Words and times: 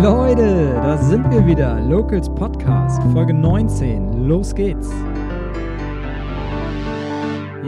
Leute, 0.00 0.72
da 0.72 0.96
sind 0.96 1.30
wir 1.30 1.46
wieder. 1.46 1.78
Locals 1.82 2.26
Podcast, 2.34 3.02
Folge 3.12 3.34
19. 3.34 4.26
Los 4.26 4.54
geht's. 4.54 4.88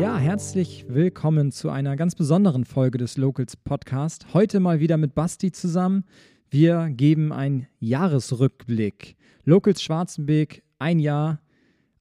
Ja, 0.00 0.16
herzlich 0.16 0.86
willkommen 0.88 1.52
zu 1.52 1.68
einer 1.68 1.96
ganz 1.96 2.14
besonderen 2.14 2.64
Folge 2.64 2.96
des 2.96 3.18
Locals 3.18 3.56
Podcast. 3.58 4.32
Heute 4.32 4.58
mal 4.58 4.80
wieder 4.80 4.96
mit 4.96 5.14
Basti 5.14 5.52
zusammen. 5.52 6.04
Wir 6.48 6.88
geben 6.88 7.30
einen 7.30 7.66
Jahresrückblick. 7.78 9.16
Locals 9.44 9.82
Schwarzenbeek, 9.82 10.64
ein 10.78 10.98
Jahr 10.98 11.40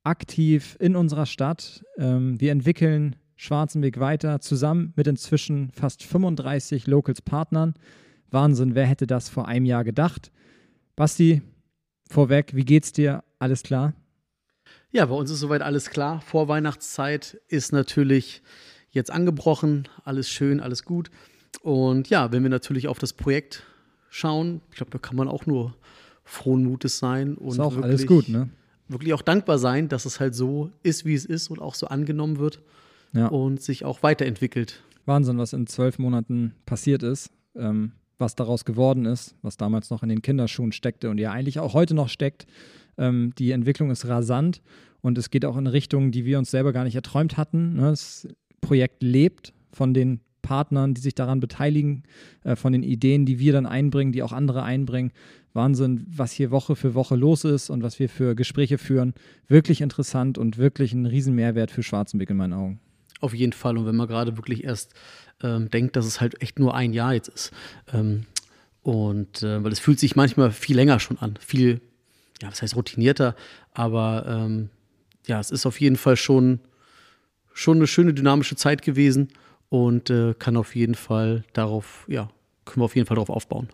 aktiv 0.04 0.78
in 0.80 0.96
unserer 0.96 1.26
Stadt. 1.26 1.84
Ähm, 1.98 2.40
wir 2.40 2.54
entwickeln 2.54 3.18
Schwarzenbeek 3.36 4.00
weiter 4.00 4.40
zusammen 4.40 4.94
mit 4.96 5.06
inzwischen 5.06 5.70
fast 5.72 6.02
35 6.02 6.88
Locals 6.88 7.22
Partnern. 7.22 7.74
Wahnsinn, 8.34 8.76
wer 8.76 8.86
hätte 8.86 9.08
das 9.08 9.30
vor 9.30 9.48
einem 9.48 9.66
Jahr 9.66 9.84
gedacht? 9.84 10.32
Basti, 10.96 11.42
vorweg, 12.10 12.56
wie 12.56 12.66
geht's 12.66 12.92
dir? 12.92 13.24
Alles 13.40 13.64
klar? 13.64 13.94
Ja, 14.92 15.06
bei 15.06 15.16
uns 15.16 15.32
ist 15.32 15.40
soweit 15.40 15.62
alles 15.62 15.90
klar. 15.90 16.22
Vorweihnachtszeit 16.22 17.40
ist 17.48 17.74
natürlich 17.74 18.42
jetzt 18.90 19.12
angebrochen. 19.12 19.88
Alles 20.04 20.30
schön, 20.30 20.60
alles 20.60 20.84
gut. 20.84 21.10
Und 21.62 22.10
ja, 22.10 22.32
wenn 22.32 22.44
wir 22.44 22.50
natürlich 22.50 22.88
auf 22.88 23.00
das 23.00 23.14
Projekt 23.14 23.64
schauen, 24.10 24.62
ich 24.72 24.78
glaube, 24.78 24.92
da 24.92 24.98
kann 24.98 25.16
man 25.16 25.28
auch 25.28 25.46
nur 25.46 25.76
frohen 26.24 26.64
Mutes 26.64 27.00
sein 27.00 27.36
und 27.36 27.54
ist 27.54 27.60
auch 27.60 27.76
wirklich, 27.76 27.86
alles 27.86 28.08
gut, 28.08 28.30
ne? 28.30 28.50
wirklich 28.88 29.14
auch 29.14 29.22
dankbar 29.22 29.58
sein, 29.60 29.90
dass 29.90 30.06
es 30.06 30.20
halt 30.20 30.36
so 30.36 30.72
ist, 30.84 31.06
wie 31.06 31.14
es 31.16 31.26
ist 31.26 31.50
und 31.50 31.60
auch 31.60 31.76
so 31.76 31.88
angenommen 31.88 32.38
wird 32.40 32.62
Ja. 33.14 33.28
und 33.28 33.62
sich 33.62 33.86
auch 33.86 34.04
weiterentwickelt. 34.04 34.84
Wahnsinn, 35.06 35.38
was 35.38 35.54
in 35.54 35.68
zwölf 35.68 36.00
Monaten 36.00 36.54
passiert 36.66 37.04
ist, 37.04 37.30
ähm, 37.56 37.92
was 38.18 38.36
daraus 38.36 38.66
geworden 38.66 39.06
ist, 39.06 39.36
was 39.42 39.58
damals 39.58 39.90
noch 39.90 40.04
in 40.04 40.10
den 40.10 40.22
Kinderschuhen 40.22 40.72
steckte 40.72 41.10
und 41.10 41.18
ja 41.18 41.32
eigentlich 41.32 41.60
auch 41.60 41.74
heute 41.74 41.94
noch 41.94 42.10
steckt. 42.10 42.46
Ähm, 42.98 43.34
die 43.38 43.52
Entwicklung 43.52 43.92
ist 43.92 44.08
rasant 44.08 44.62
und 45.02 45.18
es 45.18 45.30
geht 45.30 45.46
auch 45.46 45.58
in 45.58 45.68
Richtungen, 45.68 46.12
die 46.12 46.26
wir 46.26 46.38
uns 46.38 46.52
selber 46.52 46.74
gar 46.74 46.84
nicht 46.84 46.96
erträumt 46.96 47.38
hatten. 47.38 47.76
Ne? 47.76 47.90
Das 47.90 48.28
Projekt 48.62 49.04
lebt 49.04 49.54
von 49.72 49.94
den 49.94 50.22
Partnern, 50.42 50.94
die 50.94 51.02
sich 51.02 51.16
daran 51.16 51.40
beteiligen, 51.40 52.04
äh, 52.44 52.56
von 52.56 52.74
den 52.74 52.84
Ideen, 52.84 53.26
die 53.26 53.40
wir 53.40 53.54
dann 53.54 53.66
einbringen, 53.66 54.12
die 54.12 54.22
auch 54.22 54.34
andere 54.34 54.64
einbringen. 54.64 55.12
Wahnsinn, 55.54 56.06
was 56.08 56.32
hier 56.32 56.52
Woche 56.52 56.76
für 56.76 56.94
Woche 56.96 57.16
los 57.16 57.44
ist 57.44 57.70
und 57.70 57.84
was 57.84 58.00
wir 58.00 58.10
für 58.10 58.36
Gespräche 58.36 58.78
führen. 58.78 59.14
Wirklich 59.48 59.82
interessant 59.82 60.38
und 60.38 60.58
wirklich 60.58 60.94
ein 60.94 61.06
Riesenmehrwert 61.06 61.72
für 61.72 61.84
Schwarzenbeck 61.84 62.30
in 62.30 62.38
meinen 62.38 62.54
Augen. 62.54 62.80
Auf 63.24 63.34
jeden 63.34 63.54
Fall. 63.54 63.78
Und 63.78 63.86
wenn 63.86 63.96
man 63.96 64.10
gerade 64.10 64.36
wirklich 64.36 64.66
erst 64.66 64.94
ähm, 65.42 65.70
denkt, 65.70 65.96
dass 65.96 66.06
es 66.06 66.20
halt 66.20 66.42
echt 66.42 66.60
nur 66.60 66.76
ein 66.76 66.92
Jahr 66.92 67.14
jetzt 67.14 67.30
ist. 67.30 67.52
Ähm, 67.94 68.26
und 68.82 69.42
äh, 69.44 69.64
weil 69.64 69.72
es 69.72 69.80
fühlt 69.80 69.98
sich 69.98 70.18
manchmal 70.18 70.52
viel 70.52 70.76
länger 70.76 71.00
schon 71.00 71.18
an. 71.20 71.36
Viel, 71.40 71.80
ja, 72.42 72.50
was 72.50 72.62
heißt 72.62 72.76
routinierter, 72.76 73.34
aber 73.72 74.26
ähm, 74.28 74.70
ja, 75.26 75.40
es 75.40 75.52
ist 75.52 75.66
auf 75.66 75.80
jeden 75.80 75.96
Fall 75.96 76.18
schon, 76.18 76.60
schon 77.54 77.78
eine 77.78 77.88
schöne 77.88 78.14
dynamische 78.14 78.58
Zeit 78.58 78.82
gewesen 78.82 79.30
und 79.70 80.10
äh, 80.10 80.34
kann 80.38 80.58
auf 80.58 80.76
jeden 80.76 80.96
Fall 80.96 81.46
darauf, 81.54 82.04
ja, 82.10 82.30
können 82.66 82.82
wir 82.82 82.86
auf 82.86 82.96
jeden 82.98 83.08
Fall 83.08 83.16
darauf 83.16 83.30
aufbauen. 83.30 83.70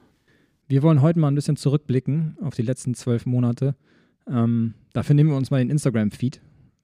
Wir 0.67 0.84
wollen 0.84 1.02
heute 1.02 1.17
mal 1.17 1.30
ein 1.30 1.36
bisschen 1.36 1.58
zurückblicken 1.58 2.38
auf 2.41 2.53
die 2.53 2.61
letzten 2.61 2.94
zwölf 2.94 3.25
Monate. 3.25 3.73
Ähm, 4.28 4.75
dafür 4.94 5.16
nehmen 5.16 5.31
wir 5.31 5.38
uns 5.38 5.50
mal 5.50 5.58
den 5.58 5.72
Instagram-Feed 5.72 6.39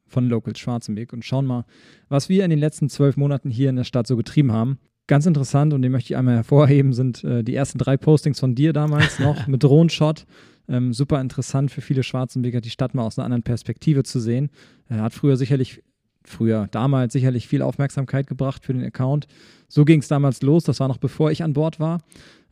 von 0.08 0.30
Locals 0.30 0.60
Schwarzenberg 0.60 1.14
und 1.14 1.26
schauen 1.26 1.46
mal, 1.46 1.66
was 2.10 2.30
wir 2.30 2.44
in 2.44 2.50
den 2.50 2.60
letzten 2.60 2.90
zwölf 2.90 3.18
Monaten 3.18 3.50
hier 3.50 3.70
in 3.70 3.76
der 3.76 3.84
Stadt 3.84 4.08
so 4.08 4.16
getrieben 4.18 4.52
haben. 4.52 4.80
Ganz 5.08 5.28
interessant 5.28 5.74
und 5.74 5.84
den 5.84 5.92
möchte 5.92 6.14
ich 6.14 6.18
einmal 6.18 6.36
hervorheben, 6.36 6.94
sind 6.94 7.24
äh, 7.24 7.44
die 7.44 7.54
ersten 7.54 7.78
drei 7.78 7.96
Postings 7.96 8.40
von 8.40 8.56
dir 8.56 8.74
damals 8.74 9.20
noch 9.20 9.48
mit 9.48 9.64
Drohnenshot. 9.64 10.26
Ähm, 10.68 10.94
super 10.94 11.22
interessant 11.22 11.70
für 11.70 11.82
viele 11.82 12.02
Schwarzenberger, 12.02 12.60
die 12.60 12.72
Stadt 12.72 12.96
mal 12.96 13.04
aus 13.04 13.20
einer 13.20 13.26
anderen 13.26 13.44
Perspektive 13.44 14.04
zu 14.04 14.20
sehen. 14.20 14.50
Er 14.90 15.04
hat 15.04 15.14
früher 15.14 15.38
sicherlich, 15.38 15.84
früher, 16.24 16.68
damals 16.72 17.14
sicherlich 17.14 17.48
viel 17.48 17.62
Aufmerksamkeit 17.62 18.26
gebracht 18.26 18.66
für 18.66 18.74
den 18.74 18.84
Account. 18.84 19.28
So 19.68 19.86
ging 19.86 20.00
es 20.00 20.08
damals 20.08 20.42
los, 20.42 20.64
das 20.64 20.80
war 20.80 20.88
noch 20.88 20.98
bevor 20.98 21.30
ich 21.30 21.44
an 21.44 21.54
Bord 21.54 21.80
war. 21.80 22.02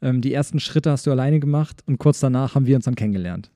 Ähm, 0.03 0.21
die 0.21 0.33
ersten 0.33 0.59
Schritte 0.59 0.91
hast 0.91 1.07
du 1.07 1.11
alleine 1.11 1.39
gemacht 1.39 1.81
und 1.87 1.97
kurz 1.97 2.19
danach 2.19 2.53
haben 2.53 2.67
wir 2.67 2.75
uns 2.75 2.85
dann 2.85 2.95
kennengelernt. 2.95 3.49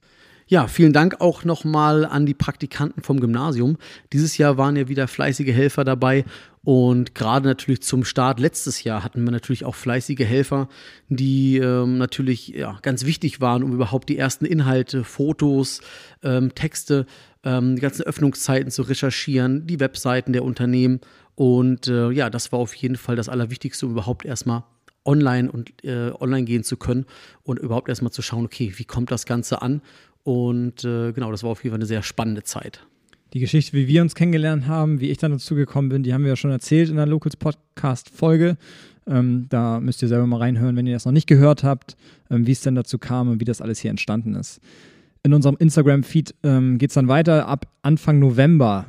Ja, 0.50 0.68
vielen 0.68 0.94
Dank 0.94 1.20
auch 1.20 1.44
nochmal 1.44 2.06
an 2.06 2.26
die 2.26 2.34
Praktikanten 2.34 3.04
vom 3.04 3.20
Gymnasium. 3.20 3.78
Dieses 4.14 4.38
Jahr 4.38 4.58
waren 4.58 4.78
ja 4.78 4.88
wieder 4.88 5.10
fleißige 5.10 5.52
Helfer 5.52 5.84
dabei 5.84 6.24
und 6.64 7.16
gerade 7.16 7.50
natürlich 7.50 7.82
zum 7.82 8.06
Start 8.06 8.40
letztes 8.40 8.86
Jahr 8.86 9.04
hatten 9.04 9.26
wir 9.26 9.32
natürlich 9.32 9.66
auch 9.66 9.76
fleißige 9.76 10.22
Helfer, 10.22 10.70
die 11.10 11.58
ähm, 11.58 11.98
natürlich 11.98 12.48
ja, 12.48 12.80
ganz 12.82 13.04
wichtig 13.04 13.42
waren, 13.42 13.62
um 13.62 13.74
überhaupt 13.74 14.08
die 14.08 14.18
ersten 14.18 14.46
Inhalte, 14.46 15.04
Fotos, 15.04 15.82
ähm, 16.24 16.56
Texte, 16.56 17.08
ähm, 17.44 17.76
die 17.76 17.82
ganzen 17.82 18.04
Öffnungszeiten 18.04 18.72
zu 18.72 18.84
recherchieren, 18.84 19.68
die 19.68 19.82
Webseiten 19.82 20.32
der 20.32 20.46
Unternehmen. 20.46 21.02
Und 21.36 21.88
äh, 21.88 22.10
ja, 22.12 22.30
das 22.30 22.54
war 22.54 22.60
auf 22.60 22.74
jeden 22.74 22.96
Fall 22.96 23.18
das 23.18 23.28
Allerwichtigste, 23.28 23.86
um 23.86 23.92
überhaupt 23.92 24.24
erstmal 24.24 24.64
online 25.04 25.52
und 25.52 25.84
äh, 25.84 26.12
online 26.20 26.44
gehen 26.44 26.64
zu 26.64 26.78
können 26.78 27.06
und 27.44 27.60
überhaupt 27.60 27.90
erstmal 27.90 28.12
zu 28.12 28.22
schauen, 28.22 28.46
okay, 28.46 28.74
wie 28.76 28.86
kommt 28.86 29.12
das 29.12 29.26
Ganze 29.26 29.62
an? 29.62 29.82
Und 30.24 30.84
äh, 30.84 31.14
genau, 31.14 31.32
das 31.32 31.44
war 31.44 31.52
auf 31.52 31.64
jeden 31.64 31.72
Fall 31.72 31.80
eine 31.80 31.86
sehr 31.86 32.04
spannende 32.04 32.44
Zeit. 32.44 32.86
Die 33.34 33.40
Geschichte, 33.40 33.74
wie 33.74 33.88
wir 33.88 34.02
uns 34.02 34.16
kennengelernt 34.16 34.68
haben, 34.68 35.02
wie 35.02 35.10
ich 35.10 35.18
dann 35.18 35.32
dazu 35.32 35.56
gekommen 35.56 35.90
bin, 35.90 36.04
die 36.04 36.14
haben 36.14 36.24
wir 36.24 36.30
ja 36.30 36.36
schon 36.36 36.52
erzählt 36.52 36.90
in 36.90 36.96
der 36.96 37.06
Locals 37.06 37.36
Podcast 37.36 38.10
Folge. 38.10 38.58
Ähm, 39.06 39.48
da 39.50 39.80
müsst 39.80 40.02
ihr 40.02 40.08
selber 40.08 40.28
mal 40.28 40.38
reinhören, 40.38 40.76
wenn 40.76 40.88
ihr 40.88 40.94
das 40.94 41.06
noch 41.06 41.12
nicht 41.12 41.28
gehört 41.28 41.64
habt, 41.64 41.96
ähm, 42.30 42.48
wie 42.48 42.52
es 42.52 42.62
denn 42.62 42.76
dazu 42.76 42.98
kam 42.98 43.30
und 43.30 43.40
wie 43.40 43.46
das 43.46 43.62
alles 43.62 43.80
hier 43.80 43.92
entstanden 43.92 44.36
ist. 44.36 44.60
In 45.24 45.34
unserem 45.34 45.58
Instagram-Feed 45.58 46.36
ähm, 46.44 46.78
geht 46.78 46.92
es 46.92 46.94
dann 46.94 47.08
weiter. 47.08 47.48
Ab 47.48 47.68
Anfang 47.82 48.20
November, 48.20 48.86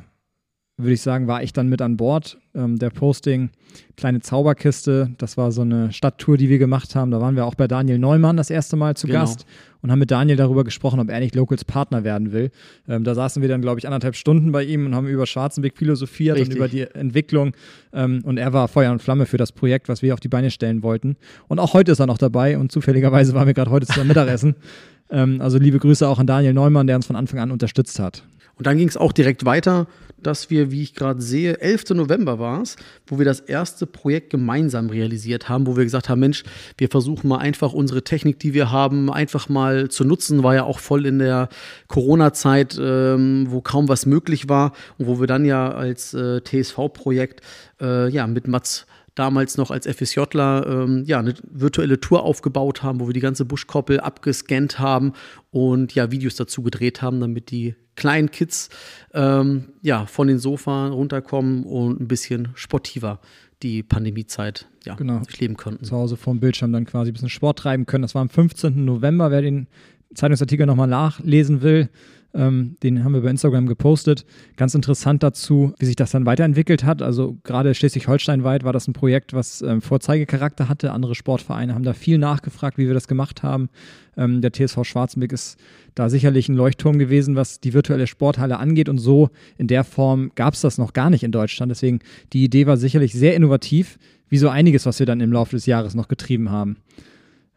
würde 0.79 0.93
ich 0.93 1.01
sagen, 1.01 1.27
war 1.27 1.43
ich 1.43 1.53
dann 1.53 1.67
mit 1.67 1.81
an 1.81 1.97
Bord. 1.97 2.37
Ähm, 2.55 2.79
der 2.79 2.89
Posting, 2.89 3.49
kleine 3.97 4.21
Zauberkiste, 4.21 5.11
das 5.17 5.37
war 5.37 5.51
so 5.51 5.61
eine 5.61 5.91
Stadttour, 5.91 6.37
die 6.37 6.49
wir 6.49 6.57
gemacht 6.57 6.95
haben. 6.95 7.11
Da 7.11 7.19
waren 7.19 7.35
wir 7.35 7.45
auch 7.45 7.55
bei 7.55 7.67
Daniel 7.67 7.99
Neumann 7.99 8.37
das 8.37 8.49
erste 8.49 8.75
Mal 8.75 8.95
zu 8.95 9.07
Genau. 9.07 9.19
Gast 9.19 9.45
und 9.81 9.91
haben 9.91 9.99
mit 9.99 10.09
Daniel 10.09 10.37
darüber 10.37 10.63
gesprochen, 10.63 10.99
ob 10.99 11.09
er 11.09 11.19
nicht 11.19 11.35
Locals 11.35 11.65
Partner 11.65 12.03
werden 12.03 12.31
will. 12.31 12.51
Ähm, 12.87 13.03
da 13.03 13.13
saßen 13.13 13.41
wir 13.41 13.49
dann, 13.49 13.61
glaube 13.61 13.79
ich, 13.79 13.87
anderthalb 13.87 14.15
Stunden 14.15 14.51
bei 14.51 14.63
ihm 14.63 14.85
und 14.85 14.95
haben 14.95 15.07
über 15.07 15.25
Schwarzenbeck 15.25 15.77
philosophiert 15.77 16.37
Richtig. 16.37 16.51
und 16.51 16.57
über 16.57 16.67
die 16.67 16.81
Entwicklung. 16.81 17.51
Ähm, 17.93 18.21
und 18.23 18.37
er 18.37 18.53
war 18.53 18.67
Feuer 18.67 18.91
und 18.91 19.01
Flamme 19.01 19.25
für 19.25 19.37
das 19.37 19.51
Projekt, 19.51 19.89
was 19.89 20.01
wir 20.01 20.13
auf 20.13 20.19
die 20.19 20.29
Beine 20.29 20.49
stellen 20.49 20.81
wollten. 20.81 21.17
Und 21.47 21.59
auch 21.59 21.73
heute 21.73 21.91
ist 21.91 21.99
er 21.99 22.07
noch 22.07 22.17
dabei 22.17 22.57
und 22.57 22.71
zufälligerweise 22.71 23.33
waren 23.33 23.47
wir 23.47 23.53
gerade 23.53 23.71
heute 23.71 23.85
zusammen 23.85 24.07
Mittagessen. 24.07 24.55
ähm, 25.09 25.41
also 25.41 25.57
liebe 25.57 25.77
Grüße 25.77 26.07
auch 26.07 26.19
an 26.19 26.27
Daniel 26.27 26.53
Neumann, 26.53 26.87
der 26.87 26.95
uns 26.95 27.05
von 27.07 27.15
Anfang 27.15 27.39
an 27.39 27.51
unterstützt 27.51 27.99
hat. 27.99 28.23
Und 28.59 28.67
dann 28.67 28.77
ging 28.77 28.89
es 28.89 28.97
auch 28.97 29.13
direkt 29.13 29.45
weiter, 29.45 29.87
dass 30.21 30.49
wir, 30.49 30.69
wie 30.69 30.83
ich 30.83 30.93
gerade 30.95 31.21
sehe, 31.21 31.61
11. 31.61 31.91
November 31.91 32.39
war 32.39 32.61
es, 32.61 32.75
wo 33.07 33.17
wir 33.17 33.25
das 33.25 33.39
erste 33.39 33.85
Projekt 33.85 34.31
gemeinsam 34.31 34.89
realisiert 34.89 35.47
haben, 35.47 35.65
wo 35.65 35.77
wir 35.77 35.85
gesagt 35.85 36.09
haben, 36.09 36.19
Mensch, 36.19 36.43
wir 36.77 36.89
versuchen 36.89 37.29
mal 37.29 37.37
einfach 37.37 37.71
unsere 37.71 38.03
Technik, 38.03 38.37
die 38.37 38.53
wir 38.53 38.69
haben, 38.69 39.09
einfach 39.09 39.47
mal 39.47 39.87
zu 39.87 40.03
nutzen. 40.03 40.43
War 40.43 40.55
ja 40.55 40.65
auch 40.65 40.79
voll 40.79 41.05
in 41.05 41.19
der 41.19 41.47
Corona-Zeit, 41.87 42.77
ähm, 42.77 43.47
wo 43.47 43.61
kaum 43.61 43.87
was 43.87 44.05
möglich 44.05 44.49
war 44.49 44.73
und 44.97 45.07
wo 45.07 45.21
wir 45.21 45.27
dann 45.27 45.45
ja 45.45 45.71
als 45.71 46.13
äh, 46.13 46.41
TSV-Projekt 46.41 47.41
äh, 47.81 48.09
ja 48.09 48.27
mit 48.27 48.45
Mats 48.45 48.87
damals 49.19 49.57
noch 49.57 49.69
als 49.69 49.85
FSJler 49.85 50.65
ähm, 50.65 51.03
ja, 51.05 51.19
eine 51.19 51.33
virtuelle 51.51 51.99
Tour 51.99 52.23
aufgebaut 52.23 52.83
haben, 52.83 53.01
wo 53.01 53.07
wir 53.07 53.13
die 53.13 53.19
ganze 53.19 53.43
Buschkoppel 53.43 53.99
abgescannt 53.99 54.79
haben 54.79 55.11
und 55.51 55.93
ja, 55.93 56.09
Videos 56.09 56.35
dazu 56.35 56.63
gedreht 56.63 57.01
haben, 57.01 57.19
damit 57.19 57.51
die 57.51 57.75
kleinen 57.95 58.31
Kids 58.31 58.69
ähm, 59.13 59.73
ja, 59.81 60.05
von 60.05 60.27
den 60.27 60.39
Sofa 60.39 60.87
runterkommen 60.87 61.63
und 61.65 61.99
ein 61.99 62.07
bisschen 62.07 62.49
sportiver 62.55 63.19
die 63.61 63.83
Pandemiezeit 63.83 64.67
ja, 64.85 64.95
Genau. 64.95 65.17
durchleben 65.17 65.57
konnten. 65.57 65.83
zu 65.83 65.95
Hause 65.97 66.15
vorm 66.15 66.39
Bildschirm 66.39 66.71
dann 66.71 66.85
quasi 66.85 67.11
ein 67.11 67.13
bisschen 67.13 67.27
Sport 67.29 67.59
treiben 67.59 67.85
können. 67.85 68.03
Das 68.03 68.15
war 68.15 68.21
am 68.21 68.29
15. 68.29 68.85
November. 68.85 69.31
Wer 69.31 69.41
den 69.41 69.67
Zeitungsartikel 70.13 70.65
nochmal 70.65 70.87
nachlesen 70.87 71.61
will, 71.61 71.89
ähm, 72.33 72.75
den 72.83 73.03
haben 73.03 73.13
wir 73.13 73.21
bei 73.21 73.29
Instagram 73.29 73.65
gepostet. 73.65 74.25
Ganz 74.55 74.75
interessant 74.75 75.23
dazu, 75.23 75.73
wie 75.79 75.85
sich 75.85 75.95
das 75.95 76.11
dann 76.11 76.25
weiterentwickelt 76.25 76.83
hat. 76.83 77.01
Also 77.01 77.37
gerade 77.43 77.73
Schleswig-Holstein-weit 77.73 78.63
war 78.63 78.73
das 78.73 78.87
ein 78.87 78.93
Projekt, 78.93 79.33
was 79.33 79.61
ähm, 79.61 79.81
Vorzeigecharakter 79.81 80.69
hatte. 80.69 80.91
Andere 80.91 81.15
Sportvereine 81.15 81.73
haben 81.73 81.83
da 81.83 81.93
viel 81.93 82.19
nachgefragt, 82.19 82.77
wie 82.77 82.87
wir 82.87 82.93
das 82.93 83.07
gemacht 83.07 83.41
haben. 83.41 83.69
Ähm, 84.15 84.41
der 84.41 84.51
TSV 84.53 84.83
Schwarzenbeck 84.83 85.31
ist 85.31 85.57
da 85.95 86.09
sicherlich 86.09 86.49
ein 86.49 86.55
Leuchtturm 86.55 86.99
gewesen, 86.99 87.35
was 87.35 87.59
die 87.59 87.73
virtuelle 87.73 88.05
Sporthalle 88.05 88.59
angeht. 88.59 88.89
Und 88.89 88.99
so 88.99 89.29
in 89.57 89.67
der 89.67 89.83
Form 89.83 90.31
gab 90.35 90.53
es 90.53 90.61
das 90.61 90.77
noch 90.77 90.93
gar 90.93 91.09
nicht 91.09 91.23
in 91.23 91.31
Deutschland. 91.31 91.71
Deswegen, 91.71 91.99
die 92.33 92.43
Idee 92.43 92.67
war 92.67 92.77
sicherlich 92.77 93.13
sehr 93.13 93.35
innovativ, 93.35 93.97
wie 94.27 94.37
so 94.37 94.49
einiges, 94.49 94.85
was 94.85 94.99
wir 94.99 95.07
dann 95.07 95.19
im 95.19 95.33
Laufe 95.33 95.55
des 95.55 95.65
Jahres 95.65 95.95
noch 95.95 96.07
getrieben 96.07 96.51
haben. 96.51 96.77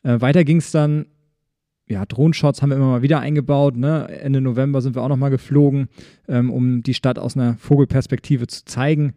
Äh, 0.03 0.21
weiter 0.23 0.45
ging 0.45 0.57
es 0.57 0.71
dann 0.71 1.07
ja, 1.93 2.05
Drohenshots 2.07 2.63
haben 2.63 2.71
wir 2.71 2.77
immer 2.77 2.87
mal 2.87 3.03
wieder 3.03 3.21
eingebaut. 3.21 3.77
Ne? 3.77 4.09
Ende 4.09 4.41
November 4.41 4.81
sind 4.81 4.97
wir 4.97 5.03
auch 5.03 5.09
noch 5.09 5.17
mal 5.17 5.29
geflogen, 5.29 5.89
ähm, 6.29 6.51
um 6.51 6.83
die 6.83 6.95
Stadt 6.95 7.19
aus 7.19 7.37
einer 7.37 7.57
Vogelperspektive 7.59 8.47
zu 8.47 8.65
zeigen. 8.65 9.15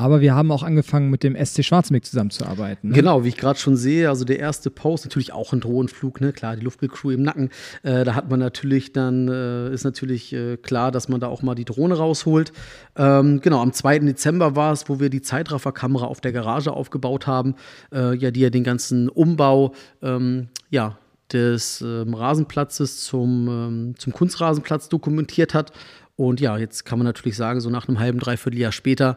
Aber 0.00 0.22
wir 0.22 0.34
haben 0.34 0.50
auch 0.50 0.62
angefangen, 0.62 1.10
mit 1.10 1.22
dem 1.22 1.36
SC 1.36 1.62
Schwarzenbeck 1.62 2.06
zusammenzuarbeiten. 2.06 2.88
Ne? 2.88 2.96
Genau, 2.96 3.22
wie 3.22 3.28
ich 3.28 3.36
gerade 3.36 3.58
schon 3.58 3.76
sehe, 3.76 4.08
also 4.08 4.24
der 4.24 4.38
erste 4.38 4.70
Post, 4.70 5.04
natürlich 5.04 5.34
auch 5.34 5.52
ein 5.52 5.60
Drohnenflug, 5.60 6.22
ne? 6.22 6.32
Klar, 6.32 6.56
die 6.56 6.62
Luftbildcrew 6.62 7.10
im 7.10 7.22
Nacken. 7.22 7.50
Äh, 7.82 8.04
da 8.04 8.14
hat 8.14 8.30
man 8.30 8.40
natürlich 8.40 8.94
dann, 8.94 9.28
äh, 9.28 9.70
ist 9.74 9.84
natürlich 9.84 10.32
äh, 10.32 10.56
klar, 10.56 10.90
dass 10.90 11.10
man 11.10 11.20
da 11.20 11.28
auch 11.28 11.42
mal 11.42 11.54
die 11.54 11.66
Drohne 11.66 11.98
rausholt. 11.98 12.52
Ähm, 12.96 13.42
genau, 13.42 13.60
am 13.60 13.74
2. 13.74 13.98
Dezember 13.98 14.56
war 14.56 14.72
es, 14.72 14.88
wo 14.88 15.00
wir 15.00 15.10
die 15.10 15.20
Zeitrafferkamera 15.20 16.06
auf 16.06 16.22
der 16.22 16.32
Garage 16.32 16.72
aufgebaut 16.72 17.26
haben, 17.26 17.54
äh, 17.92 18.16
ja, 18.16 18.30
die 18.30 18.40
ja 18.40 18.48
den 18.48 18.64
ganzen 18.64 19.10
Umbau, 19.10 19.74
ähm, 20.00 20.48
ja, 20.70 20.96
des 21.32 21.80
ähm, 21.80 22.14
Rasenplatzes 22.14 23.04
zum, 23.04 23.48
ähm, 23.48 23.94
zum 23.98 24.12
Kunstrasenplatz 24.12 24.88
dokumentiert 24.88 25.54
hat. 25.54 25.72
Und 26.16 26.40
ja, 26.40 26.58
jetzt 26.58 26.84
kann 26.84 26.98
man 26.98 27.06
natürlich 27.06 27.36
sagen, 27.36 27.60
so 27.60 27.70
nach 27.70 27.88
einem 27.88 27.98
halben, 27.98 28.18
dreiviertel 28.18 28.58
Jahr 28.58 28.72
später, 28.72 29.16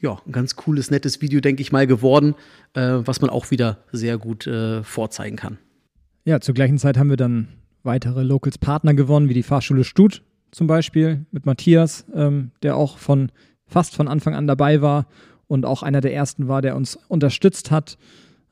ja, 0.00 0.18
ein 0.26 0.32
ganz 0.32 0.56
cooles, 0.56 0.90
nettes 0.90 1.20
Video, 1.20 1.40
denke 1.40 1.62
ich 1.62 1.72
mal, 1.72 1.86
geworden, 1.86 2.34
äh, 2.74 2.98
was 3.04 3.20
man 3.20 3.30
auch 3.30 3.50
wieder 3.50 3.78
sehr 3.92 4.18
gut 4.18 4.46
äh, 4.46 4.82
vorzeigen 4.82 5.36
kann. 5.36 5.58
Ja, 6.24 6.40
zur 6.40 6.54
gleichen 6.54 6.78
Zeit 6.78 6.98
haben 6.98 7.10
wir 7.10 7.16
dann 7.16 7.48
weitere 7.82 8.22
Locals-Partner 8.22 8.94
gewonnen, 8.94 9.28
wie 9.28 9.34
die 9.34 9.42
Fahrschule 9.42 9.84
Stut 9.84 10.22
zum 10.50 10.66
Beispiel 10.66 11.26
mit 11.30 11.46
Matthias, 11.46 12.04
ähm, 12.14 12.50
der 12.62 12.76
auch 12.76 12.98
von 12.98 13.30
fast 13.66 13.94
von 13.94 14.08
Anfang 14.08 14.34
an 14.34 14.46
dabei 14.46 14.82
war 14.82 15.06
und 15.46 15.64
auch 15.64 15.82
einer 15.82 16.00
der 16.00 16.14
ersten 16.14 16.48
war, 16.48 16.62
der 16.62 16.76
uns 16.76 16.96
unterstützt 17.08 17.70
hat. 17.70 17.98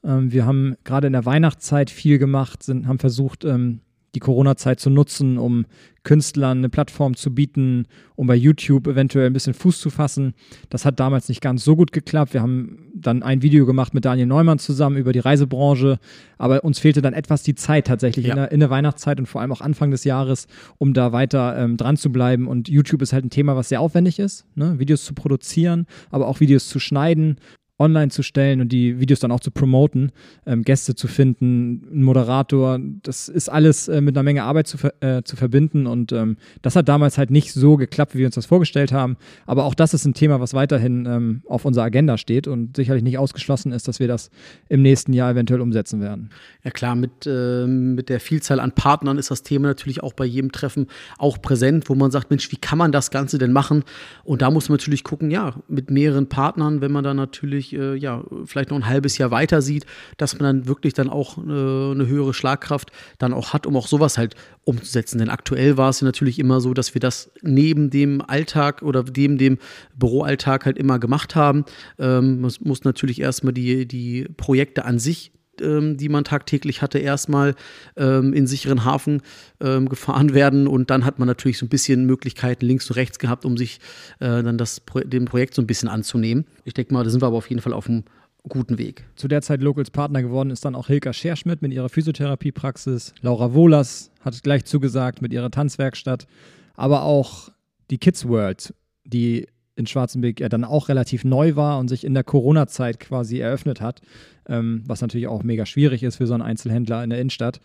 Ähm, 0.04 0.32
wir 0.32 0.46
haben 0.46 0.76
gerade 0.84 1.06
in 1.06 1.12
der 1.12 1.26
Weihnachtszeit 1.26 1.90
viel 1.90 2.18
gemacht, 2.18 2.62
sind, 2.62 2.86
haben 2.86 2.98
versucht, 2.98 3.44
ähm, 3.44 3.80
die 4.14 4.20
Corona-Zeit 4.20 4.80
zu 4.80 4.90
nutzen, 4.90 5.38
um 5.38 5.66
Künstlern 6.02 6.58
eine 6.58 6.68
Plattform 6.70 7.14
zu 7.14 7.34
bieten, 7.34 7.86
um 8.16 8.26
bei 8.26 8.34
YouTube 8.34 8.86
eventuell 8.86 9.26
ein 9.26 9.32
bisschen 9.34 9.52
Fuß 9.52 9.78
zu 9.78 9.90
fassen. 9.90 10.32
Das 10.70 10.84
hat 10.84 10.98
damals 10.98 11.28
nicht 11.28 11.42
ganz 11.42 11.62
so 11.62 11.76
gut 11.76 11.92
geklappt. 11.92 12.32
Wir 12.32 12.40
haben 12.40 12.90
dann 12.94 13.22
ein 13.22 13.42
Video 13.42 13.66
gemacht 13.66 13.92
mit 13.92 14.06
Daniel 14.06 14.26
Neumann 14.26 14.58
zusammen 14.58 14.96
über 14.96 15.12
die 15.12 15.18
Reisebranche, 15.18 15.98
aber 16.38 16.64
uns 16.64 16.78
fehlte 16.78 17.02
dann 17.02 17.12
etwas 17.12 17.42
die 17.42 17.54
Zeit 17.54 17.86
tatsächlich 17.86 18.26
ja. 18.26 18.32
in, 18.32 18.36
der, 18.36 18.52
in, 18.52 18.60
der, 18.60 18.70
Weihnachtszeit 18.70 19.20
und 19.20 19.26
vor 19.26 19.42
allem 19.42 19.52
auch 19.52 19.60
Anfang 19.60 19.90
des 19.90 20.04
Jahres, 20.04 20.46
um 20.78 20.94
da 20.94 21.12
weiter 21.12 21.58
ähm, 21.58 21.76
dran 21.76 21.98
zu 21.98 22.10
bleiben. 22.10 22.48
Und 22.48 22.68
YouTube 22.68 23.02
ist 23.02 23.12
halt 23.12 23.26
ein 23.26 23.30
Thema, 23.30 23.56
was 23.56 23.68
sehr 23.68 23.80
aufwendig 23.80 24.18
ist, 24.18 24.46
ne? 24.54 24.78
Videos 24.78 25.04
zu 25.04 25.14
produzieren, 25.14 25.86
aber 26.10 26.26
auch 26.26 26.40
Videos 26.40 26.68
zu 26.68 26.80
schneiden 26.80 27.36
online 27.78 28.10
zu 28.10 28.22
stellen 28.22 28.60
und 28.60 28.70
die 28.70 28.98
Videos 29.00 29.20
dann 29.20 29.30
auch 29.30 29.40
zu 29.40 29.50
promoten, 29.50 30.12
ähm, 30.46 30.62
Gäste 30.62 30.94
zu 30.94 31.06
finden, 31.06 31.88
einen 31.90 32.02
Moderator, 32.02 32.78
das 33.02 33.28
ist 33.28 33.48
alles 33.48 33.88
äh, 33.88 34.00
mit 34.00 34.16
einer 34.16 34.25
Menge 34.25 34.42
Arbeit 34.42 34.66
zu, 34.66 34.78
ver 34.78 34.94
äh, 35.00 35.22
zu 35.22 35.36
verbinden 35.36 35.86
und 35.86 36.12
ähm, 36.12 36.36
das 36.62 36.75
hat 36.76 36.88
damals 36.88 37.19
halt 37.19 37.30
nicht 37.30 37.52
so 37.52 37.76
geklappt, 37.76 38.14
wie 38.14 38.19
wir 38.20 38.26
uns 38.26 38.34
das 38.34 38.46
vorgestellt 38.46 38.92
haben. 38.92 39.16
Aber 39.46 39.64
auch 39.64 39.75
das 39.75 39.94
ist 39.94 40.04
ein 40.04 40.14
Thema, 40.14 40.40
was 40.40 40.54
weiterhin 40.54 41.06
ähm, 41.06 41.42
auf 41.46 41.64
unserer 41.64 41.84
Agenda 41.84 42.19
steht 42.19 42.48
und 42.48 42.76
sicherlich 42.76 43.02
nicht 43.04 43.19
ausgeschlossen 43.19 43.72
ist, 43.72 43.86
dass 43.86 44.00
wir 44.00 44.08
das 44.08 44.31
im 44.69 44.82
nächsten 44.82 45.12
Jahr 45.12 45.31
eventuell 45.31 45.60
umsetzen 45.60 46.00
werden. 46.00 46.31
Ja 46.64 46.70
klar, 46.70 46.96
mit, 46.96 47.26
äh, 47.26 47.66
mit 47.66 48.08
der 48.08 48.20
Vielzahl 48.20 48.58
an 48.60 48.72
Partnern 48.72 49.19
ist 49.19 49.31
das 49.31 49.42
Thema 49.42 49.69
natürlich 49.69 50.02
auch 50.02 50.14
bei 50.14 50.24
jedem 50.24 50.50
Treffen 50.52 50.86
auch 51.16 51.40
präsent, 51.40 51.88
wo 51.88 51.94
man 51.94 52.10
sagt, 52.10 52.31
Mensch, 52.31 52.50
wie 52.50 52.56
kann 52.56 52.78
man 52.78 52.90
das 52.90 53.10
Ganze 53.10 53.38
denn 53.38 53.52
machen? 53.52 53.84
Und 54.24 54.42
da 54.42 54.50
muss 54.50 54.69
man 54.69 54.76
natürlich 54.76 55.04
gucken, 55.04 55.31
ja, 55.31 55.54
mit 55.69 55.90
mehreren 55.90 56.28
Partnern, 56.28 56.81
wenn 56.81 56.92
man 56.92 57.04
da 57.04 57.14
natürlich 57.14 57.68
wirklich 57.73 57.81
äh, 57.81 57.97
ja, 57.97 58.25
vielleicht 58.44 58.70
noch 58.70 58.76
ein 58.76 58.87
halbes 58.87 59.19
Jahr 59.19 59.31
weiter 59.31 59.62
sieht, 59.62 59.87
dass 60.17 60.38
man 60.38 60.44
dann 60.44 60.69
wirklich 60.69 60.94
dann 60.94 61.09
auch 61.09 61.38
äh, 61.38 61.41
eine 61.41 62.06
höhere 62.06 62.35
Schlagkraft 62.35 62.91
dann 63.19 63.32
auch 63.32 63.53
hat, 63.53 63.67
um 63.67 63.76
auch 63.76 63.87
sowas 63.87 64.19
halt 64.19 64.35
umzusetzen. 64.65 65.19
Denn 65.19 65.31
aktuell 65.31 65.76
war 65.76 65.91
es 65.91 66.03
natürlich 66.03 66.38
immer 66.38 66.61
so, 66.61 66.75
dass 66.75 66.94
wir 66.94 67.00
das 67.00 67.31
neben 67.43 67.91
dem 67.91 68.23
Alltag 68.26 68.82
oder 68.82 69.05
neben 69.17 69.38
dem 69.38 69.59
Büroalltag 69.97 70.67
halt 70.67 70.79
immer 70.79 70.99
gemacht 70.99 71.35
haben. 71.35 71.65
Ähm, 71.99 72.41
man 72.41 72.53
muss 72.61 72.85
natürlich 72.85 73.20
erstmal 73.20 73.53
die, 73.53 73.87
die 73.87 74.26
Projekte 74.37 74.85
an 74.85 74.99
sich 74.99 75.32
ähm, 75.60 75.96
die 75.96 76.08
man 76.08 76.25
tagtäglich 76.25 76.82
hatte, 76.82 76.99
erstmal 76.99 77.55
ähm, 77.96 78.32
in 78.32 78.46
sicheren 78.46 78.84
Hafen 78.84 79.22
ähm, 79.60 79.88
gefahren 79.88 80.34
werden. 80.34 80.66
Und 80.66 80.90
dann 80.90 81.05
hat 81.05 81.19
man 81.19 81.26
natürlich 81.28 81.58
so 81.58 81.66
ein 81.66 81.69
bisschen 81.69 82.05
Möglichkeiten 82.05 82.64
links 82.66 82.90
und 82.90 82.96
rechts 82.96 83.19
gehabt, 83.19 83.44
um 83.44 83.56
sich 83.56 83.81
äh, 84.20 84.43
dann 84.43 84.58
das, 84.58 84.82
dem 85.05 85.25
Projekt 85.25 85.55
so 85.55 85.62
ein 85.62 85.66
bisschen 85.66 85.88
anzunehmen. 85.88 86.46
Ich 86.64 86.75
denke 86.75 86.93
mal, 86.93 87.05
da 87.05 87.10
sind 87.10 87.22
wir 87.22 87.26
aber 87.26 87.37
auf 87.37 87.49
jeden 87.49 87.62
Fall 87.62 87.72
auf 87.72 87.88
einem 87.88 88.05
guten 88.49 88.78
Weg. 88.78 89.05
Zu 89.16 89.28
der 89.28 89.43
Zeit 89.43 89.60
Locals 89.60 89.90
Partner 89.90 90.22
geworden 90.22 90.50
ist 90.50 90.64
dann 90.64 90.75
auch 90.75 90.87
Hilka 90.87 91.12
Scherschmidt 91.12 91.62
mit 91.62 91.72
ihrer 91.72 91.88
Physiotherapiepraxis. 91.88 93.14
Laura 93.20 93.52
Wohlers 93.52 94.10
hat 94.20 94.43
gleich 94.43 94.64
zugesagt 94.64 95.22
mit 95.22 95.32
ihrer 95.32 95.50
Tanzwerkstatt. 95.50 96.26
Aber 96.75 97.02
auch 97.02 97.50
die 97.90 97.99
Kids 97.99 98.26
World, 98.26 98.72
die 99.05 99.46
in 99.78 99.87
Schwarzenberg 99.87 100.40
ja 100.40 100.49
dann 100.49 100.64
auch 100.64 100.88
relativ 100.88 101.25
neu 101.25 101.56
war 101.56 101.78
und 101.78 101.88
sich 101.88 102.05
in 102.05 102.14
der 102.14 102.25
Corona-Zeit 102.25 102.99
quasi 102.99 103.38
eröffnet 103.38 103.81
hat, 103.81 104.00
ähm, 104.48 104.82
was 104.86 105.00
natürlich 105.00 105.26
auch 105.26 105.42
mega 105.42 105.66
schwierig 105.66 106.02
ist 106.02 106.16
für 106.16 106.26
so 106.26 106.34
einen 106.34 106.42
Einzelhändler 106.42 107.02
in 107.04 107.10
der 107.10 107.20
Innenstadt, 107.20 107.60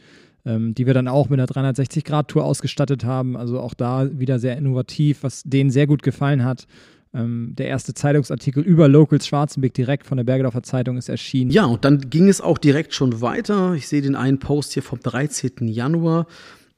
ähm, 0.46 0.76
die 0.76 0.86
wir 0.86 0.94
dann 0.94 1.08
auch 1.08 1.30
mit 1.30 1.40
einer 1.40 1.48
360-Grad-Tour 1.48 2.44
ausgestattet 2.44 3.06
haben. 3.06 3.38
Also 3.38 3.60
auch 3.60 3.74
da 3.74 4.10
wieder 4.18 4.40
sehr 4.40 4.58
innovativ, 4.58 5.24
was 5.24 5.44
denen 5.44 5.72
sehr 5.72 5.88
gut 5.88 6.04
gefallen 6.04 6.44
hat. 6.44 6.68
Ähm, 7.16 7.54
der 7.56 7.68
erste 7.68 7.94
Zeitungsartikel 7.94 8.64
über 8.64 8.88
Locals 8.88 9.28
Schwarzenberg 9.28 9.74
direkt 9.74 10.08
von 10.08 10.18
der 10.18 10.24
Bergedorfer 10.24 10.64
Zeitung 10.64 10.98
ist 10.98 11.10
erschienen. 11.10 11.52
Ja, 11.52 11.66
und 11.66 11.86
dann 11.86 12.10
ging 12.10 12.28
es 12.28 12.42
auch 12.42 12.58
direkt 12.58 12.94
schon 12.94 13.22
weiter. 13.22 13.74
Ich 13.76 13.88
sehe 13.88 14.02
den 14.02 14.16
einen 14.16 14.40
Post 14.40 14.74
hier 14.74 14.84
vom 14.84 15.00
13. 15.00 15.68
Januar 15.68 16.26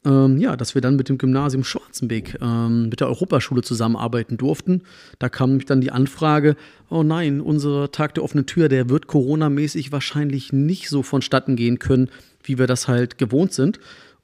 ähm, 0.06 0.38
ja, 0.38 0.56
dass 0.56 0.76
wir 0.76 0.82
dann 0.82 0.96
mit 0.96 1.10
dem 1.10 1.18
Gymnasium 1.18 1.64
Schwarzenbeck, 1.64 2.38
ähm, 2.42 2.90
mit 2.90 3.00
der 3.00 3.08
Europaschule 3.08 3.62
zusammenarbeiten 3.62 4.38
durften. 4.38 4.84
Da 5.20 5.30
kam 5.30 5.50
nämlich 5.50 5.66
dann 5.66 5.82
die 5.82 5.92
Anfrage, 5.92 6.56
oh 6.90 7.04
nein, 7.04 7.42
unser 7.42 7.92
Tag 7.92 8.14
der 8.14 8.24
offenen 8.24 8.46
Tür, 8.46 8.70
der 8.70 8.90
wird 8.90 9.08
coronamäßig 9.08 9.92
wahrscheinlich 9.92 10.54
nicht 10.54 10.90
so 10.90 11.04
vonstatten 11.04 11.56
gehen 11.56 11.80
können, 11.80 12.10
wie 12.44 12.58
wir 12.58 12.68
das 12.68 12.88
halt 12.88 13.18
gewohnt 13.18 13.54
sind. 13.54 13.80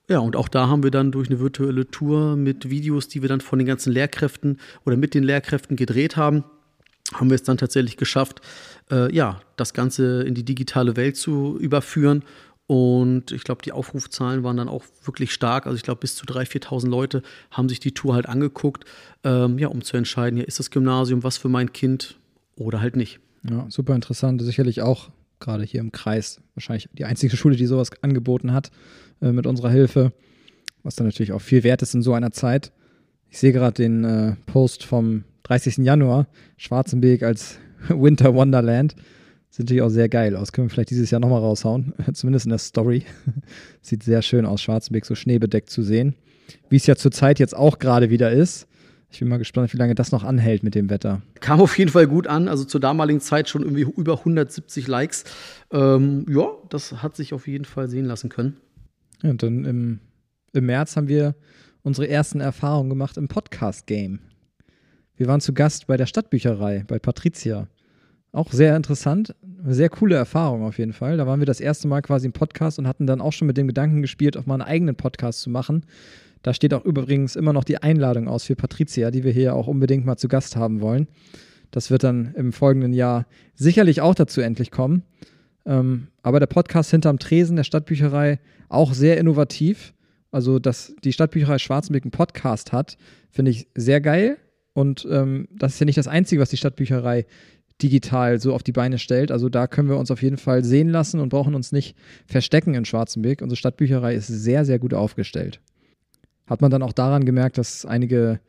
Ja, 0.07 0.19
und 0.19 0.35
auch 0.35 0.49
da 0.49 0.67
haben 0.67 0.83
wir 0.83 0.91
dann 0.91 1.11
durch 1.11 1.29
eine 1.29 1.39
virtuelle 1.39 1.89
Tour 1.89 2.35
mit 2.35 2.69
Videos, 2.69 3.07
die 3.07 3.21
wir 3.21 3.29
dann 3.29 3.41
von 3.41 3.59
den 3.59 3.67
ganzen 3.67 3.93
Lehrkräften 3.93 4.59
oder 4.85 4.97
mit 4.97 5.13
den 5.13 5.23
Lehrkräften 5.23 5.77
gedreht 5.77 6.17
haben, 6.17 6.43
haben 7.13 7.29
wir 7.29 7.35
es 7.35 7.43
dann 7.43 7.57
tatsächlich 7.57 7.97
geschafft, 7.97 8.41
äh, 8.91 9.13
ja, 9.13 9.41
das 9.57 9.73
Ganze 9.73 10.23
in 10.23 10.33
die 10.33 10.43
digitale 10.43 10.95
Welt 10.95 11.17
zu 11.17 11.57
überführen 11.59 12.23
und 12.71 13.33
ich 13.33 13.43
glaube, 13.43 13.61
die 13.63 13.73
Aufrufzahlen 13.73 14.45
waren 14.45 14.55
dann 14.55 14.69
auch 14.69 14.85
wirklich 15.03 15.33
stark. 15.33 15.65
Also 15.65 15.75
ich 15.75 15.83
glaube, 15.83 15.99
bis 15.99 16.15
zu 16.15 16.25
3.000, 16.25 16.67
4.000 16.69 16.87
Leute 16.87 17.21
haben 17.51 17.67
sich 17.67 17.81
die 17.81 17.93
Tour 17.93 18.13
halt 18.13 18.29
angeguckt, 18.29 18.85
ähm, 19.25 19.59
ja, 19.59 19.67
um 19.67 19.83
zu 19.83 19.97
entscheiden, 19.97 20.37
ja, 20.37 20.45
ist 20.45 20.57
das 20.59 20.71
Gymnasium 20.71 21.21
was 21.21 21.35
für 21.35 21.49
mein 21.49 21.73
Kind 21.73 22.17
oder 22.55 22.79
halt 22.79 22.95
nicht. 22.95 23.19
Ja, 23.43 23.65
super 23.67 23.93
interessant. 23.93 24.41
Sicherlich 24.41 24.81
auch 24.81 25.09
gerade 25.41 25.65
hier 25.65 25.81
im 25.81 25.91
Kreis 25.91 26.39
wahrscheinlich 26.55 26.87
die 26.93 27.03
einzige 27.03 27.35
Schule, 27.35 27.57
die 27.57 27.65
sowas 27.65 27.89
angeboten 28.01 28.53
hat 28.53 28.71
äh, 29.21 29.33
mit 29.33 29.47
unserer 29.47 29.69
Hilfe, 29.69 30.13
was 30.81 30.95
dann 30.95 31.07
natürlich 31.07 31.33
auch 31.33 31.41
viel 31.41 31.65
wert 31.65 31.81
ist 31.81 31.93
in 31.93 32.01
so 32.01 32.13
einer 32.13 32.31
Zeit. 32.31 32.71
Ich 33.29 33.39
sehe 33.39 33.51
gerade 33.51 33.73
den 33.73 34.05
äh, 34.05 34.35
Post 34.45 34.85
vom 34.85 35.25
30. 35.43 35.79
Januar, 35.79 36.25
Schwarzenberg 36.55 37.23
als 37.23 37.59
Winter 37.89 38.33
Wonderland. 38.33 38.95
Sieht 39.51 39.65
natürlich 39.65 39.81
auch 39.81 39.89
sehr 39.89 40.07
geil 40.07 40.37
aus. 40.37 40.53
Können 40.53 40.67
wir 40.67 40.73
vielleicht 40.73 40.91
dieses 40.91 41.11
Jahr 41.11 41.19
nochmal 41.19 41.41
raushauen. 41.41 41.93
Zumindest 42.13 42.45
in 42.45 42.51
der 42.51 42.57
Story. 42.57 43.03
Sieht 43.81 44.01
sehr 44.01 44.21
schön 44.21 44.45
aus, 44.45 44.61
Schwarzenberg 44.61 45.05
so 45.05 45.13
schneebedeckt 45.13 45.69
zu 45.69 45.83
sehen. 45.83 46.15
Wie 46.69 46.77
es 46.77 46.87
ja 46.87 46.95
zurzeit 46.95 47.37
jetzt 47.37 47.55
auch 47.55 47.77
gerade 47.77 48.09
wieder 48.09 48.31
ist. 48.31 48.67
Ich 49.09 49.19
bin 49.19 49.27
mal 49.27 49.37
gespannt, 49.37 49.73
wie 49.73 49.77
lange 49.77 49.93
das 49.93 50.13
noch 50.13 50.23
anhält 50.23 50.63
mit 50.63 50.73
dem 50.73 50.89
Wetter. 50.89 51.21
Kam 51.41 51.59
auf 51.59 51.77
jeden 51.77 51.91
Fall 51.91 52.07
gut 52.07 52.27
an. 52.27 52.47
Also 52.47 52.63
zur 52.63 52.79
damaligen 52.79 53.19
Zeit 53.19 53.49
schon 53.49 53.61
irgendwie 53.61 53.81
über 53.81 54.19
170 54.19 54.87
Likes. 54.87 55.25
Ähm, 55.69 56.25
ja, 56.29 56.47
das 56.69 57.03
hat 57.03 57.17
sich 57.17 57.33
auf 57.33 57.45
jeden 57.45 57.65
Fall 57.65 57.89
sehen 57.89 58.05
lassen 58.05 58.29
können. 58.29 58.55
Ja, 59.21 59.31
und 59.31 59.43
dann 59.43 59.65
im, 59.65 59.99
im 60.53 60.65
März 60.65 60.95
haben 60.95 61.09
wir 61.09 61.35
unsere 61.83 62.07
ersten 62.07 62.39
Erfahrungen 62.39 62.89
gemacht 62.89 63.17
im 63.17 63.27
Podcast-Game. 63.27 64.19
Wir 65.17 65.27
waren 65.27 65.41
zu 65.41 65.53
Gast 65.53 65.87
bei 65.87 65.97
der 65.97 66.05
Stadtbücherei, 66.05 66.85
bei 66.87 66.97
Patricia. 66.97 67.67
Auch 68.33 68.51
sehr 68.53 68.77
interessant, 68.77 69.35
sehr 69.65 69.89
coole 69.89 70.15
Erfahrung 70.15 70.63
auf 70.63 70.77
jeden 70.77 70.93
Fall. 70.93 71.17
Da 71.17 71.27
waren 71.27 71.39
wir 71.39 71.45
das 71.45 71.59
erste 71.59 71.87
Mal 71.89 72.01
quasi 72.01 72.27
im 72.27 72.33
Podcast 72.33 72.79
und 72.79 72.87
hatten 72.87 73.05
dann 73.05 73.19
auch 73.19 73.33
schon 73.33 73.47
mit 73.47 73.57
dem 73.57 73.67
Gedanken 73.67 74.01
gespielt, 74.01 74.37
auch 74.37 74.45
mal 74.45 74.55
einen 74.55 74.61
eigenen 74.61 74.95
Podcast 74.95 75.41
zu 75.41 75.49
machen. 75.49 75.85
Da 76.41 76.53
steht 76.53 76.73
auch 76.73 76.85
übrigens 76.85 77.35
immer 77.35 77.51
noch 77.51 77.65
die 77.65 77.77
Einladung 77.77 78.27
aus 78.27 78.45
für 78.45 78.55
Patricia, 78.55 79.11
die 79.11 79.23
wir 79.23 79.31
hier 79.33 79.53
auch 79.53 79.67
unbedingt 79.67 80.05
mal 80.05 80.17
zu 80.17 80.29
Gast 80.29 80.55
haben 80.55 80.81
wollen. 80.81 81.07
Das 81.71 81.91
wird 81.91 82.03
dann 82.03 82.33
im 82.35 82.53
folgenden 82.53 82.93
Jahr 82.93 83.25
sicherlich 83.53 84.01
auch 84.01 84.15
dazu 84.15 84.41
endlich 84.41 84.71
kommen. 84.71 85.03
Ähm, 85.65 86.07
aber 86.23 86.39
der 86.39 86.47
Podcast 86.47 86.91
hinterm 86.91 87.19
Tresen 87.19 87.57
der 87.57 87.63
Stadtbücherei 87.63 88.39
auch 88.69 88.93
sehr 88.93 89.17
innovativ. 89.17 89.93
Also, 90.31 90.59
dass 90.59 90.95
die 91.03 91.13
Stadtbücherei 91.13 91.59
Schwarzenberg 91.59 92.05
einen 92.05 92.11
Podcast 92.11 92.71
hat, 92.71 92.97
finde 93.29 93.51
ich 93.51 93.67
sehr 93.75 93.99
geil. 93.99 94.37
Und 94.73 95.05
ähm, 95.09 95.49
das 95.51 95.73
ist 95.73 95.79
ja 95.79 95.85
nicht 95.85 95.97
das 95.97 96.07
Einzige, 96.07 96.41
was 96.41 96.49
die 96.49 96.57
Stadtbücherei 96.57 97.25
digital 97.81 98.39
so 98.39 98.53
auf 98.53 98.63
die 98.63 98.71
Beine 98.71 98.97
stellt. 98.97 99.31
Also 99.31 99.49
da 99.49 99.67
können 99.67 99.89
wir 99.89 99.97
uns 99.97 100.11
auf 100.11 100.21
jeden 100.21 100.37
Fall 100.37 100.63
sehen 100.63 100.89
lassen 100.89 101.19
und 101.19 101.29
brauchen 101.29 101.55
uns 101.55 101.71
nicht 101.71 101.95
verstecken 102.25 102.73
in 102.73 102.85
Schwarzenberg. 102.85 103.41
Unsere 103.41 103.57
Stadtbücherei 103.57 104.15
ist 104.15 104.27
sehr, 104.27 104.65
sehr 104.65 104.79
gut 104.79 104.93
aufgestellt. 104.93 105.59
Hat 106.47 106.61
man 106.61 106.71
dann 106.71 106.83
auch 106.83 106.93
daran 106.93 107.25
gemerkt, 107.25 107.57
dass 107.57 107.85
einige 107.85 108.39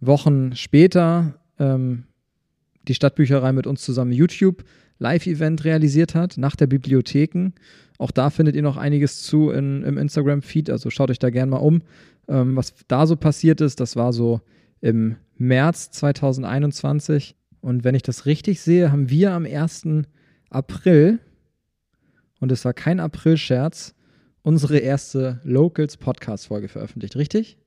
Wochen 0.00 0.54
später 0.56 1.34
ähm, 1.58 2.04
die 2.88 2.94
Stadtbücherei 2.94 3.52
mit 3.52 3.66
uns 3.66 3.82
zusammen 3.82 4.12
YouTube 4.12 4.64
Live-Event 4.98 5.64
realisiert 5.64 6.14
hat, 6.14 6.38
nach 6.38 6.56
der 6.56 6.66
Bibliotheken. 6.66 7.52
Auch 7.98 8.10
da 8.10 8.30
findet 8.30 8.56
ihr 8.56 8.62
noch 8.62 8.76
einiges 8.76 9.22
zu 9.22 9.50
in, 9.50 9.82
im 9.82 9.98
Instagram-Feed, 9.98 10.70
also 10.70 10.90
schaut 10.90 11.10
euch 11.10 11.18
da 11.18 11.30
gerne 11.30 11.50
mal 11.50 11.58
um, 11.58 11.82
ähm, 12.28 12.56
was 12.56 12.74
da 12.88 13.06
so 13.06 13.16
passiert 13.16 13.60
ist. 13.60 13.80
Das 13.80 13.96
war 13.96 14.12
so 14.12 14.40
im 14.80 15.16
März 15.36 15.90
2021. 15.90 17.36
Und 17.60 17.84
wenn 17.84 17.94
ich 17.94 18.02
das 18.02 18.26
richtig 18.26 18.60
sehe, 18.60 18.90
haben 18.90 19.10
wir 19.10 19.32
am 19.32 19.44
1. 19.44 19.86
April, 20.48 21.18
und 22.40 22.50
es 22.50 22.64
war 22.64 22.72
kein 22.72 23.00
April-Scherz, 23.00 23.94
unsere 24.42 24.78
erste 24.78 25.40
Locals-Podcast-Folge 25.44 26.68
veröffentlicht, 26.68 27.16
richtig? 27.16 27.58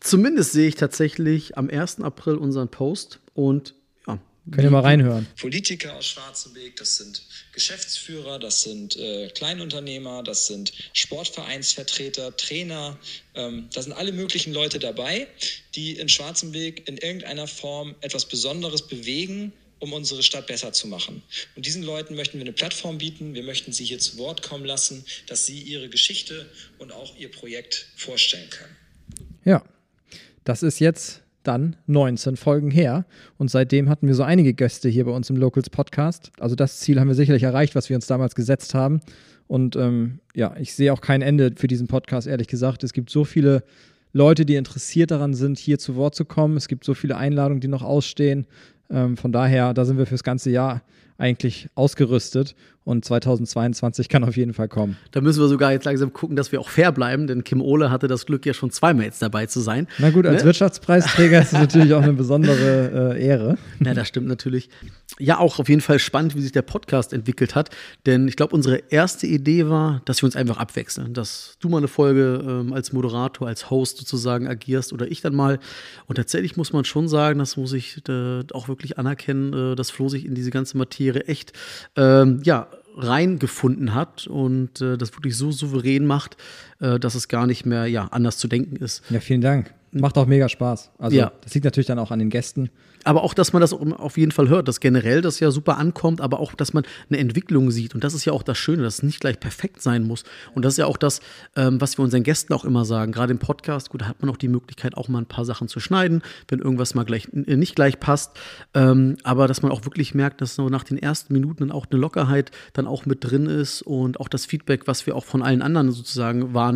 Zumindest 0.00 0.52
sehe 0.52 0.68
ich 0.68 0.74
tatsächlich 0.74 1.56
am 1.56 1.70
1. 1.70 2.00
April 2.00 2.36
unseren 2.36 2.68
Post 2.68 3.20
und 3.34 3.74
Könnt 4.50 4.64
ihr 4.64 4.70
mal 4.70 4.80
reinhören. 4.80 5.28
Politiker 5.38 5.94
aus 5.94 6.06
Schwarzenberg, 6.06 6.74
das 6.76 6.96
sind 6.96 7.22
Geschäftsführer, 7.52 8.40
das 8.40 8.62
sind 8.62 8.96
äh, 8.96 9.28
Kleinunternehmer, 9.28 10.24
das 10.24 10.48
sind 10.48 10.72
Sportvereinsvertreter, 10.92 12.36
Trainer, 12.36 12.98
ähm, 13.34 13.68
da 13.72 13.82
sind 13.82 13.92
alle 13.92 14.10
möglichen 14.10 14.52
Leute 14.52 14.80
dabei, 14.80 15.28
die 15.76 15.92
in 15.92 16.08
Schwarzenberg 16.08 16.88
in 16.88 16.98
irgendeiner 16.98 17.46
Form 17.46 17.94
etwas 18.00 18.24
Besonderes 18.24 18.82
bewegen, 18.82 19.52
um 19.78 19.92
unsere 19.92 20.24
Stadt 20.24 20.48
besser 20.48 20.72
zu 20.72 20.88
machen. 20.88 21.22
Und 21.54 21.64
diesen 21.64 21.84
Leuten 21.84 22.16
möchten 22.16 22.38
wir 22.38 22.44
eine 22.44 22.52
Plattform 22.52 22.98
bieten, 22.98 23.34
wir 23.34 23.44
möchten 23.44 23.72
sie 23.72 23.84
hier 23.84 24.00
zu 24.00 24.18
Wort 24.18 24.42
kommen 24.42 24.64
lassen, 24.64 25.04
dass 25.28 25.46
sie 25.46 25.60
ihre 25.60 25.88
Geschichte 25.88 26.50
und 26.78 26.90
auch 26.90 27.16
ihr 27.16 27.30
Projekt 27.30 27.86
vorstellen 27.96 28.50
können. 28.50 28.76
Ja, 29.44 29.64
das 30.44 30.64
ist 30.64 30.80
jetzt 30.80 31.20
dann 31.42 31.76
19 31.86 32.36
Folgen 32.36 32.70
her. 32.70 33.04
Und 33.38 33.50
seitdem 33.50 33.88
hatten 33.88 34.06
wir 34.06 34.14
so 34.14 34.22
einige 34.22 34.54
Gäste 34.54 34.88
hier 34.88 35.04
bei 35.04 35.12
uns 35.12 35.30
im 35.30 35.36
Locals 35.36 35.70
Podcast. 35.70 36.30
Also 36.38 36.54
das 36.54 36.80
Ziel 36.80 37.00
haben 37.00 37.08
wir 37.08 37.14
sicherlich 37.14 37.42
erreicht, 37.42 37.74
was 37.74 37.88
wir 37.88 37.96
uns 37.96 38.06
damals 38.06 38.34
gesetzt 38.34 38.74
haben. 38.74 39.00
Und 39.46 39.76
ähm, 39.76 40.20
ja, 40.34 40.54
ich 40.58 40.74
sehe 40.74 40.92
auch 40.92 41.00
kein 41.00 41.22
Ende 41.22 41.52
für 41.56 41.68
diesen 41.68 41.86
Podcast, 41.86 42.26
ehrlich 42.26 42.48
gesagt. 42.48 42.84
Es 42.84 42.92
gibt 42.92 43.10
so 43.10 43.24
viele 43.24 43.64
Leute, 44.12 44.44
die 44.44 44.56
interessiert 44.56 45.10
daran 45.10 45.34
sind, 45.34 45.58
hier 45.58 45.78
zu 45.78 45.96
Wort 45.96 46.14
zu 46.14 46.24
kommen. 46.24 46.56
Es 46.56 46.68
gibt 46.68 46.84
so 46.84 46.94
viele 46.94 47.16
Einladungen, 47.16 47.60
die 47.60 47.68
noch 47.68 47.82
ausstehen. 47.82 48.46
Ähm, 48.90 49.16
von 49.16 49.32
daher, 49.32 49.74
da 49.74 49.84
sind 49.84 49.98
wir 49.98 50.06
fürs 50.06 50.22
ganze 50.22 50.50
Jahr 50.50 50.82
eigentlich 51.22 51.68
ausgerüstet 51.76 52.56
und 52.84 53.04
2022 53.04 54.08
kann 54.08 54.24
auf 54.24 54.36
jeden 54.36 54.54
Fall 54.54 54.68
kommen. 54.68 54.96
Da 55.12 55.20
müssen 55.20 55.40
wir 55.40 55.48
sogar 55.48 55.72
jetzt 55.72 55.84
langsam 55.84 56.12
gucken, 56.12 56.36
dass 56.36 56.50
wir 56.50 56.60
auch 56.60 56.68
fair 56.68 56.90
bleiben, 56.90 57.26
denn 57.26 57.44
Kim 57.44 57.60
Ohle 57.60 57.90
hatte 57.90 58.08
das 58.08 58.26
Glück 58.26 58.44
ja 58.44 58.54
schon 58.54 58.70
zweimal 58.70 59.04
jetzt 59.04 59.22
dabei 59.22 59.46
zu 59.46 59.60
sein. 59.60 59.86
Na 59.98 60.10
gut, 60.10 60.26
als 60.26 60.42
ne? 60.42 60.46
Wirtschaftspreisträger 60.46 61.40
ist 61.40 61.46
es 61.52 61.60
natürlich 61.60 61.94
auch 61.94 62.02
eine 62.02 62.12
besondere 62.12 63.14
äh, 63.14 63.24
Ehre. 63.24 63.56
Ja, 63.84 63.94
das 63.94 64.08
stimmt 64.08 64.26
natürlich. 64.26 64.68
Ja, 65.18 65.38
auch 65.38 65.58
auf 65.58 65.68
jeden 65.68 65.80
Fall 65.80 65.98
spannend, 65.98 66.34
wie 66.34 66.40
sich 66.40 66.52
der 66.52 66.62
Podcast 66.62 67.12
entwickelt 67.12 67.54
hat, 67.54 67.70
denn 68.06 68.26
ich 68.26 68.36
glaube, 68.36 68.54
unsere 68.54 68.78
erste 68.90 69.26
Idee 69.26 69.68
war, 69.68 70.02
dass 70.06 70.22
wir 70.22 70.26
uns 70.26 70.34
einfach 70.34 70.56
abwechseln, 70.56 71.14
dass 71.14 71.56
du 71.60 71.68
mal 71.68 71.78
eine 71.78 71.88
Folge 71.88 72.42
ähm, 72.44 72.72
als 72.72 72.92
Moderator, 72.92 73.46
als 73.46 73.70
Host 73.70 73.98
sozusagen 73.98 74.48
agierst 74.48 74.92
oder 74.92 75.08
ich 75.08 75.20
dann 75.20 75.34
mal. 75.34 75.60
Und 76.06 76.16
tatsächlich 76.16 76.56
muss 76.56 76.72
man 76.72 76.84
schon 76.84 77.08
sagen, 77.08 77.38
das 77.38 77.56
muss 77.56 77.72
ich 77.74 78.02
äh, 78.08 78.40
auch 78.52 78.68
wirklich 78.68 78.98
anerkennen, 78.98 79.52
äh, 79.52 79.76
dass 79.76 79.90
Flo 79.90 80.08
sich 80.08 80.24
in 80.24 80.34
diese 80.34 80.50
ganze 80.50 80.76
Materie 80.76 81.11
echt, 81.20 81.52
ähm, 81.96 82.40
ja, 82.44 82.68
reingefunden 82.96 83.94
hat 83.94 84.26
und 84.26 84.80
äh, 84.80 84.98
das 84.98 85.12
wirklich 85.12 85.36
so 85.36 85.50
souverän 85.50 86.06
macht, 86.06 86.36
dass 87.00 87.14
es 87.14 87.28
gar 87.28 87.46
nicht 87.46 87.64
mehr 87.64 87.86
ja, 87.86 88.08
anders 88.10 88.38
zu 88.38 88.48
denken 88.48 88.76
ist. 88.76 89.02
Ja, 89.10 89.20
vielen 89.20 89.40
Dank. 89.40 89.72
Macht 89.92 90.16
auch 90.16 90.26
mega 90.26 90.48
Spaß. 90.48 90.90
Also 90.98 91.16
ja. 91.16 91.32
das 91.42 91.52
liegt 91.52 91.64
natürlich 91.64 91.86
dann 91.86 91.98
auch 91.98 92.10
an 92.10 92.18
den 92.18 92.30
Gästen. 92.30 92.70
Aber 93.04 93.24
auch, 93.24 93.34
dass 93.34 93.52
man 93.52 93.60
das 93.60 93.72
auf 93.72 94.16
jeden 94.16 94.32
Fall 94.32 94.48
hört, 94.48 94.68
dass 94.68 94.80
generell 94.80 95.22
das 95.22 95.40
ja 95.40 95.50
super 95.50 95.76
ankommt, 95.76 96.20
aber 96.20 96.40
auch, 96.40 96.54
dass 96.54 96.72
man 96.72 96.84
eine 97.10 97.18
Entwicklung 97.18 97.70
sieht. 97.70 97.94
Und 97.94 98.04
das 98.04 98.14
ist 98.14 98.24
ja 98.24 98.32
auch 98.32 98.42
das 98.42 98.58
Schöne, 98.58 98.82
dass 98.84 98.96
es 98.96 99.02
nicht 99.02 99.20
gleich 99.20 99.40
perfekt 99.40 99.82
sein 99.82 100.04
muss. 100.04 100.24
Und 100.54 100.64
das 100.64 100.74
ist 100.74 100.78
ja 100.78 100.86
auch 100.86 100.96
das, 100.96 101.20
ähm, 101.56 101.80
was 101.80 101.98
wir 101.98 102.04
unseren 102.04 102.22
Gästen 102.22 102.52
auch 102.54 102.64
immer 102.64 102.84
sagen. 102.84 103.12
Gerade 103.12 103.32
im 103.32 103.38
Podcast, 103.38 103.90
gut, 103.90 104.02
da 104.02 104.08
hat 104.08 104.22
man 104.22 104.30
auch 104.30 104.36
die 104.36 104.48
Möglichkeit, 104.48 104.96
auch 104.96 105.08
mal 105.08 105.18
ein 105.18 105.26
paar 105.26 105.44
Sachen 105.44 105.68
zu 105.68 105.80
schneiden, 105.80 106.22
wenn 106.48 106.60
irgendwas 106.60 106.94
mal 106.94 107.04
gleich 107.04 107.28
äh, 107.32 107.56
nicht 107.56 107.74
gleich 107.74 107.98
passt. 107.98 108.32
Ähm, 108.74 109.16
aber 109.24 109.48
dass 109.48 109.62
man 109.62 109.72
auch 109.72 109.84
wirklich 109.84 110.14
merkt, 110.14 110.40
dass 110.40 110.54
so 110.54 110.68
nach 110.68 110.84
den 110.84 110.98
ersten 110.98 111.32
Minuten 111.32 111.68
dann 111.68 111.72
auch 111.72 111.86
eine 111.90 112.00
Lockerheit 112.00 112.52
dann 112.72 112.86
auch 112.86 113.04
mit 113.04 113.24
drin 113.24 113.46
ist 113.46 113.82
und 113.82 114.20
auch 114.20 114.28
das 114.28 114.46
Feedback, 114.46 114.86
was 114.86 115.06
wir 115.06 115.16
auch 115.16 115.24
von 115.24 115.42
allen 115.42 115.60
anderen 115.60 115.90
sozusagen 115.90 116.54
wahrnehmen, 116.54 116.71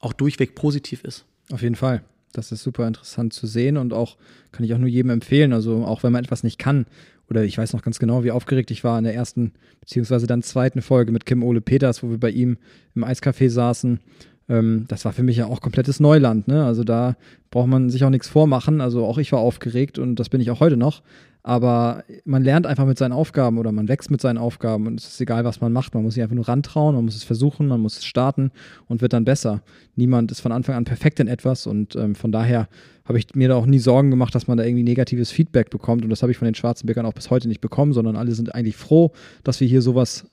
auch 0.00 0.12
durchweg 0.12 0.54
positiv 0.54 1.04
ist. 1.04 1.24
Auf 1.50 1.62
jeden 1.62 1.76
Fall. 1.76 2.02
Das 2.32 2.52
ist 2.52 2.62
super 2.62 2.86
interessant 2.86 3.32
zu 3.32 3.46
sehen 3.46 3.76
und 3.76 3.92
auch 3.92 4.16
kann 4.52 4.64
ich 4.64 4.74
auch 4.74 4.78
nur 4.78 4.88
jedem 4.88 5.10
empfehlen. 5.10 5.52
Also 5.52 5.84
auch 5.84 6.02
wenn 6.02 6.12
man 6.12 6.24
etwas 6.24 6.42
nicht 6.42 6.58
kann 6.58 6.86
oder 7.30 7.44
ich 7.44 7.58
weiß 7.58 7.72
noch 7.72 7.82
ganz 7.82 7.98
genau, 7.98 8.24
wie 8.24 8.30
aufgeregt 8.30 8.70
ich 8.70 8.84
war 8.84 8.98
in 8.98 9.04
der 9.04 9.14
ersten 9.14 9.52
beziehungsweise 9.80 10.26
dann 10.26 10.42
zweiten 10.42 10.82
Folge 10.82 11.12
mit 11.12 11.26
Kim 11.26 11.42
Ole 11.42 11.60
Peters, 11.60 12.02
wo 12.02 12.10
wir 12.10 12.18
bei 12.18 12.30
ihm 12.30 12.58
im 12.94 13.04
Eiscafé 13.04 13.48
saßen. 13.48 14.00
Ähm, 14.48 14.84
das 14.88 15.04
war 15.04 15.12
für 15.12 15.22
mich 15.22 15.36
ja 15.36 15.46
auch 15.46 15.60
komplettes 15.60 16.00
Neuland. 16.00 16.48
Ne? 16.48 16.64
Also 16.64 16.84
da 16.84 17.16
braucht 17.50 17.68
man 17.68 17.90
sich 17.90 18.04
auch 18.04 18.10
nichts 18.10 18.28
vormachen. 18.28 18.80
Also 18.80 19.04
auch 19.04 19.18
ich 19.18 19.32
war 19.32 19.40
aufgeregt 19.40 19.98
und 19.98 20.16
das 20.16 20.28
bin 20.28 20.40
ich 20.40 20.50
auch 20.50 20.60
heute 20.60 20.76
noch. 20.76 21.02
Aber 21.42 22.04
man 22.24 22.42
lernt 22.42 22.66
einfach 22.66 22.84
mit 22.84 22.98
seinen 22.98 23.12
Aufgaben 23.12 23.58
oder 23.58 23.72
man 23.72 23.88
wächst 23.88 24.10
mit 24.10 24.20
seinen 24.20 24.38
Aufgaben 24.38 24.86
und 24.86 25.00
es 25.00 25.08
ist 25.08 25.20
egal, 25.20 25.44
was 25.44 25.60
man 25.60 25.72
macht. 25.72 25.94
Man 25.94 26.02
muss 26.02 26.14
sich 26.14 26.22
einfach 26.22 26.34
nur 26.34 26.48
rantrauen, 26.48 26.94
man 26.94 27.04
muss 27.04 27.16
es 27.16 27.24
versuchen, 27.24 27.68
man 27.68 27.80
muss 27.80 27.98
es 27.98 28.04
starten 28.04 28.50
und 28.86 29.00
wird 29.00 29.12
dann 29.12 29.24
besser. 29.24 29.62
Niemand 29.94 30.30
ist 30.30 30.40
von 30.40 30.52
Anfang 30.52 30.74
an 30.74 30.84
perfekt 30.84 31.20
in 31.20 31.28
etwas 31.28 31.66
und 31.66 31.96
ähm, 31.96 32.14
von 32.14 32.32
daher 32.32 32.68
habe 33.04 33.18
ich 33.18 33.34
mir 33.34 33.48
da 33.48 33.54
auch 33.54 33.66
nie 33.66 33.78
Sorgen 33.78 34.10
gemacht, 34.10 34.34
dass 34.34 34.46
man 34.48 34.58
da 34.58 34.64
irgendwie 34.64 34.82
negatives 34.82 35.30
Feedback 35.30 35.70
bekommt 35.70 36.02
und 36.04 36.10
das 36.10 36.22
habe 36.22 36.32
ich 36.32 36.38
von 36.38 36.46
den 36.46 36.54
Schwarzenbergern 36.54 37.06
auch 37.06 37.14
bis 37.14 37.30
heute 37.30 37.48
nicht 37.48 37.60
bekommen, 37.60 37.92
sondern 37.92 38.16
alle 38.16 38.32
sind 38.32 38.54
eigentlich 38.54 38.76
froh, 38.76 39.12
dass 39.44 39.60
wir 39.60 39.68
hier 39.68 39.80
sowas 39.80 40.26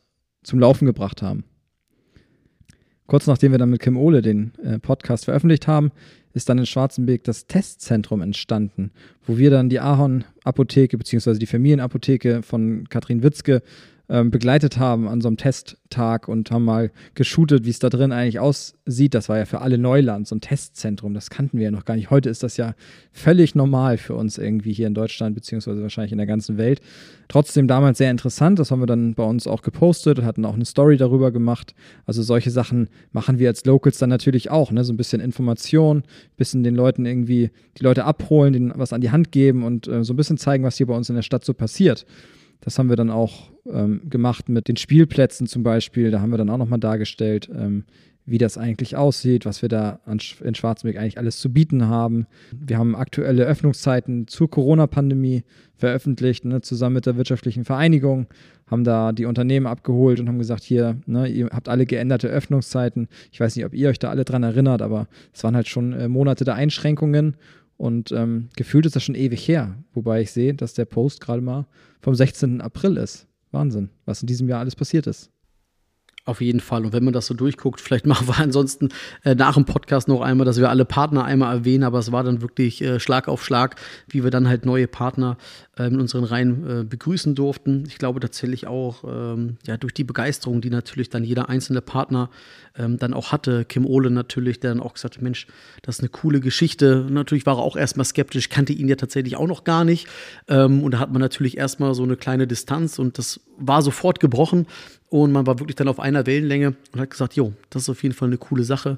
zum 0.43 0.59
Laufen 0.59 0.85
gebracht 0.85 1.21
haben. 1.21 1.45
Kurz 3.07 3.27
nachdem 3.27 3.51
wir 3.51 3.59
dann 3.59 3.69
mit 3.69 3.81
Kim 3.81 3.97
Ole 3.97 4.21
den 4.21 4.53
äh, 4.63 4.79
Podcast 4.79 5.25
veröffentlicht 5.25 5.67
haben, 5.67 5.91
ist 6.35 6.49
dann 6.49 6.59
in 6.59 6.65
Schwarzenberg 6.65 7.23
das 7.23 7.47
Testzentrum 7.47 8.21
entstanden, 8.21 8.91
wo 9.25 9.37
wir 9.37 9.49
dann 9.49 9.69
die 9.69 9.79
Ahorn-Apotheke 9.79 10.97
bzw. 10.97 11.39
die 11.39 11.45
Familienapotheke 11.45 12.43
von 12.43 12.87
Katrin 12.89 13.23
Witzke 13.23 13.63
ähm, 14.09 14.29
begleitet 14.29 14.77
haben 14.77 15.07
an 15.07 15.21
so 15.21 15.27
einem 15.27 15.37
Testtag 15.37 16.27
und 16.27 16.51
haben 16.51 16.65
mal 16.65 16.91
geshootet, 17.15 17.65
wie 17.65 17.69
es 17.69 17.79
da 17.79 17.89
drin 17.89 18.11
eigentlich 18.11 18.39
aussieht. 18.39 19.13
Das 19.13 19.29
war 19.29 19.37
ja 19.37 19.45
für 19.45 19.61
alle 19.61 19.77
Neuland, 19.77 20.27
so 20.27 20.35
ein 20.35 20.41
Testzentrum. 20.41 21.13
Das 21.13 21.29
kannten 21.29 21.57
wir 21.57 21.65
ja 21.65 21.71
noch 21.71 21.85
gar 21.85 21.95
nicht. 21.95 22.09
Heute 22.11 22.29
ist 22.29 22.43
das 22.43 22.57
ja 22.57 22.75
völlig 23.11 23.55
normal 23.55 23.97
für 23.97 24.13
uns 24.15 24.37
irgendwie 24.37 24.73
hier 24.73 24.87
in 24.87 24.93
Deutschland, 24.93 25.35
beziehungsweise 25.35 25.81
wahrscheinlich 25.81 26.11
in 26.11 26.17
der 26.17 26.27
ganzen 26.27 26.57
Welt. 26.57 26.81
Trotzdem 27.27 27.67
damals 27.67 27.97
sehr 27.97 28.11
interessant. 28.11 28.59
Das 28.59 28.69
haben 28.69 28.81
wir 28.81 28.87
dann 28.87 29.15
bei 29.15 29.23
uns 29.23 29.47
auch 29.47 29.63
gepostet, 29.63 30.21
hatten 30.21 30.45
auch 30.45 30.53
eine 30.55 30.65
Story 30.65 30.97
darüber 30.97 31.31
gemacht. 31.31 31.73
Also 32.05 32.21
solche 32.21 32.51
Sachen 32.51 32.89
machen 33.11 33.39
wir 33.39 33.49
als 33.49 33.65
Locals 33.65 33.97
dann 33.97 34.09
natürlich 34.09 34.51
auch. 34.51 34.71
Ne? 34.71 34.83
So 34.83 34.93
ein 34.93 34.97
bisschen 34.97 35.21
Information, 35.21 35.99
ein 35.99 36.03
bisschen 36.37 36.63
den 36.63 36.75
Leuten 36.75 37.05
irgendwie 37.05 37.49
die 37.79 37.83
Leute 37.83 38.05
abholen, 38.05 38.53
denen 38.53 38.73
was 38.75 38.93
an 38.93 39.01
die 39.01 39.11
Hand 39.11 39.31
geben 39.31 39.63
und 39.63 39.87
äh, 39.87 40.03
so 40.03 40.13
ein 40.13 40.17
bisschen 40.17 40.37
zeigen, 40.37 40.63
was 40.63 40.77
hier 40.77 40.85
bei 40.85 40.95
uns 40.95 41.09
in 41.09 41.15
der 41.15 41.23
Stadt 41.23 41.43
so 41.43 41.53
passiert. 41.53 42.05
Das 42.61 42.79
haben 42.79 42.89
wir 42.89 42.95
dann 42.95 43.09
auch 43.09 43.51
ähm, 43.71 44.01
gemacht 44.09 44.49
mit 44.49 44.67
den 44.67 44.77
Spielplätzen 44.77 45.47
zum 45.47 45.63
Beispiel. 45.63 46.11
Da 46.11 46.21
haben 46.21 46.31
wir 46.31 46.37
dann 46.37 46.49
auch 46.49 46.57
nochmal 46.57 46.79
dargestellt, 46.79 47.49
ähm, 47.53 47.85
wie 48.25 48.37
das 48.39 48.57
eigentlich 48.57 48.95
aussieht, 48.95 49.45
was 49.45 49.61
wir 49.61 49.69
da 49.69 49.99
an, 50.05 50.19
in 50.43 50.55
Schwarzenberg 50.55 50.99
eigentlich 50.99 51.19
alles 51.19 51.39
zu 51.39 51.53
bieten 51.53 51.87
haben. 51.87 52.25
Wir 52.51 52.77
haben 52.77 52.95
aktuelle 52.95 53.45
Öffnungszeiten 53.45 54.27
zur 54.27 54.49
Corona-Pandemie 54.49 55.43
veröffentlicht, 55.75 56.45
ne, 56.45 56.61
zusammen 56.61 56.95
mit 56.95 57.05
der 57.05 57.17
wirtschaftlichen 57.17 57.65
Vereinigung, 57.65 58.27
haben 58.65 58.83
da 58.83 59.11
die 59.11 59.25
Unternehmen 59.25 59.67
abgeholt 59.67 60.19
und 60.19 60.27
haben 60.27 60.39
gesagt, 60.39 60.63
hier, 60.63 60.97
ne, 61.05 61.27
ihr 61.27 61.49
habt 61.51 61.69
alle 61.69 61.85
geänderte 61.85 62.27
Öffnungszeiten. 62.27 63.07
Ich 63.31 63.39
weiß 63.39 63.55
nicht, 63.55 63.65
ob 63.65 63.75
ihr 63.75 63.89
euch 63.89 63.99
da 63.99 64.09
alle 64.09 64.25
dran 64.25 64.41
erinnert, 64.41 64.81
aber 64.81 65.07
es 65.31 65.43
waren 65.43 65.55
halt 65.55 65.67
schon 65.67 65.93
äh, 65.93 66.07
Monate 66.07 66.45
der 66.45 66.55
Einschränkungen 66.55 67.35
und 67.77 68.11
ähm, 68.11 68.49
gefühlt 68.55 68.85
ist 68.85 68.95
das 68.95 69.03
schon 69.03 69.15
ewig 69.15 69.47
her. 69.47 69.75
Wobei 69.93 70.21
ich 70.21 70.31
sehe, 70.31 70.53
dass 70.53 70.73
der 70.73 70.85
Post 70.85 71.21
gerade 71.21 71.41
mal 71.41 71.67
vom 72.01 72.15
16. 72.15 72.61
April 72.61 72.97
ist. 72.97 73.27
Wahnsinn, 73.51 73.89
was 74.05 74.21
in 74.21 74.27
diesem 74.27 74.49
Jahr 74.49 74.59
alles 74.59 74.75
passiert 74.75 75.07
ist. 75.07 75.31
Auf 76.27 76.41
jeden 76.41 76.59
Fall. 76.59 76.85
Und 76.85 76.91
wenn 76.91 77.03
man 77.03 77.13
das 77.13 77.27
so 77.27 77.35
durchguckt, 77.35 77.79
vielleicht 77.79 78.05
machen 78.07 78.27
wir 78.27 78.39
ansonsten 78.39 78.89
äh, 79.23 79.35
nach 79.35 79.53
dem 79.53 79.65
Podcast 79.65 80.07
noch 80.07 80.21
einmal, 80.21 80.45
dass 80.45 80.59
wir 80.59 80.71
alle 80.71 80.83
Partner 80.83 81.23
einmal 81.23 81.55
erwähnen, 81.55 81.83
aber 81.83 81.99
es 81.99 82.11
war 82.11 82.23
dann 82.23 82.41
wirklich 82.41 82.81
äh, 82.81 82.99
Schlag 82.99 83.27
auf 83.27 83.45
Schlag, 83.45 83.75
wie 84.09 84.23
wir 84.23 84.31
dann 84.31 84.47
halt 84.47 84.65
neue 84.65 84.87
Partner 84.87 85.37
äh, 85.77 85.85
in 85.85 85.99
unseren 85.99 86.23
Reihen 86.23 86.81
äh, 86.81 86.83
begrüßen 86.83 87.35
durften. 87.35 87.83
Ich 87.87 87.99
glaube 87.99 88.19
tatsächlich 88.19 88.65
auch, 88.65 89.03
ähm, 89.03 89.57
ja, 89.67 89.77
durch 89.77 89.93
die 89.93 90.03
Begeisterung, 90.03 90.61
die 90.61 90.71
natürlich 90.71 91.11
dann 91.11 91.23
jeder 91.23 91.47
einzelne 91.47 91.81
Partner 91.81 92.31
ähm, 92.75 92.97
dann 92.97 93.13
auch 93.13 93.31
hatte. 93.31 93.63
Kim 93.63 93.85
Ohle 93.85 94.09
natürlich, 94.09 94.59
der 94.59 94.71
dann 94.71 94.79
auch 94.79 94.95
gesagt 94.95 95.17
hat, 95.17 95.21
Mensch, 95.21 95.45
das 95.83 95.97
ist 95.97 96.01
eine 96.01 96.09
coole 96.09 96.39
Geschichte. 96.39 97.05
natürlich 97.07 97.45
war 97.45 97.57
er 97.57 97.63
auch 97.63 97.75
erstmal 97.75 98.05
skeptisch, 98.05 98.49
kannte 98.49 98.73
ihn 98.73 98.87
ja 98.87 98.95
tatsächlich 98.95 99.35
auch 99.37 99.47
noch 99.47 99.63
gar 99.63 99.85
nicht. 99.85 100.07
Ähm, 100.47 100.83
und 100.83 100.95
da 100.95 100.99
hat 100.99 101.11
man 101.11 101.21
natürlich 101.21 101.57
erstmal 101.57 101.93
so 101.93 102.01
eine 102.01 102.17
kleine 102.17 102.47
Distanz 102.47 102.97
und 102.97 103.19
das 103.19 103.41
war 103.57 103.83
sofort 103.83 104.19
gebrochen. 104.19 104.65
Und 105.09 105.31
man 105.31 105.45
war 105.45 105.59
wirklich 105.59 105.75
dann 105.75 105.87
auf 105.87 105.99
einer 105.99 106.25
Wellenlänge 106.25 106.75
und 106.93 106.99
hat 106.99 107.09
gesagt, 107.09 107.35
jo, 107.35 107.53
das 107.69 107.83
ist 107.83 107.89
auf 107.89 108.03
jeden 108.03 108.15
Fall 108.15 108.29
eine 108.29 108.37
coole 108.37 108.63
Sache. 108.63 108.97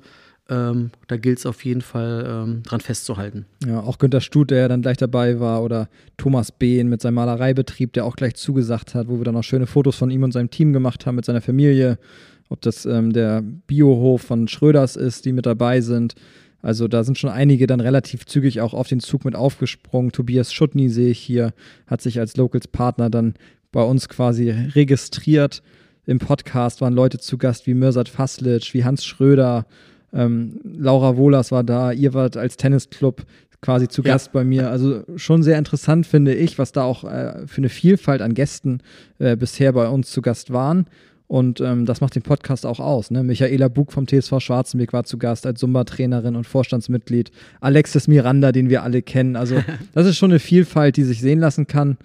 Ähm, 0.49 0.91
da 1.07 1.17
gilt 1.17 1.39
es 1.39 1.45
auf 1.45 1.65
jeden 1.65 1.81
Fall 1.81 2.25
ähm, 2.27 2.63
dran 2.63 2.79
festzuhalten. 2.79 3.45
Ja, 3.65 3.81
auch 3.81 3.97
Günter 3.97 4.21
Stut, 4.21 4.49
der 4.49 4.59
ja 4.59 4.67
dann 4.69 4.81
gleich 4.81 4.95
dabei 4.95 5.41
war, 5.41 5.61
oder 5.61 5.89
Thomas 6.15 6.53
Behn 6.53 6.87
mit 6.87 7.01
seinem 7.01 7.15
Malereibetrieb, 7.15 7.91
der 7.91 8.05
auch 8.05 8.15
gleich 8.15 8.35
zugesagt 8.35 8.95
hat, 8.95 9.09
wo 9.09 9.17
wir 9.17 9.25
dann 9.25 9.35
auch 9.35 9.43
schöne 9.43 9.67
Fotos 9.67 9.97
von 9.97 10.09
ihm 10.09 10.23
und 10.23 10.31
seinem 10.31 10.49
Team 10.49 10.71
gemacht 10.71 11.05
haben, 11.05 11.15
mit 11.15 11.25
seiner 11.25 11.41
Familie. 11.41 11.99
Ob 12.47 12.61
das 12.61 12.85
ähm, 12.85 13.11
der 13.11 13.41
Biohof 13.41 14.21
von 14.21 14.47
Schröders 14.47 14.95
ist, 14.95 15.25
die 15.25 15.33
mit 15.33 15.45
dabei 15.45 15.81
sind. 15.81 16.15
Also 16.61 16.87
da 16.87 17.03
sind 17.03 17.17
schon 17.17 17.29
einige 17.29 17.67
dann 17.67 17.81
relativ 17.81 18.25
zügig 18.25 18.61
auch 18.61 18.73
auf 18.73 18.87
den 18.87 19.01
Zug 19.01 19.25
mit 19.25 19.35
aufgesprungen. 19.35 20.13
Tobias 20.13 20.53
Schuttny 20.53 20.89
sehe 20.89 21.09
ich 21.09 21.19
hier, 21.19 21.53
hat 21.87 22.01
sich 22.01 22.19
als 22.19 22.37
Locals-Partner 22.37 23.09
dann 23.09 23.35
bei 23.71 23.83
uns 23.83 24.07
quasi 24.07 24.49
registriert. 24.49 25.61
Im 26.07 26.19
Podcast 26.19 26.79
waren 26.79 26.93
Leute 26.93 27.19
zu 27.19 27.37
Gast 27.37 27.67
wie 27.67 27.73
Mirsad 27.73 28.07
Faslic, 28.07 28.73
wie 28.73 28.85
Hans 28.85 29.05
Schröder, 29.05 29.65
ähm, 30.13 30.61
Laura 30.63 31.17
Wohlers 31.17 31.51
war 31.51 31.65
da, 31.65 31.91
ihr 31.91 32.13
wart 32.13 32.37
als 32.37 32.55
Tennisclub 32.55 33.25
quasi 33.61 33.89
zu 33.89 34.01
ja. 34.03 34.13
Gast 34.13 34.31
bei 34.31 34.45
mir. 34.45 34.69
Also 34.69 35.03
schon 35.17 35.43
sehr 35.43 35.57
interessant 35.57 36.07
finde 36.07 36.33
ich, 36.33 36.57
was 36.57 36.71
da 36.71 36.83
auch 36.83 37.03
äh, 37.03 37.45
für 37.45 37.57
eine 37.57 37.69
Vielfalt 37.69 38.21
an 38.21 38.33
Gästen 38.33 38.79
äh, 39.19 39.35
bisher 39.35 39.73
bei 39.73 39.89
uns 39.89 40.09
zu 40.09 40.21
Gast 40.21 40.53
waren. 40.53 40.87
Und 41.27 41.59
ähm, 41.59 41.85
das 41.85 41.99
macht 41.99 42.15
den 42.15 42.23
Podcast 42.23 42.65
auch 42.65 42.79
aus. 42.79 43.11
Ne? 43.11 43.21
Michaela 43.21 43.67
Bug 43.67 43.91
vom 43.91 44.07
TSV 44.07 44.39
Schwarzenberg 44.39 44.93
war 44.93 45.03
zu 45.03 45.17
Gast 45.17 45.45
als 45.45 45.59
Zumba-Trainerin 45.59 46.37
und 46.37 46.47
Vorstandsmitglied. 46.47 47.31
Alexis 47.59 48.07
Miranda, 48.07 48.53
den 48.53 48.69
wir 48.69 48.83
alle 48.83 49.01
kennen. 49.01 49.35
Also 49.35 49.61
das 49.93 50.05
ist 50.05 50.15
schon 50.17 50.31
eine 50.31 50.39
Vielfalt, 50.39 50.95
die 50.95 51.03
sich 51.03 51.19
sehen 51.19 51.39
lassen 51.39 51.67
kann. 51.67 51.97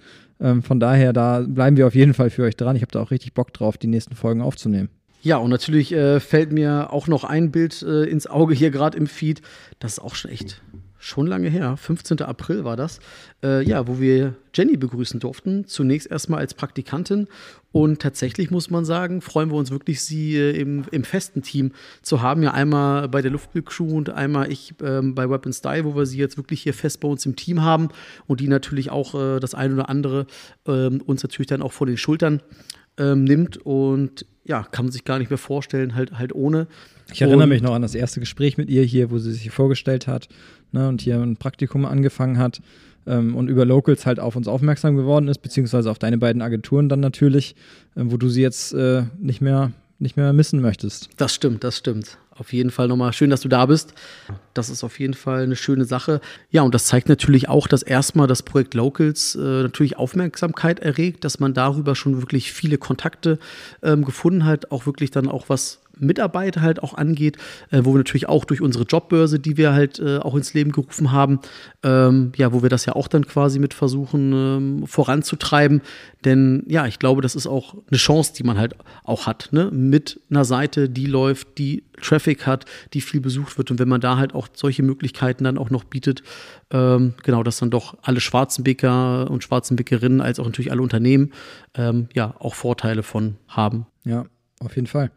Ähm, 0.43 0.61
von 0.61 0.79
daher, 0.79 1.13
da 1.13 1.39
bleiben 1.47 1.77
wir 1.77 1.87
auf 1.87 1.95
jeden 1.95 2.13
Fall 2.13 2.29
für 2.29 2.43
euch 2.43 2.57
dran. 2.57 2.75
Ich 2.75 2.81
habe 2.81 2.91
da 2.91 3.01
auch 3.01 3.09
richtig 3.09 3.33
Bock 3.33 3.53
drauf, 3.53 3.77
die 3.77 3.87
nächsten 3.87 4.15
Folgen 4.15 4.41
aufzunehmen. 4.41 4.89
Ja, 5.23 5.37
und 5.37 5.49
natürlich 5.49 5.93
äh, 5.93 6.19
fällt 6.19 6.51
mir 6.51 6.91
auch 6.91 7.07
noch 7.07 7.23
ein 7.23 7.49
Bild 7.49 7.81
äh, 7.81 8.03
ins 8.03 8.27
Auge 8.27 8.53
hier 8.53 8.71
gerade 8.71 8.97
im 8.97 9.07
Feed. 9.07 9.41
Das 9.79 9.93
ist 9.93 9.99
auch 9.99 10.15
schon 10.15 10.31
echt 10.31 10.61
schon 11.03 11.27
lange 11.27 11.49
her. 11.49 11.75
15. 11.75 12.21
April 12.21 12.63
war 12.63 12.77
das. 12.77 12.99
Äh, 13.43 13.63
ja, 13.67 13.87
wo 13.87 13.99
wir 13.99 14.35
Jenny 14.53 14.77
begrüßen 14.77 15.19
durften. 15.19 15.65
Zunächst 15.67 16.09
erstmal 16.09 16.39
als 16.39 16.53
Praktikantin. 16.53 17.27
Und 17.73 18.01
tatsächlich 18.01 18.51
muss 18.51 18.69
man 18.69 18.85
sagen, 18.85 19.19
freuen 19.19 19.49
wir 19.49 19.57
uns 19.57 19.69
wirklich, 19.69 20.01
sie 20.01 20.37
äh, 20.37 20.57
im, 20.57 20.85
im, 20.91 21.03
festen 21.03 21.41
Team 21.41 21.73
zu 22.03 22.21
haben. 22.21 22.41
Ja, 22.41 22.53
einmal 22.53 23.09
bei 23.09 23.21
der 23.21 23.31
Luftbildcrew 23.31 23.97
und 23.97 24.11
einmal 24.11 24.49
ich 24.51 24.75
ähm, 24.81 25.13
bei 25.13 25.29
Weapon 25.29 25.51
Style, 25.51 25.83
wo 25.83 25.95
wir 25.95 26.05
sie 26.05 26.19
jetzt 26.19 26.37
wirklich 26.37 26.61
hier 26.61 26.73
fest 26.73 27.01
bei 27.01 27.07
uns 27.09 27.25
im 27.25 27.35
Team 27.35 27.61
haben 27.61 27.89
und 28.27 28.39
die 28.39 28.47
natürlich 28.47 28.89
auch 28.89 29.13
äh, 29.13 29.39
das 29.39 29.55
eine 29.55 29.73
oder 29.73 29.89
andere 29.89 30.25
ähm, 30.67 31.01
uns 31.05 31.21
natürlich 31.23 31.47
dann 31.47 31.61
auch 31.61 31.73
vor 31.73 31.87
den 31.87 31.97
Schultern 31.97 32.41
ähm, 32.97 33.23
nimmt. 33.23 33.57
Und 33.57 34.25
ja, 34.45 34.63
kann 34.63 34.85
man 34.85 34.91
sich 34.91 35.05
gar 35.05 35.19
nicht 35.19 35.29
mehr 35.29 35.37
vorstellen, 35.37 35.95
halt, 35.95 36.17
halt 36.17 36.33
ohne. 36.33 36.67
Ich 37.11 37.21
erinnere 37.21 37.43
und, 37.43 37.49
mich 37.49 37.61
noch 37.61 37.73
an 37.73 37.81
das 37.81 37.95
erste 37.95 38.19
Gespräch 38.19 38.57
mit 38.57 38.69
ihr 38.69 38.83
hier, 38.83 39.11
wo 39.11 39.19
sie 39.19 39.31
sich 39.31 39.49
vorgestellt 39.51 40.07
hat 40.07 40.27
ne, 40.71 40.87
und 40.87 41.01
hier 41.01 41.19
ein 41.19 41.37
Praktikum 41.37 41.85
angefangen 41.85 42.37
hat 42.37 42.61
ähm, 43.05 43.35
und 43.35 43.49
über 43.49 43.65
Locals 43.65 44.05
halt 44.05 44.19
auf 44.19 44.35
uns 44.35 44.47
aufmerksam 44.47 44.95
geworden 44.95 45.27
ist, 45.27 45.41
beziehungsweise 45.41 45.91
auf 45.91 45.99
deine 45.99 46.17
beiden 46.17 46.41
Agenturen 46.41 46.89
dann 46.89 46.99
natürlich, 46.99 47.55
äh, 47.95 48.01
wo 48.05 48.17
du 48.17 48.29
sie 48.29 48.41
jetzt 48.41 48.73
äh, 48.73 49.03
nicht 49.19 49.41
mehr 49.41 49.71
nicht 49.99 50.17
mehr 50.17 50.33
missen 50.33 50.61
möchtest. 50.61 51.09
Das 51.17 51.33
stimmt, 51.33 51.63
das 51.63 51.77
stimmt. 51.77 52.17
Auf 52.35 52.51
jeden 52.51 52.71
Fall 52.71 52.87
nochmal 52.87 53.13
schön, 53.13 53.29
dass 53.29 53.41
du 53.41 53.47
da 53.47 53.67
bist. 53.67 53.93
Das 54.55 54.69
ist 54.69 54.83
auf 54.83 54.99
jeden 54.99 55.13
Fall 55.13 55.43
eine 55.43 55.55
schöne 55.55 55.85
Sache. 55.85 56.19
Ja, 56.49 56.63
und 56.63 56.73
das 56.73 56.85
zeigt 56.85 57.07
natürlich 57.07 57.47
auch, 57.47 57.67
dass 57.67 57.83
erstmal 57.83 58.25
das 58.25 58.41
Projekt 58.41 58.73
Locals 58.73 59.35
äh, 59.35 59.39
natürlich 59.39 59.97
Aufmerksamkeit 59.97 60.79
erregt, 60.79 61.25
dass 61.25 61.39
man 61.39 61.53
darüber 61.53 61.95
schon 61.95 62.21
wirklich 62.21 62.51
viele 62.51 62.79
Kontakte 62.79 63.37
ähm, 63.83 64.03
gefunden 64.03 64.45
hat, 64.45 64.71
auch 64.71 64.87
wirklich 64.87 65.11
dann 65.11 65.27
auch 65.29 65.47
was 65.47 65.82
Mitarbeiter 65.97 66.61
halt 66.61 66.81
auch 66.81 66.93
angeht, 66.95 67.37
äh, 67.71 67.81
wo 67.83 67.93
wir 67.93 67.97
natürlich 67.97 68.29
auch 68.29 68.45
durch 68.45 68.61
unsere 68.61 68.85
Jobbörse, 68.85 69.39
die 69.39 69.57
wir 69.57 69.73
halt 69.73 69.99
äh, 69.99 70.17
auch 70.17 70.35
ins 70.35 70.53
Leben 70.53 70.71
gerufen 70.71 71.11
haben, 71.11 71.39
ähm, 71.83 72.31
ja, 72.35 72.53
wo 72.53 72.63
wir 72.63 72.69
das 72.69 72.85
ja 72.85 72.95
auch 72.95 73.07
dann 73.07 73.27
quasi 73.27 73.59
mit 73.59 73.73
versuchen 73.73 74.33
ähm, 74.33 74.87
voranzutreiben. 74.87 75.81
Denn 76.25 76.63
ja, 76.67 76.87
ich 76.87 76.99
glaube, 76.99 77.21
das 77.21 77.35
ist 77.35 77.47
auch 77.47 77.75
eine 77.89 77.97
Chance, 77.97 78.33
die 78.35 78.43
man 78.43 78.57
halt 78.57 78.75
auch 79.03 79.27
hat, 79.27 79.49
ne? 79.51 79.69
mit 79.71 80.21
einer 80.29 80.45
Seite, 80.45 80.89
die 80.89 81.05
läuft, 81.05 81.57
die 81.57 81.83
Traffic 82.01 82.45
hat, 82.47 82.65
die 82.93 83.01
viel 83.01 83.21
besucht 83.21 83.57
wird. 83.57 83.71
Und 83.71 83.79
wenn 83.79 83.87
man 83.87 84.01
da 84.01 84.17
halt 84.17 84.33
auch 84.33 84.47
solche 84.53 84.83
Möglichkeiten 84.83 85.43
dann 85.43 85.57
auch 85.57 85.69
noch 85.69 85.83
bietet, 85.83 86.23
ähm, 86.71 87.13
genau, 87.23 87.43
dass 87.43 87.59
dann 87.59 87.69
doch 87.69 87.97
alle 88.01 88.19
Schwarzenbeker 88.19 89.29
und 89.29 89.43
Schwarzenbekerinnen 89.43 90.21
als 90.21 90.39
auch 90.39 90.45
natürlich 90.45 90.71
alle 90.71 90.81
Unternehmen 90.81 91.31
ähm, 91.75 92.07
ja 92.13 92.35
auch 92.39 92.55
Vorteile 92.55 93.03
von 93.03 93.37
haben. 93.47 93.85
Ja, 94.05 94.25
auf 94.59 94.75
jeden 94.75 94.87
Fall. 94.87 95.11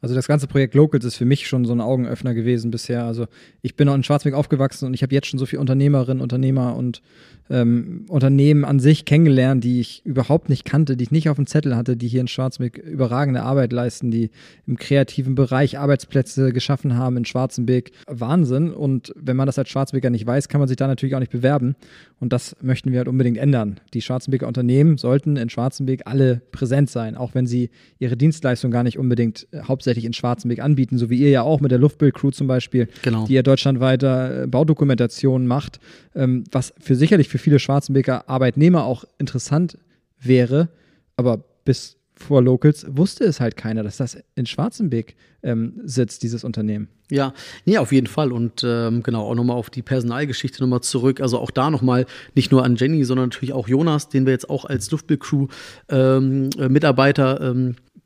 Also 0.00 0.14
das 0.14 0.28
ganze 0.28 0.46
Projekt 0.46 0.74
Locals 0.74 1.04
ist 1.04 1.16
für 1.16 1.24
mich 1.24 1.48
schon 1.48 1.64
so 1.64 1.72
ein 1.72 1.80
Augenöffner 1.80 2.34
gewesen 2.34 2.70
bisher. 2.70 3.04
Also 3.04 3.26
ich 3.62 3.74
bin 3.74 3.88
auch 3.88 3.94
in 3.94 4.04
Schwarzweg 4.04 4.34
aufgewachsen 4.34 4.86
und 4.86 4.94
ich 4.94 5.02
habe 5.02 5.14
jetzt 5.14 5.26
schon 5.26 5.38
so 5.38 5.46
viele 5.46 5.60
Unternehmerinnen, 5.60 6.22
Unternehmer 6.22 6.76
und 6.76 7.02
ähm, 7.50 8.04
Unternehmen 8.08 8.64
an 8.64 8.80
sich 8.80 9.04
kennengelernt, 9.04 9.64
die 9.64 9.80
ich 9.80 10.04
überhaupt 10.04 10.48
nicht 10.48 10.64
kannte, 10.64 10.96
die 10.96 11.04
ich 11.04 11.10
nicht 11.10 11.28
auf 11.28 11.36
dem 11.36 11.46
Zettel 11.46 11.76
hatte, 11.76 11.96
die 11.96 12.08
hier 12.08 12.20
in 12.20 12.28
Schwarzenberg 12.28 12.78
überragende 12.78 13.42
Arbeit 13.42 13.72
leisten, 13.72 14.10
die 14.10 14.30
im 14.66 14.76
kreativen 14.76 15.34
Bereich 15.34 15.78
Arbeitsplätze 15.78 16.52
geschaffen 16.52 16.96
haben 16.96 17.16
in 17.16 17.24
Schwarzenberg. 17.24 17.90
Wahnsinn. 18.06 18.72
Und 18.72 19.12
wenn 19.16 19.36
man 19.36 19.46
das 19.46 19.58
als 19.58 19.68
Schwarzenberger 19.68 20.10
nicht 20.10 20.26
weiß, 20.26 20.48
kann 20.48 20.60
man 20.60 20.68
sich 20.68 20.76
da 20.76 20.86
natürlich 20.86 21.14
auch 21.14 21.20
nicht 21.20 21.32
bewerben. 21.32 21.76
Und 22.20 22.32
das 22.32 22.56
möchten 22.60 22.90
wir 22.90 22.98
halt 22.98 23.08
unbedingt 23.08 23.38
ändern. 23.38 23.80
Die 23.94 24.02
Schwarzenberger 24.02 24.46
Unternehmen 24.46 24.98
sollten 24.98 25.36
in 25.36 25.48
Schwarzenberg 25.48 26.02
alle 26.04 26.42
präsent 26.52 26.90
sein, 26.90 27.16
auch 27.16 27.34
wenn 27.34 27.46
sie 27.46 27.70
ihre 27.98 28.16
Dienstleistung 28.16 28.70
gar 28.70 28.82
nicht 28.82 28.98
unbedingt 28.98 29.46
äh, 29.52 29.60
hauptsächlich 29.62 30.04
in 30.04 30.12
Schwarzenberg 30.12 30.60
anbieten, 30.60 30.98
so 30.98 31.10
wie 31.10 31.18
ihr 31.18 31.30
ja 31.30 31.42
auch 31.42 31.60
mit 31.60 31.70
der 31.70 31.78
Luftbildcrew 31.78 32.30
zum 32.30 32.46
Beispiel, 32.46 32.88
genau. 33.02 33.26
die 33.26 33.34
ja 33.34 33.42
deutschlandweiter 33.42 34.42
äh, 34.42 34.46
Baudokumentationen 34.46 35.46
macht, 35.46 35.78
ähm, 36.14 36.44
was 36.50 36.74
für 36.80 36.96
sicherlich 36.96 37.28
für 37.28 37.37
für 37.38 37.44
viele 37.44 37.58
Schwarzenbeker 37.58 38.28
Arbeitnehmer 38.28 38.84
auch 38.84 39.04
interessant 39.18 39.78
wäre, 40.20 40.68
aber 41.16 41.44
bis 41.64 41.96
vor 42.14 42.42
Locals 42.42 42.84
wusste 42.88 43.24
es 43.24 43.40
halt 43.40 43.56
keiner, 43.56 43.82
dass 43.82 43.96
das 43.98 44.18
in 44.34 44.44
Schwarzenbeck 44.44 45.14
ähm, 45.42 45.80
sitzt, 45.84 46.24
dieses 46.24 46.42
Unternehmen. 46.42 46.88
Ja, 47.10 47.32
nee, 47.64 47.78
auf 47.78 47.92
jeden 47.92 48.08
Fall. 48.08 48.32
Und 48.32 48.62
ähm, 48.64 49.02
genau, 49.02 49.24
auch 49.24 49.34
nochmal 49.34 49.56
auf 49.56 49.70
die 49.70 49.82
Personalgeschichte 49.82 50.60
nochmal 50.60 50.80
zurück. 50.80 51.20
Also 51.20 51.38
auch 51.38 51.50
da 51.50 51.70
nochmal 51.70 52.06
nicht 52.34 52.50
nur 52.50 52.64
an 52.64 52.76
Jenny, 52.76 53.04
sondern 53.04 53.28
natürlich 53.28 53.52
auch 53.52 53.68
Jonas, 53.68 54.08
den 54.08 54.26
wir 54.26 54.32
jetzt 54.32 54.50
auch 54.50 54.64
als 54.64 54.90
Luftbildcrew 54.90 55.46
ähm, 55.88 56.50
äh, 56.58 56.68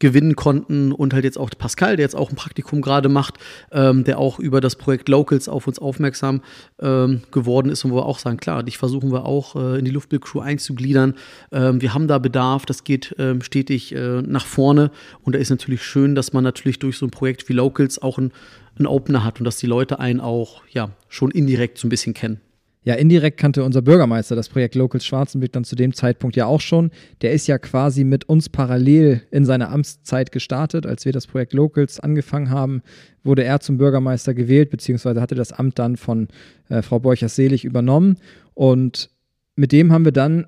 gewinnen 0.03 0.35
konnten 0.35 0.91
und 0.91 1.15
halt 1.15 1.23
jetzt 1.23 1.39
auch 1.39 1.49
Pascal, 1.57 1.97
der 1.97 2.03
jetzt 2.03 2.17
auch 2.17 2.31
ein 2.31 2.35
Praktikum 2.35 2.83
gerade 2.83 3.09
macht, 3.09 3.39
ähm, 3.71 4.03
der 4.03 4.19
auch 4.19 4.41
über 4.41 4.61
das 4.61 4.75
Projekt 4.75 5.09
Locals 5.09 5.49
auf 5.49 5.69
uns 5.69 5.79
aufmerksam 5.79 6.43
ähm, 6.81 7.23
geworden 7.31 7.71
ist 7.71 7.85
und 7.85 7.93
wo 7.93 7.97
wir 7.99 8.07
auch 8.07 8.19
sagen, 8.19 8.37
klar, 8.37 8.65
dich 8.65 8.79
versuchen 8.79 9.13
wir 9.13 9.25
auch 9.25 9.55
äh, 9.55 9.79
in 9.79 9.85
die 9.85 9.93
Luftbildcrew 9.93 10.41
einzugliedern. 10.41 11.15
Ähm, 11.53 11.81
wir 11.81 11.95
haben 11.95 12.09
da 12.09 12.19
Bedarf, 12.19 12.67
das 12.67 12.83
geht 12.83 13.15
ähm, 13.21 13.43
stetig 13.43 13.95
äh, 13.95 14.23
nach 14.23 14.45
vorne 14.45 14.91
und 15.23 15.37
da 15.37 15.39
ist 15.39 15.51
natürlich 15.51 15.85
schön, 15.85 16.17
dass 16.17 16.33
man 16.33 16.43
natürlich 16.43 16.81
durch 16.81 16.99
so 16.99 17.07
ein 17.07 17.11
Projekt 17.11 17.49
wie 17.49 17.53
Locals 17.53 18.03
auch 18.03 18.19
ein, 18.19 18.33
ein 18.81 18.89
Opener 18.89 19.23
hat 19.23 19.39
und 19.39 19.45
dass 19.45 19.57
die 19.59 19.69
Leute 19.69 20.01
einen 20.01 20.21
auch 20.21 20.63
ja 20.69 20.91
schon 21.09 21.31
indirekt 21.31 21.79
so 21.79 21.87
ein 21.87 21.91
bisschen 21.91 22.13
kennen. 22.13 22.41
Ja, 22.85 22.95
indirekt 22.95 23.39
kannte 23.39 23.63
unser 23.63 23.81
Bürgermeister 23.81 24.35
das 24.35 24.49
Projekt 24.49 24.75
Locals 24.75 25.07
Schwarzenberg 25.07 25.53
dann 25.53 25.63
zu 25.63 25.77
dem 25.77 25.95
Zeitpunkt 25.95 26.35
ja 26.35 26.47
auch 26.47 26.61
schon. 26.61 26.91
Der 27.21 27.33
ist 27.33 27.47
ja 27.47 27.59
quasi 27.59 28.03
mit 28.03 28.29
uns 28.29 28.49
parallel 28.49 29.23
in 29.31 29.45
seiner 29.45 29.71
Amtszeit 29.71 30.33
gestartet. 30.33 30.85
Als 30.85 31.05
wir 31.05 31.13
das 31.13 31.29
Projekt 31.29 31.53
Locals 31.53 32.01
angefangen 32.01 32.51
haben, 32.51 32.83
wurde 33.23 33.45
er 33.45 33.61
zum 33.61 33.79
Bürgermeister 33.79 34.35
gewählt, 34.35 34.71
beziehungsweise 34.71 35.21
hatte 35.21 35.37
das 35.37 35.53
Amt 35.53 35.79
dann 35.79 35.97
von 35.97 36.27
äh, 36.71 36.83
Frau 36.83 36.99
Borchers-Selig 36.99 37.65
übernommen. 37.65 38.17
Und 38.55 39.11
mit 39.55 39.71
dem 39.71 39.93
haben 39.93 40.05
wir 40.05 40.13
dann 40.13 40.47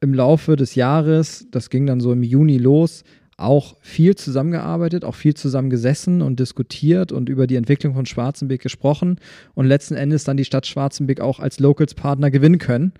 im 0.00 0.12
Laufe 0.12 0.56
des 0.56 0.74
Jahres, 0.74 1.46
das 1.52 1.70
ging 1.70 1.86
dann 1.86 2.00
so 2.00 2.12
im 2.12 2.24
Juni 2.24 2.58
los, 2.58 3.04
auch 3.40 3.76
viel 3.80 4.14
zusammengearbeitet, 4.14 5.04
auch 5.04 5.14
viel 5.14 5.34
zusammengesessen 5.34 6.22
und 6.22 6.40
diskutiert 6.40 7.12
und 7.12 7.28
über 7.28 7.46
die 7.46 7.56
Entwicklung 7.56 7.94
von 7.94 8.06
Schwarzenbeck 8.06 8.62
gesprochen 8.62 9.18
und 9.54 9.66
letzten 9.66 9.94
Endes 9.94 10.24
dann 10.24 10.36
die 10.36 10.44
Stadt 10.44 10.66
Schwarzenbeck 10.66 11.20
auch 11.20 11.40
als 11.40 11.58
Locals-Partner 11.58 12.30
gewinnen 12.30 12.58
können. 12.58 12.92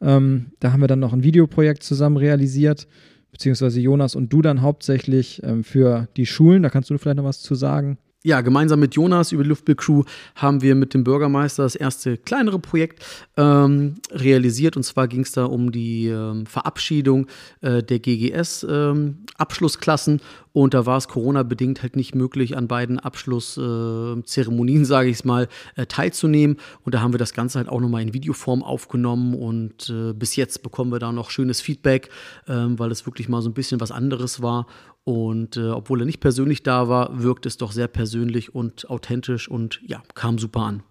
Ähm, 0.00 0.46
da 0.60 0.72
haben 0.72 0.80
wir 0.80 0.88
dann 0.88 1.00
noch 1.00 1.12
ein 1.12 1.22
Videoprojekt 1.22 1.82
zusammen 1.82 2.16
realisiert, 2.16 2.86
beziehungsweise 3.32 3.80
Jonas 3.80 4.14
und 4.14 4.32
du 4.32 4.42
dann 4.42 4.62
hauptsächlich 4.62 5.42
ähm, 5.44 5.64
für 5.64 6.08
die 6.16 6.26
Schulen. 6.26 6.62
Da 6.62 6.70
kannst 6.70 6.90
du 6.90 6.98
vielleicht 6.98 7.18
noch 7.18 7.24
was 7.24 7.40
zu 7.40 7.54
sagen 7.54 7.98
ja, 8.22 8.42
gemeinsam 8.42 8.80
mit 8.80 8.94
Jonas 8.94 9.32
über 9.32 9.42
die 9.42 9.48
Luftbildcrew 9.48 10.02
haben 10.34 10.60
wir 10.60 10.74
mit 10.74 10.92
dem 10.92 11.04
Bürgermeister 11.04 11.62
das 11.62 11.74
erste 11.74 12.18
kleinere 12.18 12.58
Projekt 12.58 13.02
ähm, 13.38 13.94
realisiert. 14.10 14.76
Und 14.76 14.82
zwar 14.82 15.08
ging 15.08 15.22
es 15.22 15.32
da 15.32 15.46
um 15.46 15.72
die 15.72 16.08
ähm, 16.08 16.44
Verabschiedung 16.44 17.28
äh, 17.62 17.82
der 17.82 17.98
GGS-Abschlussklassen. 17.98 20.14
Ähm, 20.14 20.20
Und 20.52 20.74
da 20.74 20.84
war 20.84 20.98
es 20.98 21.08
Corona-bedingt 21.08 21.80
halt 21.82 21.96
nicht 21.96 22.14
möglich, 22.14 22.58
an 22.58 22.68
beiden 22.68 22.98
Abschlusszeremonien, 22.98 24.82
äh, 24.82 24.84
sage 24.84 25.08
ich 25.08 25.16
es 25.16 25.24
mal, 25.24 25.48
äh, 25.76 25.86
teilzunehmen. 25.86 26.58
Und 26.84 26.94
da 26.94 27.00
haben 27.00 27.14
wir 27.14 27.18
das 27.18 27.32
Ganze 27.32 27.58
halt 27.58 27.70
auch 27.70 27.80
nochmal 27.80 28.02
in 28.02 28.12
Videoform 28.12 28.62
aufgenommen. 28.62 29.34
Und 29.34 29.88
äh, 29.88 30.12
bis 30.12 30.36
jetzt 30.36 30.62
bekommen 30.62 30.92
wir 30.92 30.98
da 30.98 31.10
noch 31.10 31.30
schönes 31.30 31.62
Feedback, 31.62 32.10
ähm, 32.48 32.78
weil 32.78 32.90
es 32.90 33.06
wirklich 33.06 33.30
mal 33.30 33.40
so 33.40 33.48
ein 33.48 33.54
bisschen 33.54 33.80
was 33.80 33.90
anderes 33.90 34.42
war. 34.42 34.66
Und 35.04 35.56
äh, 35.56 35.70
obwohl 35.70 36.02
er 36.02 36.06
nicht 36.06 36.20
persönlich 36.20 36.62
da 36.62 36.88
war, 36.88 37.22
wirkt 37.22 37.46
es 37.46 37.56
doch 37.56 37.72
sehr 37.72 37.88
persönlich 37.88 38.54
und 38.54 38.88
authentisch 38.90 39.48
und 39.48 39.80
ja, 39.86 40.02
kam 40.14 40.38
super 40.38 40.60
an. 40.60 40.82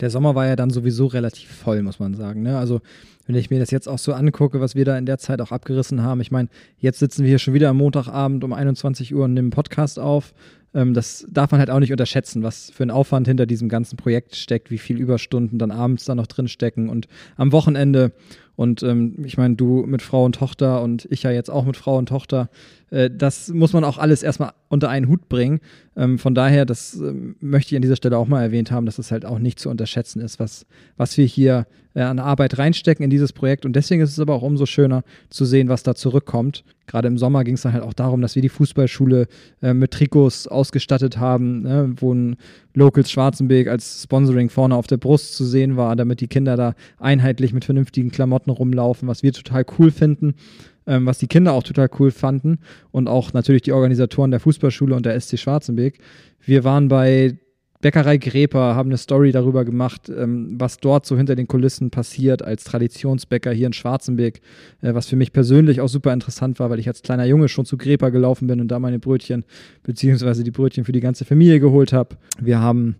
Der 0.00 0.10
Sommer 0.10 0.34
war 0.34 0.46
ja 0.46 0.56
dann 0.56 0.70
sowieso 0.70 1.06
relativ 1.06 1.50
voll, 1.50 1.82
muss 1.82 1.98
man 1.98 2.14
sagen. 2.14 2.42
Ne? 2.42 2.58
Also 2.58 2.80
wenn 3.26 3.34
ich 3.34 3.50
mir 3.50 3.58
das 3.58 3.70
jetzt 3.70 3.88
auch 3.88 3.98
so 3.98 4.12
angucke, 4.12 4.60
was 4.60 4.74
wir 4.74 4.84
da 4.84 4.96
in 4.96 5.06
der 5.06 5.18
Zeit 5.18 5.40
auch 5.40 5.50
abgerissen 5.50 6.02
haben. 6.02 6.20
Ich 6.20 6.30
meine, 6.30 6.48
jetzt 6.78 6.98
sitzen 6.98 7.22
wir 7.22 7.28
hier 7.28 7.38
schon 7.38 7.54
wieder 7.54 7.70
am 7.70 7.78
Montagabend 7.78 8.44
um 8.44 8.52
21 8.52 9.14
Uhr 9.14 9.24
und 9.24 9.34
nehmen 9.34 9.50
Podcast 9.50 9.98
auf. 9.98 10.32
Ähm, 10.74 10.94
das 10.94 11.26
darf 11.30 11.50
man 11.50 11.58
halt 11.58 11.70
auch 11.70 11.80
nicht 11.80 11.92
unterschätzen, 11.92 12.42
was 12.42 12.70
für 12.70 12.84
ein 12.84 12.90
Aufwand 12.90 13.26
hinter 13.26 13.46
diesem 13.46 13.68
ganzen 13.68 13.96
Projekt 13.96 14.36
steckt, 14.36 14.70
wie 14.70 14.78
viel 14.78 14.98
Überstunden 14.98 15.58
dann 15.58 15.70
abends 15.70 16.04
da 16.04 16.14
noch 16.14 16.26
drin 16.26 16.48
stecken 16.48 16.88
und 16.88 17.08
am 17.36 17.52
Wochenende. 17.52 18.12
Und 18.56 18.82
ähm, 18.82 19.24
ich 19.24 19.36
meine, 19.36 19.54
du 19.54 19.84
mit 19.86 20.02
Frau 20.02 20.24
und 20.24 20.34
Tochter 20.34 20.82
und 20.82 21.06
ich 21.10 21.22
ja 21.22 21.30
jetzt 21.30 21.50
auch 21.50 21.64
mit 21.64 21.76
Frau 21.76 21.98
und 21.98 22.08
Tochter, 22.08 22.48
äh, 22.90 23.10
das 23.10 23.48
muss 23.48 23.72
man 23.72 23.84
auch 23.84 23.98
alles 23.98 24.22
erstmal 24.22 24.52
unter 24.68 24.88
einen 24.88 25.08
Hut 25.08 25.28
bringen. 25.28 25.60
Ähm, 25.96 26.18
von 26.18 26.34
daher, 26.34 26.64
das 26.64 26.98
äh, 27.00 27.12
möchte 27.40 27.74
ich 27.74 27.76
an 27.76 27.82
dieser 27.82 27.96
Stelle 27.96 28.18
auch 28.18 28.26
mal 28.26 28.42
erwähnt 28.42 28.70
haben, 28.70 28.86
dass 28.86 28.98
es 28.98 29.10
halt 29.10 29.24
auch 29.24 29.38
nicht 29.38 29.58
zu 29.58 29.68
unterschätzen 29.68 30.20
ist, 30.20 30.40
was, 30.40 30.66
was 30.96 31.16
wir 31.16 31.26
hier 31.26 31.66
äh, 31.94 32.02
an 32.02 32.18
Arbeit 32.18 32.58
reinstecken 32.58 33.02
in 33.02 33.10
dieses 33.10 33.32
Projekt. 33.32 33.64
Und 33.64 33.74
deswegen 33.74 34.02
ist 34.02 34.10
es 34.10 34.20
aber 34.20 34.34
auch 34.34 34.42
umso 34.42 34.66
schöner 34.66 35.02
zu 35.30 35.44
sehen, 35.44 35.68
was 35.68 35.82
da 35.82 35.94
zurückkommt. 35.94 36.64
Gerade 36.86 37.08
im 37.08 37.18
Sommer 37.18 37.42
ging 37.42 37.54
es 37.54 37.62
dann 37.62 37.72
halt 37.72 37.82
auch 37.82 37.94
darum, 37.94 38.20
dass 38.20 38.34
wir 38.34 38.42
die 38.42 38.48
Fußballschule 38.48 39.26
äh, 39.62 39.74
mit 39.74 39.92
Trikots 39.92 40.46
ausgestattet 40.46 41.18
haben, 41.18 41.62
ne, 41.62 41.92
wo 41.96 42.12
ein 42.12 42.36
Locals 42.74 43.10
Schwarzenberg 43.10 43.68
als 43.68 44.02
Sponsoring 44.02 44.50
vorne 44.50 44.76
auf 44.76 44.86
der 44.86 44.98
Brust 44.98 45.34
zu 45.34 45.44
sehen 45.44 45.76
war, 45.76 45.96
damit 45.96 46.20
die 46.20 46.28
Kinder 46.28 46.56
da 46.56 46.74
einheitlich 46.98 47.54
mit 47.54 47.64
vernünftigen 47.64 48.10
Klamotten 48.10 48.45
rumlaufen, 48.52 49.08
was 49.08 49.22
wir 49.22 49.32
total 49.32 49.64
cool 49.78 49.90
finden. 49.90 50.34
Ähm, 50.88 51.04
was 51.04 51.18
die 51.18 51.26
Kinder 51.26 51.52
auch 51.52 51.64
total 51.64 51.90
cool 51.98 52.12
fanden 52.12 52.58
und 52.92 53.08
auch 53.08 53.32
natürlich 53.32 53.62
die 53.62 53.72
Organisatoren 53.72 54.30
der 54.30 54.38
Fußballschule 54.38 54.94
und 54.94 55.04
der 55.04 55.20
SC 55.20 55.36
Schwarzenberg. 55.36 55.94
Wir 56.44 56.62
waren 56.62 56.86
bei 56.86 57.36
Bäckerei 57.80 58.16
Gräper 58.16 58.74
haben 58.74 58.88
eine 58.88 58.96
Story 58.96 59.32
darüber 59.32 59.64
gemacht, 59.64 60.08
ähm, 60.08 60.56
was 60.58 60.78
dort 60.78 61.04
so 61.04 61.16
hinter 61.16 61.34
den 61.34 61.46
Kulissen 61.46 61.90
passiert 61.90 62.42
als 62.42 62.64
Traditionsbäcker 62.64 63.52
hier 63.52 63.66
in 63.66 63.72
Schwarzenberg, 63.72 64.40
äh, 64.80 64.94
was 64.94 65.06
für 65.06 65.16
mich 65.16 65.32
persönlich 65.32 65.80
auch 65.80 65.88
super 65.88 66.12
interessant 66.12 66.58
war, 66.58 66.70
weil 66.70 66.78
ich 66.78 66.88
als 66.88 67.02
kleiner 67.02 67.26
Junge 67.26 67.48
schon 67.48 67.66
zu 67.66 67.76
Gräper 67.76 68.10
gelaufen 68.10 68.46
bin 68.46 68.60
und 68.60 68.68
da 68.68 68.78
meine 68.78 68.98
Brötchen 68.98 69.44
beziehungsweise 69.82 70.42
die 70.42 70.50
Brötchen 70.50 70.84
für 70.84 70.92
die 70.92 71.00
ganze 71.00 71.24
Familie 71.24 71.60
geholt 71.60 71.92
habe. 71.92 72.16
Wir 72.40 72.60
haben 72.60 72.96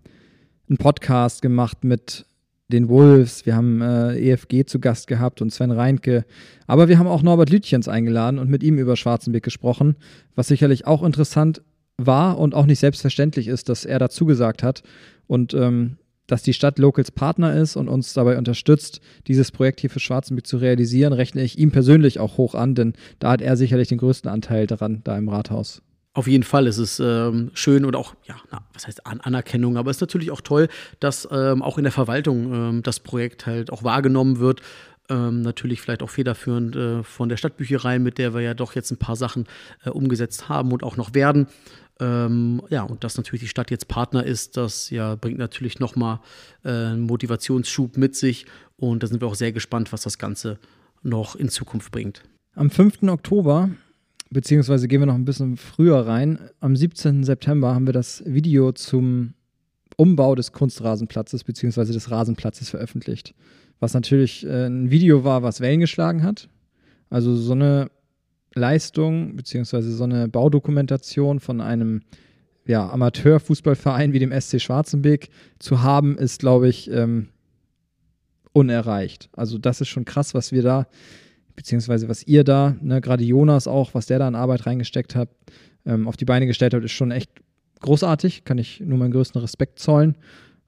einen 0.69 0.77
Podcast 0.77 1.41
gemacht 1.41 1.83
mit 1.83 2.25
den 2.69 2.89
Wolves, 2.89 3.45
wir 3.45 3.55
haben 3.55 3.81
äh, 3.81 4.17
EFG 4.17 4.65
zu 4.65 4.79
Gast 4.79 5.07
gehabt 5.07 5.41
und 5.41 5.51
Sven 5.51 5.71
Reinke, 5.71 6.25
aber 6.65 6.89
wir 6.89 6.99
haben 6.99 7.07
auch 7.07 7.23
Norbert 7.23 7.49
Lütjens 7.49 7.87
eingeladen 7.87 8.39
und 8.39 8.49
mit 8.49 8.61
ihm 8.61 8.77
über 8.77 8.97
Schwarzenberg 8.97 9.43
gesprochen, 9.43 9.95
was 10.35 10.47
sicherlich 10.47 10.85
auch 10.85 11.03
interessant 11.03 11.61
war 11.97 12.37
und 12.37 12.53
auch 12.53 12.65
nicht 12.65 12.79
selbstverständlich 12.79 13.47
ist, 13.47 13.69
dass 13.69 13.85
er 13.85 13.99
dazu 13.99 14.25
gesagt 14.25 14.63
hat 14.63 14.83
und 15.27 15.53
ähm, 15.53 15.97
dass 16.27 16.43
die 16.43 16.53
Stadt 16.53 16.77
Locals 16.77 17.09
Partner 17.09 17.55
ist 17.55 17.77
und 17.77 17.87
uns 17.87 18.13
dabei 18.13 18.37
unterstützt, 18.37 18.99
dieses 19.27 19.51
Projekt 19.51 19.79
hier 19.79 19.89
für 19.89 20.01
Schwarzenberg 20.01 20.45
zu 20.45 20.57
realisieren, 20.57 21.13
rechne 21.13 21.41
ich 21.41 21.57
ihm 21.57 21.71
persönlich 21.71 22.19
auch 22.19 22.37
hoch 22.37 22.53
an, 22.53 22.75
denn 22.75 22.93
da 23.19 23.31
hat 23.31 23.41
er 23.41 23.55
sicherlich 23.55 23.87
den 23.87 23.97
größten 23.97 24.29
Anteil 24.29 24.67
daran, 24.67 24.99
da 25.05 25.17
im 25.17 25.29
Rathaus. 25.29 25.81
Auf 26.17 26.25
jeden 26.25 26.43
Fall 26.43 26.65
ist 26.65 26.79
es 26.79 26.99
ähm, 26.99 27.51
schön 27.53 27.85
und 27.85 27.95
auch, 27.95 28.15
ja, 28.25 28.37
na, 28.51 28.63
was 28.73 28.87
heißt 28.87 29.05
An 29.05 29.21
Anerkennung, 29.21 29.77
aber 29.77 29.91
es 29.91 29.97
ist 29.97 30.01
natürlich 30.01 30.31
auch 30.31 30.41
toll, 30.41 30.67
dass 30.99 31.27
ähm, 31.31 31.61
auch 31.61 31.77
in 31.77 31.83
der 31.83 31.93
Verwaltung 31.93 32.51
ähm, 32.51 32.81
das 32.81 33.01
Projekt 33.01 33.45
halt 33.45 33.71
auch 33.71 33.83
wahrgenommen 33.83 34.39
wird. 34.39 34.61
Ähm, 35.09 35.43
natürlich 35.43 35.79
vielleicht 35.79 36.01
auch 36.01 36.09
federführend 36.09 36.75
äh, 36.75 37.03
von 37.03 37.29
der 37.29 37.37
Stadtbücherei, 37.37 37.99
mit 37.99 38.17
der 38.17 38.33
wir 38.33 38.41
ja 38.41 38.55
doch 38.55 38.73
jetzt 38.73 38.89
ein 38.89 38.97
paar 38.97 39.15
Sachen 39.15 39.45
äh, 39.85 39.91
umgesetzt 39.91 40.49
haben 40.49 40.71
und 40.71 40.81
auch 40.81 40.97
noch 40.97 41.13
werden. 41.13 41.49
Ähm, 41.99 42.63
ja, 42.71 42.81
und 42.81 43.03
dass 43.03 43.17
natürlich 43.17 43.41
die 43.41 43.47
Stadt 43.47 43.69
jetzt 43.69 43.87
Partner 43.87 44.23
ist, 44.23 44.57
das 44.57 44.89
ja 44.89 45.13
bringt 45.13 45.37
natürlich 45.37 45.77
nochmal 45.77 46.19
äh, 46.63 46.69
einen 46.69 47.01
Motivationsschub 47.01 47.95
mit 47.95 48.15
sich. 48.15 48.47
Und 48.75 49.03
da 49.03 49.07
sind 49.07 49.21
wir 49.21 49.27
auch 49.27 49.35
sehr 49.35 49.51
gespannt, 49.51 49.93
was 49.93 50.01
das 50.01 50.17
Ganze 50.17 50.57
noch 51.03 51.35
in 51.35 51.49
Zukunft 51.49 51.91
bringt. 51.91 52.23
Am 52.55 52.71
5. 52.71 53.03
Oktober, 53.03 53.69
beziehungsweise 54.29 54.87
gehen 54.87 55.01
wir 55.01 55.05
noch 55.05 55.15
ein 55.15 55.25
bisschen 55.25 55.57
früher 55.57 56.05
rein, 56.05 56.39
am 56.59 56.75
17. 56.75 57.23
September 57.23 57.73
haben 57.73 57.85
wir 57.85 57.93
das 57.93 58.23
Video 58.25 58.71
zum 58.71 59.33
Umbau 59.95 60.35
des 60.35 60.51
Kunstrasenplatzes 60.51 61.43
beziehungsweise 61.43 61.93
des 61.93 62.11
Rasenplatzes 62.11 62.69
veröffentlicht. 62.69 63.33
Was 63.79 63.93
natürlich 63.93 64.45
äh, 64.45 64.67
ein 64.67 64.91
Video 64.91 65.23
war, 65.23 65.43
was 65.43 65.61
Wellen 65.61 65.79
geschlagen 65.79 66.23
hat. 66.23 66.49
Also 67.09 67.35
so 67.35 67.53
eine 67.53 67.89
Leistung 68.53 69.35
beziehungsweise 69.35 69.91
so 69.91 70.03
eine 70.03 70.27
Baudokumentation 70.27 71.39
von 71.39 71.61
einem 71.61 72.01
ja, 72.65 72.89
Amateurfußballverein 72.89 74.13
wie 74.13 74.19
dem 74.19 74.37
SC 74.37 74.59
Schwarzenbeck 74.59 75.29
zu 75.57 75.83
haben, 75.83 76.17
ist, 76.17 76.39
glaube 76.39 76.67
ich, 76.67 76.91
ähm, 76.91 77.29
unerreicht. 78.51 79.29
Also 79.33 79.57
das 79.57 79.81
ist 79.81 79.87
schon 79.87 80.05
krass, 80.05 80.33
was 80.33 80.51
wir 80.51 80.63
da, 80.63 80.87
beziehungsweise 81.57 82.07
was 82.07 82.23
ihr 82.23 82.45
da, 82.45 82.77
ne, 82.81 83.01
gerade 83.01 83.25
Jonas 83.25 83.67
auch, 83.67 83.93
was 83.93 84.05
der 84.05 84.19
da 84.19 84.27
an 84.27 84.35
Arbeit 84.35 84.65
reingesteckt 84.65 85.15
hat, 85.15 85.27
ähm, 85.85 86.07
auf 86.07 86.15
die 86.15 86.23
Beine 86.23 86.47
gestellt 86.47 86.73
hat, 86.73 86.83
ist 86.83 86.91
schon 86.91 87.11
echt 87.11 87.31
großartig. 87.81 88.45
Kann 88.45 88.59
ich 88.59 88.79
nur 88.79 88.97
meinen 88.97 89.11
größten 89.11 89.41
Respekt 89.41 89.79
zollen. 89.79 90.15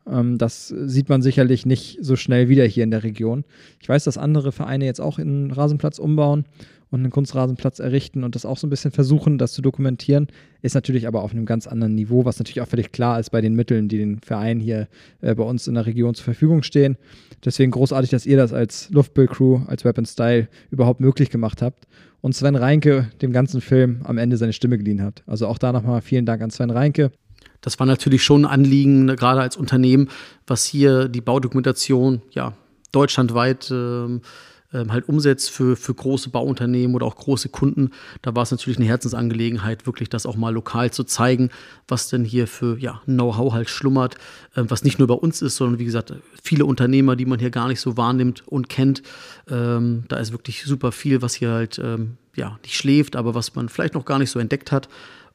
Ähm, 0.07 0.37
das 0.37 0.67
sieht 0.67 1.07
man 1.07 1.21
sicherlich 1.21 1.65
nicht 1.65 1.99
so 2.01 2.15
schnell 2.15 2.49
wieder 2.49 2.65
hier 2.65 2.83
in 2.83 2.91
der 2.91 3.03
Region. 3.03 3.45
Ich 3.79 3.87
weiß, 3.87 4.03
dass 4.03 4.17
andere 4.17 4.51
Vereine 4.51 4.85
jetzt 4.85 4.99
auch 4.99 5.19
einen 5.19 5.51
Rasenplatz 5.51 5.99
umbauen 5.99 6.45
und 6.91 7.01
einen 7.01 7.11
Kunstrasenplatz 7.11 7.79
errichten 7.79 8.23
und 8.23 8.35
das 8.35 8.45
auch 8.45 8.57
so 8.57 8.65
ein 8.65 8.69
bisschen 8.69 8.91
versuchen, 8.91 9.37
das 9.37 9.53
zu 9.53 9.61
dokumentieren, 9.61 10.27
ist 10.61 10.75
natürlich 10.75 11.07
aber 11.07 11.23
auf 11.23 11.31
einem 11.31 11.45
ganz 11.45 11.67
anderen 11.67 11.95
Niveau, 11.95 12.25
was 12.25 12.39
natürlich 12.39 12.61
auch 12.61 12.67
völlig 12.67 12.91
klar 12.91 13.19
ist 13.19 13.29
bei 13.29 13.41
den 13.41 13.53
Mitteln, 13.53 13.87
die 13.87 13.97
den 13.97 14.19
Vereinen 14.19 14.59
hier 14.59 14.87
äh, 15.21 15.35
bei 15.35 15.43
uns 15.43 15.67
in 15.67 15.75
der 15.75 15.85
Region 15.85 16.15
zur 16.15 16.25
Verfügung 16.25 16.63
stehen. 16.63 16.97
Deswegen 17.45 17.71
großartig, 17.71 18.09
dass 18.09 18.25
ihr 18.25 18.37
das 18.37 18.53
als 18.53 18.89
Luftbild-Crew, 18.89 19.61
als 19.67 19.85
Weapon 19.85 20.05
Style 20.05 20.47
überhaupt 20.71 20.99
möglich 20.99 21.29
gemacht 21.29 21.61
habt 21.61 21.85
und 22.21 22.33
Sven 22.33 22.55
Reinke 22.55 23.09
dem 23.21 23.31
ganzen 23.31 23.61
Film 23.61 24.01
am 24.03 24.17
Ende 24.17 24.37
seine 24.37 24.53
Stimme 24.53 24.77
geliehen 24.77 25.01
hat. 25.01 25.23
Also 25.27 25.47
auch 25.47 25.57
da 25.57 25.71
nochmal 25.71 26.01
vielen 26.01 26.25
Dank 26.25 26.41
an 26.41 26.49
Sven 26.49 26.71
Reinke. 26.71 27.11
Das 27.61 27.79
war 27.79 27.85
natürlich 27.85 28.23
schon 28.23 28.45
ein 28.45 28.51
Anliegen, 28.51 29.05
ne, 29.05 29.15
gerade 29.15 29.41
als 29.41 29.57
Unternehmen, 29.57 30.09
was 30.47 30.65
hier 30.65 31.07
die 31.07 31.21
Baudokumentation 31.21 32.21
ja 32.31 32.53
deutschlandweit 32.91 33.69
äh, 33.69 34.19
ähm, 34.73 34.91
halt 34.91 35.09
umsetzt 35.09 35.49
für, 35.49 35.75
für 35.75 35.93
große 35.93 36.29
Bauunternehmen 36.29 36.95
oder 36.95 37.05
auch 37.05 37.15
große 37.15 37.49
Kunden. 37.49 37.91
Da 38.21 38.35
war 38.35 38.43
es 38.43 38.51
natürlich 38.51 38.77
eine 38.77 38.87
Herzensangelegenheit, 38.87 39.85
wirklich 39.85 40.09
das 40.09 40.25
auch 40.25 40.35
mal 40.35 40.53
lokal 40.53 40.91
zu 40.91 41.03
zeigen, 41.03 41.49
was 41.87 42.09
denn 42.09 42.23
hier 42.23 42.47
für 42.47 42.77
ja, 42.77 43.01
Know-how 43.05 43.53
halt 43.53 43.69
schlummert, 43.69 44.15
äh, 44.55 44.63
was 44.67 44.83
nicht 44.83 44.99
nur 44.99 45.07
bei 45.07 45.15
uns 45.15 45.41
ist, 45.41 45.55
sondern 45.55 45.79
wie 45.79 45.85
gesagt, 45.85 46.13
viele 46.43 46.65
Unternehmer, 46.65 47.15
die 47.15 47.25
man 47.25 47.39
hier 47.39 47.51
gar 47.51 47.67
nicht 47.67 47.81
so 47.81 47.97
wahrnimmt 47.97 48.47
und 48.47 48.69
kennt. 48.69 49.01
Ähm, 49.49 50.03
da 50.07 50.17
ist 50.17 50.31
wirklich 50.31 50.63
super 50.63 50.91
viel, 50.91 51.21
was 51.21 51.33
hier 51.33 51.51
halt 51.51 51.79
ähm, 51.79 52.17
ja, 52.35 52.59
nicht 52.63 52.75
schläft, 52.75 53.15
aber 53.15 53.35
was 53.35 53.55
man 53.55 53.69
vielleicht 53.69 53.95
noch 53.95 54.05
gar 54.05 54.19
nicht 54.19 54.29
so 54.29 54.39
entdeckt 54.39 54.71
hat. 54.71 54.87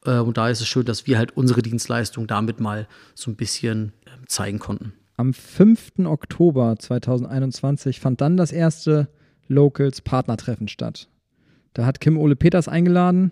Äh, 0.05 0.19
und 0.19 0.37
da 0.37 0.49
ist 0.49 0.61
es 0.61 0.67
schön, 0.67 0.85
dass 0.85 1.07
wir 1.07 1.17
halt 1.17 1.35
unsere 1.35 1.61
Dienstleistung 1.61 2.27
damit 2.27 2.59
mal 2.59 2.87
so 3.13 3.31
ein 3.31 3.35
bisschen 3.35 3.91
äh, 4.05 4.09
zeigen 4.27 4.59
konnten. 4.59 4.93
Am 5.17 5.33
5. 5.33 6.05
Oktober 6.05 6.75
2021 6.77 7.99
fand 8.01 8.19
dann 8.19 8.35
das 8.35 8.51
erste 8.51 9.07
Locals 9.47 10.01
Partnertreffen 10.01 10.67
statt. 10.67 11.07
Da 11.73 11.85
hat 11.85 11.99
Kim 11.99 12.17
Ole 12.17 12.35
Peters 12.35 12.67
eingeladen 12.67 13.31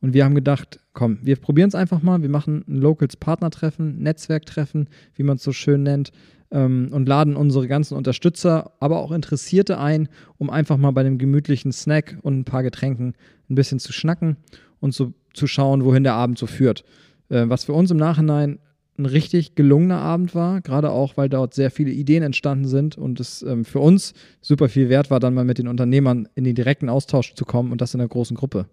und 0.00 0.14
wir 0.14 0.24
haben 0.24 0.34
gedacht, 0.34 0.80
komm, 0.92 1.18
wir 1.22 1.36
probieren 1.36 1.68
es 1.68 1.74
einfach 1.74 2.02
mal. 2.02 2.22
Wir 2.22 2.28
machen 2.28 2.64
ein 2.68 2.76
Locals 2.76 3.16
Partnertreffen, 3.16 3.98
Netzwerktreffen, 4.02 4.88
wie 5.14 5.22
man 5.22 5.36
es 5.36 5.42
so 5.42 5.52
schön 5.52 5.82
nennt, 5.82 6.12
ähm, 6.50 6.88
und 6.92 7.08
laden 7.08 7.36
unsere 7.36 7.68
ganzen 7.68 7.96
Unterstützer, 7.96 8.72
aber 8.80 8.98
auch 8.98 9.12
Interessierte 9.12 9.78
ein, 9.78 10.08
um 10.38 10.50
einfach 10.50 10.76
mal 10.76 10.92
bei 10.92 11.00
einem 11.00 11.18
gemütlichen 11.18 11.72
Snack 11.72 12.18
und 12.22 12.38
ein 12.38 12.44
paar 12.44 12.62
Getränken 12.62 13.14
ein 13.50 13.54
bisschen 13.54 13.78
zu 13.78 13.92
schnacken 13.92 14.36
und 14.80 14.94
so 14.94 15.12
zu 15.34 15.46
schauen, 15.46 15.84
wohin 15.84 16.04
der 16.04 16.14
Abend 16.14 16.38
so 16.38 16.46
führt. 16.46 16.84
Äh, 17.28 17.48
was 17.48 17.64
für 17.64 17.72
uns 17.72 17.90
im 17.90 17.96
Nachhinein 17.96 18.58
ein 18.98 19.06
richtig 19.06 19.54
gelungener 19.54 19.98
Abend 19.98 20.34
war, 20.34 20.60
gerade 20.60 20.90
auch, 20.90 21.16
weil 21.16 21.28
dort 21.28 21.54
sehr 21.54 21.70
viele 21.70 21.90
Ideen 21.90 22.22
entstanden 22.22 22.66
sind 22.66 22.96
und 22.96 23.20
es 23.20 23.42
ähm, 23.42 23.64
für 23.64 23.80
uns 23.80 24.14
super 24.40 24.68
viel 24.68 24.88
wert 24.88 25.10
war, 25.10 25.20
dann 25.20 25.34
mal 25.34 25.44
mit 25.44 25.58
den 25.58 25.68
Unternehmern 25.68 26.28
in 26.34 26.44
den 26.44 26.54
direkten 26.54 26.88
Austausch 26.88 27.34
zu 27.34 27.44
kommen 27.44 27.72
und 27.72 27.80
das 27.80 27.94
in 27.94 28.00
einer 28.00 28.08
großen 28.08 28.36
Gruppe. 28.36 28.66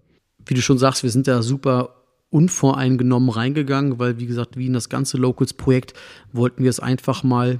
Wie 0.46 0.54
du 0.54 0.62
schon 0.62 0.78
sagst, 0.78 1.04
wir 1.04 1.10
sind 1.10 1.28
da 1.28 1.42
super 1.42 1.96
unvoreingenommen 2.30 3.30
reingegangen, 3.30 4.00
weil, 4.00 4.20
wie 4.20 4.26
gesagt, 4.26 4.58
wie 4.58 4.66
in 4.66 4.74
das 4.74 4.90
ganze 4.90 5.18
Locals-Projekt 5.18 5.94
wollten 6.32 6.64
wir 6.64 6.70
es 6.70 6.80
einfach 6.80 7.24
mal 7.24 7.60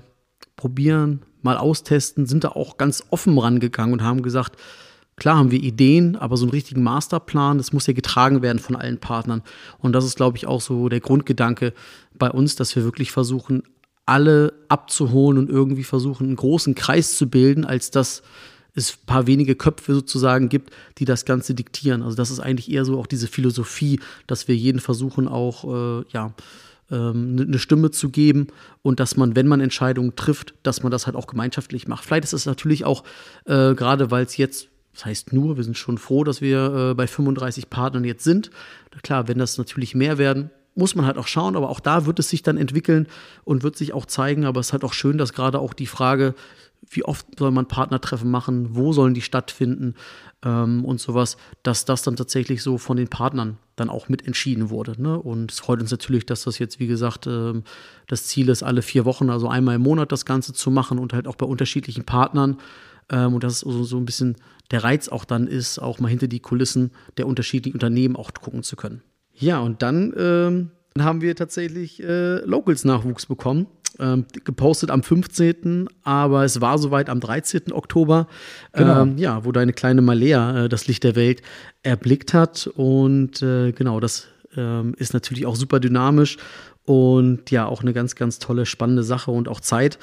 probieren, 0.56 1.22
mal 1.42 1.58
austesten, 1.58 2.26
sind 2.26 2.44
da 2.44 2.50
auch 2.50 2.78
ganz 2.78 3.04
offen 3.12 3.38
rangegangen 3.38 3.94
und 3.94 4.02
haben 4.02 4.24
gesagt, 4.24 4.58
Klar 5.16 5.38
haben 5.38 5.52
wir 5.52 5.62
Ideen, 5.62 6.16
aber 6.16 6.38
so 6.38 6.46
einen 6.46 6.52
richtigen 6.52 6.84
Masterplan, 6.84 7.58
das 7.58 7.72
muss 7.72 7.88
ja 7.88 7.94
getragen 7.94 8.42
werden 8.42 8.60
von 8.60 8.76
allen 8.76 8.98
Partnern. 8.98 9.44
Und 9.80 9.94
das 9.94 10.06
ist, 10.06 10.16
glaube 10.16 10.38
ich, 10.38 10.48
auch 10.48 10.62
so 10.62 10.90
der 10.90 11.02
Grundgedanke 11.02 11.74
bei 12.18 12.32
uns, 12.32 12.56
dass 12.56 12.76
wir 12.76 12.84
wirklich 12.84 13.12
versuchen, 13.12 13.64
alle 14.06 14.54
abzuholen 14.70 15.38
und 15.38 15.50
irgendwie 15.50 15.84
versuchen, 15.84 16.28
einen 16.28 16.36
großen 16.36 16.76
Kreis 16.76 17.16
zu 17.16 17.30
bilden, 17.30 17.64
als 17.64 17.92
dass 17.92 18.22
es 18.76 18.94
ein 18.94 19.06
paar 19.06 19.28
wenige 19.28 19.56
Köpfe 19.56 19.94
sozusagen 19.94 20.50
gibt, 20.50 20.72
die 20.98 21.06
das 21.06 21.26
Ganze 21.26 21.54
diktieren. 21.54 22.02
Also 22.02 22.16
das 22.16 22.32
ist 22.32 22.40
eigentlich 22.40 22.72
eher 22.72 22.86
so 22.86 23.00
auch 23.00 23.08
diese 23.08 23.28
Philosophie, 23.28 24.00
dass 24.28 24.48
wir 24.48 24.56
jeden 24.56 24.80
versuchen 24.80 25.28
auch, 25.28 25.64
äh, 26.02 26.06
ja, 26.12 26.34
ähm, 26.92 27.38
eine 27.40 27.60
Stimme 27.60 27.92
zu 27.92 28.10
geben 28.10 28.48
und 28.82 29.00
dass 29.00 29.16
man, 29.16 29.36
wenn 29.36 29.48
man 29.48 29.62
Entscheidungen 29.62 30.16
trifft, 30.16 30.54
dass 30.64 30.84
man 30.84 30.92
das 30.92 31.06
halt 31.06 31.16
auch 31.16 31.28
gemeinschaftlich 31.28 31.88
macht. 31.88 32.04
Vielleicht 32.04 32.26
ist 32.26 32.34
es 32.34 32.46
natürlich 32.46 32.84
auch, 32.84 33.04
äh, 33.46 33.74
gerade 33.74 34.12
weil 34.12 34.26
es 34.26 34.38
jetzt 34.38 34.70
das 34.94 35.06
heißt 35.06 35.34
nur, 35.34 35.58
wir 35.58 35.64
sind 35.64 35.78
schon 35.78 35.98
froh, 35.98 36.24
dass 36.24 36.42
wir 36.42 36.92
äh, 36.92 36.94
bei 36.94 37.08
35 37.08 37.70
Partnern 37.70 38.04
jetzt 38.04 38.24
sind. 38.24 38.52
Klar, 39.02 39.28
wenn 39.28 39.40
das 39.40 39.58
natürlich 39.58 39.96
mehr 39.96 40.18
werden, 40.18 40.52
muss 40.76 40.96
man 40.96 41.06
halt 41.06 41.18
auch 41.18 41.28
schauen, 41.28 41.56
aber 41.56 41.70
auch 41.70 41.80
da 41.80 42.06
wird 42.06 42.20
es 42.20 42.30
sich 42.30 42.42
dann 42.42 42.58
entwickeln 42.58 43.08
und 43.44 43.64
wird 43.64 43.76
sich 43.76 43.94
auch 43.94 44.06
zeigen. 44.06 44.46
Aber 44.46 44.60
es 44.60 44.68
ist 44.68 44.74
halt 44.74 44.84
auch 44.84 44.94
schön, 44.94 45.18
dass 45.18 45.34
gerade 45.34 45.60
auch 45.60 45.74
die 45.74 45.88
Frage, 45.88 46.36
wie 46.90 47.06
oft 47.06 47.26
soll 47.38 47.52
man 47.52 47.68
Partnertreffen 47.68 48.30
machen, 48.30 48.76
wo 48.76 48.94
sollen 48.94 49.14
die 49.14 49.22
stattfinden 49.22 49.96
ähm, 50.44 50.84
und 50.86 51.00
sowas, 51.00 51.38
dass 51.64 51.86
das 51.86 52.04
dann 52.04 52.16
tatsächlich 52.16 52.62
so 52.62 52.78
von 52.78 52.98
den 52.98 53.08
Partnern 53.08 53.58
dann 53.76 53.90
auch 53.90 54.10
mit 54.10 54.28
entschieden 54.28 54.70
wurde. 54.70 55.02
Ne? 55.02 55.18
Und 55.18 55.52
es 55.52 55.60
freut 55.60 55.82
uns 55.82 55.92
natürlich, 55.92 56.26
dass 56.26 56.44
das 56.44 56.60
jetzt, 56.60 56.80
wie 56.80 56.88
gesagt, 56.88 57.26
ähm, 57.28 57.64
das 58.08 58.28
Ziel 58.28 58.50
ist, 58.50 58.64
alle 58.64 58.82
vier 58.82 59.06
Wochen, 59.06 59.30
also 59.30 59.48
einmal 59.48 59.76
im 59.76 59.82
Monat 59.82 60.12
das 60.12 60.26
Ganze 60.26 60.54
zu 60.54 60.72
machen 60.72 61.00
und 61.00 61.14
halt 61.14 61.28
auch 61.28 61.36
bei 61.36 61.46
unterschiedlichen 61.46 62.04
Partnern. 62.04 62.58
Ähm, 63.14 63.36
und 63.36 63.44
das 63.44 63.54
ist 63.54 63.60
so, 63.62 63.84
so 63.84 63.98
ein 63.98 64.06
bisschen 64.06 64.36
der 64.72 64.84
Reiz 64.84 65.08
auch 65.08 65.24
dann 65.24 65.48
ist, 65.48 65.80
auch 65.80 66.00
mal 66.00 66.08
hinter 66.08 66.28
die 66.28 66.40
Kulissen 66.40 66.92
der 67.18 67.28
unterschiedlichen 67.28 67.76
Unternehmen 67.76 68.16
auch 68.16 68.34
gucken 68.34 68.64
zu 68.64 68.76
können. 68.76 69.02
Ja, 69.34 69.60
und 69.60 69.82
dann 69.82 70.14
ähm, 70.18 70.72
haben 71.00 71.22
wir 71.22 71.36
tatsächlich 71.36 72.02
äh, 72.04 72.40
Locals-Nachwuchs 72.40 73.28
bekommen. 73.28 73.68
Ähm, 74.00 74.26
gepostet 74.44 74.90
am 74.90 75.04
15., 75.04 75.88
aber 76.02 76.44
es 76.44 76.62
war 76.62 76.80
soweit 76.80 77.12
am 77.12 77.20
13. 77.20 77.72
Oktober, 77.72 78.28
genau. 78.72 79.04
ähm, 79.04 79.20
ja, 79.20 79.46
wo 79.46 79.52
deine 79.52 79.72
kleine 79.72 80.02
Malea 80.02 80.64
äh, 80.64 80.70
das 80.70 80.88
Licht 80.88 81.04
der 81.04 81.16
Welt 81.16 81.44
erblickt 81.84 82.34
hat. 82.34 82.66
Und 82.74 83.44
äh, 83.44 83.72
genau, 83.72 84.00
das 84.00 84.30
ähm, 84.58 84.96
ist 84.98 85.14
natürlich 85.14 85.46
auch 85.46 85.56
super 85.56 85.80
dynamisch 85.80 86.38
und 86.86 87.52
ja, 87.52 87.68
auch 87.68 87.84
eine 87.84 87.94
ganz, 87.94 88.16
ganz 88.16 88.40
tolle, 88.40 88.66
spannende 88.66 89.04
Sache 89.04 89.30
und 89.30 89.48
auch 89.48 89.60
Zeit. 89.60 90.00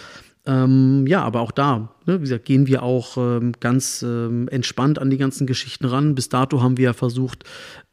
Ähm, 0.46 1.06
ja, 1.06 1.22
aber 1.22 1.40
auch 1.40 1.52
da, 1.52 1.94
ne, 2.10 2.18
wie 2.18 2.24
gesagt, 2.24 2.44
gehen 2.44 2.66
wir 2.66 2.82
auch 2.82 3.16
ähm, 3.16 3.52
ganz 3.60 4.02
ähm, 4.02 4.48
entspannt 4.48 4.98
an 4.98 5.10
die 5.10 5.16
ganzen 5.16 5.46
Geschichten 5.46 5.86
ran. 5.86 6.14
Bis 6.14 6.28
dato 6.28 6.62
haben 6.62 6.76
wir 6.76 6.84
ja 6.84 6.92
versucht, 6.92 7.44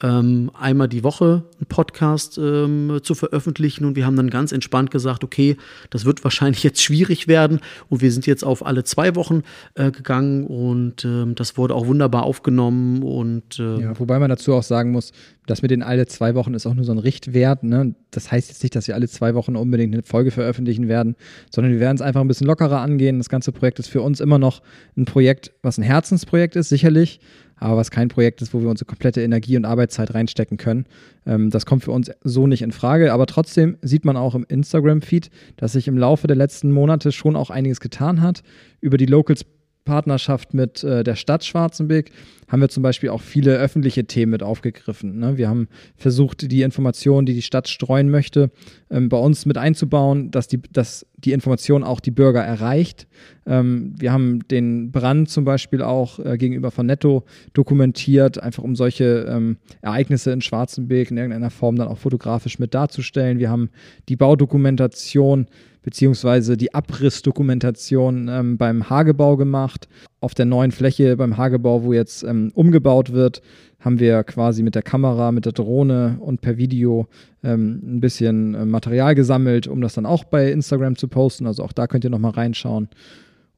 ähm, 0.04 0.52
einmal 0.54 0.88
die 0.88 1.04
Woche 1.04 1.44
einen 1.58 1.68
Podcast 1.68 2.38
ähm, 2.38 3.00
zu 3.04 3.16
veröffentlichen 3.16 3.86
und 3.86 3.96
wir 3.96 4.06
haben 4.06 4.16
dann 4.16 4.30
ganz 4.30 4.52
entspannt 4.52 4.92
gesagt, 4.92 5.24
okay, 5.24 5.58
das 5.90 6.06
wird 6.06 6.24
wahrscheinlich 6.24 6.64
jetzt 6.64 6.82
schwierig 6.82 7.28
werden 7.28 7.60
und 7.90 8.02
wir 8.02 8.12
sind 8.12 8.28
jetzt 8.28 8.44
auf 8.44 8.66
alle 8.66 8.84
zwei 8.84 9.16
Wochen 9.16 9.44
äh, 9.76 9.92
gegangen 9.92 10.46
und 10.46 11.06
ähm, 11.06 11.36
das 11.36 11.58
wurde 11.58 11.74
auch 11.76 11.88
wunderbar 11.88 12.24
aufgenommen 12.24 13.04
und 13.04 13.60
äh 13.60 13.82
ja, 13.82 14.00
wobei 14.00 14.20
man 14.20 14.30
dazu 14.30 14.54
auch 14.54 14.64
sagen 14.64 14.92
muss, 14.92 15.12
das 15.48 15.62
mit 15.62 15.72
den 15.72 15.82
alle 15.82 16.06
zwei 16.08 16.36
Wochen 16.36 16.54
ist 16.54 16.68
auch 16.68 16.74
nur 16.74 16.84
so 16.84 16.92
ein 16.92 16.98
Richtwert. 16.98 17.64
Ne? 17.64 17.96
Das 18.12 18.32
heißt 18.32 18.50
jetzt 18.50 18.62
nicht, 18.64 18.76
dass 18.76 18.88
wir 18.88 18.96
alle 18.96 19.08
zwei 19.08 19.34
Wochen 19.34 19.56
unbedingt 19.56 19.94
eine 19.94 20.04
Folge 20.04 20.30
veröffentlichen 20.30 20.90
werden, 20.90 21.16
sondern 21.54 21.72
wir 21.72 21.80
werden 21.80 21.96
es 21.96 22.02
einfach 22.02 22.22
ein 22.22 22.28
bisschen 22.28 22.48
lockerer 22.48 22.82
angehen. 22.82 23.18
Das 23.18 23.30
ganze 23.30 23.54
Projekt 23.54 23.80
ist 23.80 23.88
für 23.88 24.02
uns 24.02 24.07
immer 24.08 24.40
noch 24.40 24.62
ein 24.96 25.06
Projekt, 25.06 25.52
was 25.62 25.78
ein 25.78 25.84
Herzensprojekt 25.84 26.56
ist, 26.56 26.70
sicherlich, 26.70 27.20
aber 27.58 27.78
was 27.78 27.92
kein 27.92 28.08
Projekt 28.08 28.42
ist, 28.42 28.54
wo 28.54 28.62
wir 28.62 28.70
unsere 28.70 28.86
komplette 28.86 29.22
Energie 29.22 29.58
und 29.58 29.66
Arbeitszeit 29.66 30.14
reinstecken 30.14 30.58
können. 30.58 30.86
Ähm, 31.26 31.50
das 31.50 31.66
kommt 31.66 31.84
für 31.84 31.92
uns 31.92 32.12
so 32.24 32.48
nicht 32.48 32.62
in 32.62 32.72
Frage. 32.72 33.12
Aber 33.14 33.26
trotzdem 33.26 33.78
sieht 33.82 34.06
man 34.06 34.16
auch 34.16 34.36
im 34.36 34.46
Instagram-Feed, 34.48 35.30
dass 35.58 35.74
sich 35.74 35.88
im 35.88 35.98
Laufe 35.98 36.28
der 36.28 36.36
letzten 36.36 36.72
Monate 36.72 37.12
schon 37.12 37.36
auch 37.36 37.50
einiges 37.50 37.80
getan 37.80 38.22
hat. 38.22 38.44
Über 38.80 38.98
die 38.98 39.08
Locals 39.08 39.44
Partnerschaft 39.88 40.54
mit 40.54 40.84
äh, 40.84 41.04
der 41.04 41.16
Stadt 41.16 41.46
Schwarzenberg 41.46 42.12
haben 42.50 42.62
wir 42.62 42.70
zum 42.70 42.84
Beispiel 42.84 43.10
auch 43.10 43.22
viele 43.22 43.58
öffentliche 43.58 44.06
Themen 44.06 44.32
mit 44.32 44.44
aufgegriffen. 44.44 45.20
Ne? 45.20 45.38
Wir 45.38 45.50
haben 45.50 45.68
versucht, 45.96 46.50
die 46.52 46.62
Informationen, 46.62 47.26
die 47.26 47.34
die 47.34 47.42
Stadt 47.42 47.68
streuen 47.68 48.10
möchte, 48.10 48.52
ähm, 48.90 49.10
bei 49.10 49.18
uns 49.18 49.46
mit 49.46 49.58
einzubauen, 49.58 50.30
dass 50.32 50.48
die, 50.48 50.62
dass 50.72 51.06
die 51.16 51.32
Information 51.32 51.84
auch 51.84 52.00
die 52.00 52.12
Bürger 52.12 52.42
erreicht. 52.42 53.08
Ähm, 53.46 53.96
wir 53.98 54.12
haben 54.12 54.48
den 54.48 54.92
Brand 54.92 55.30
zum 55.30 55.46
Beispiel 55.46 55.82
auch 55.82 56.20
äh, 56.20 56.38
gegenüber 56.38 56.72
von 56.72 56.86
Netto 56.86 57.24
dokumentiert, 57.54 58.42
einfach 58.42 58.64
um 58.64 58.76
solche 58.76 59.26
ähm, 59.30 59.58
Ereignisse 59.82 60.32
in 60.32 60.42
Schwarzenberg 60.42 61.12
in 61.12 61.18
irgendeiner 61.18 61.50
Form 61.50 61.78
dann 61.78 61.88
auch 61.88 61.98
fotografisch 61.98 62.60
mit 62.60 62.74
darzustellen. 62.74 63.40
Wir 63.40 63.50
haben 63.50 63.70
die 64.10 64.16
Baudokumentation 64.16 65.48
beziehungsweise 65.88 66.58
die 66.58 66.74
Abrissdokumentation 66.74 68.28
ähm, 68.28 68.58
beim 68.58 68.90
Hagebau 68.90 69.38
gemacht. 69.38 69.88
Auf 70.20 70.34
der 70.34 70.44
neuen 70.44 70.74
Fläche 70.74 71.16
beim 71.16 71.38
Hagebau, 71.38 71.86
wo 71.86 71.94
jetzt 71.94 72.24
ähm, 72.24 72.52
umgebaut 72.54 73.14
wird, 73.14 73.42
haben 73.80 73.98
wir 73.98 74.26
quasi 74.26 74.64
mit 74.64 74.76
der 74.76 74.82
Kamera, 74.82 75.32
mit 75.32 75.46
der 75.46 75.54
Drohne 75.54 76.18
und 76.20 76.42
per 76.42 76.58
Video 76.58 77.08
ähm, 77.42 77.80
ein 77.86 78.00
bisschen 78.02 78.54
äh, 78.54 78.66
Material 78.66 79.16
gesammelt, 79.16 79.66
um 79.68 79.80
das 79.80 79.94
dann 79.94 80.06
auch 80.06 80.26
bei 80.26 80.52
Instagram 80.52 80.98
zu 80.98 81.08
posten. 81.08 81.48
Also 81.48 81.64
auch 81.64 81.72
da 81.72 81.88
könnt 81.88 82.04
ihr 82.04 82.10
nochmal 82.10 82.32
reinschauen. 82.32 82.90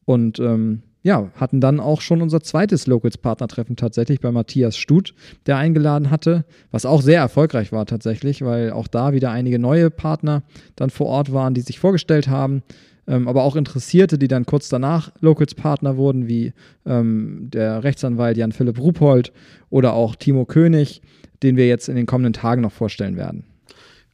Und 0.05 0.37
ähm, 0.37 0.83
ja, 1.01 1.29
hatten 1.35 1.61
dann 1.61 1.79
auch 1.79 2.01
schon 2.01 2.21
unser 2.21 2.41
zweites 2.41 2.85
Locals-Partnertreffen 2.87 3.75
tatsächlich 3.75 4.19
bei 4.19 4.31
Matthias 4.31 4.77
Stut, 4.77 5.13
der 5.45 5.57
eingeladen 5.57 6.11
hatte, 6.11 6.43
was 6.71 6.85
auch 6.85 7.01
sehr 7.01 7.19
erfolgreich 7.19 7.71
war 7.71 7.85
tatsächlich, 7.85 8.43
weil 8.43 8.71
auch 8.71 8.87
da 8.87 9.13
wieder 9.13 9.31
einige 9.31 9.59
neue 9.59 9.89
Partner 9.89 10.43
dann 10.75 10.89
vor 10.89 11.07
Ort 11.07 11.31
waren, 11.31 11.53
die 11.53 11.61
sich 11.61 11.79
vorgestellt 11.79 12.27
haben, 12.27 12.63
ähm, 13.07 13.27
aber 13.27 13.43
auch 13.43 13.55
Interessierte, 13.55 14.17
die 14.17 14.27
dann 14.27 14.45
kurz 14.45 14.67
danach 14.67 15.11
Locals-Partner 15.21 15.95
wurden, 15.95 16.27
wie 16.27 16.53
ähm, 16.85 17.47
der 17.51 17.83
Rechtsanwalt 17.83 18.37
Jan-Philipp 18.37 18.79
Rupold 18.79 19.31
oder 19.69 19.93
auch 19.93 20.15
Timo 20.15 20.45
König, 20.45 21.01
den 21.43 21.55
wir 21.55 21.67
jetzt 21.67 21.87
in 21.87 21.95
den 21.95 22.05
kommenden 22.05 22.33
Tagen 22.33 22.61
noch 22.61 22.73
vorstellen 22.73 23.15
werden. 23.15 23.45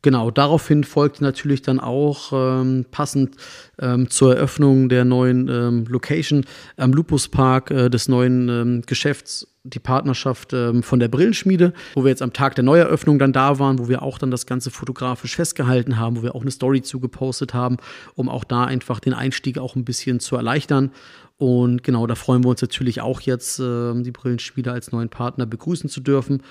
Genau, 0.05 0.29
daraufhin 0.29 0.83
folgte 0.83 1.23
natürlich 1.23 1.63
dann 1.63 1.79
auch 1.79 2.31
ähm, 2.31 2.85
passend 2.91 3.37
ähm, 3.79 4.07
zur 4.07 4.35
Eröffnung 4.35 4.87
der 4.87 5.03
neuen 5.03 5.47
ähm, 5.47 5.85
Location 5.89 6.45
am 6.77 6.93
Lupus 6.93 7.27
Park 7.27 7.71
äh, 7.71 7.89
des 7.89 8.07
neuen 8.07 8.47
ähm, 8.47 8.81
Geschäfts 8.85 9.47
die 9.63 9.79
Partnerschaft 9.79 10.53
ähm, 10.53 10.83
von 10.83 10.99
der 10.99 11.07
Brillenschmiede, 11.07 11.73
wo 11.95 12.03
wir 12.03 12.09
jetzt 12.09 12.21
am 12.21 12.33
Tag 12.33 12.53
der 12.53 12.63
Neueröffnung 12.63 13.17
dann 13.17 13.33
da 13.33 13.57
waren, 13.57 13.79
wo 13.79 13.89
wir 13.89 14.03
auch 14.03 14.19
dann 14.19 14.29
das 14.29 14.45
Ganze 14.45 14.69
fotografisch 14.69 15.35
festgehalten 15.35 15.97
haben, 15.97 16.17
wo 16.17 16.21
wir 16.21 16.35
auch 16.35 16.43
eine 16.43 16.51
Story 16.51 16.83
zugepostet 16.83 17.55
haben, 17.55 17.77
um 18.13 18.29
auch 18.29 18.43
da 18.43 18.63
einfach 18.63 18.99
den 18.99 19.15
Einstieg 19.15 19.57
auch 19.57 19.75
ein 19.75 19.85
bisschen 19.85 20.19
zu 20.19 20.35
erleichtern. 20.35 20.91
Und 21.37 21.83
genau, 21.83 22.05
da 22.05 22.13
freuen 22.13 22.43
wir 22.43 22.49
uns 22.49 22.61
natürlich 22.61 23.01
auch 23.01 23.21
jetzt, 23.21 23.59
äh, 23.59 24.01
die 24.03 24.11
Brillenschmiede 24.11 24.71
als 24.71 24.91
neuen 24.91 25.09
Partner 25.09 25.47
begrüßen 25.47 25.89
zu 25.89 25.99
dürfen 25.99 26.43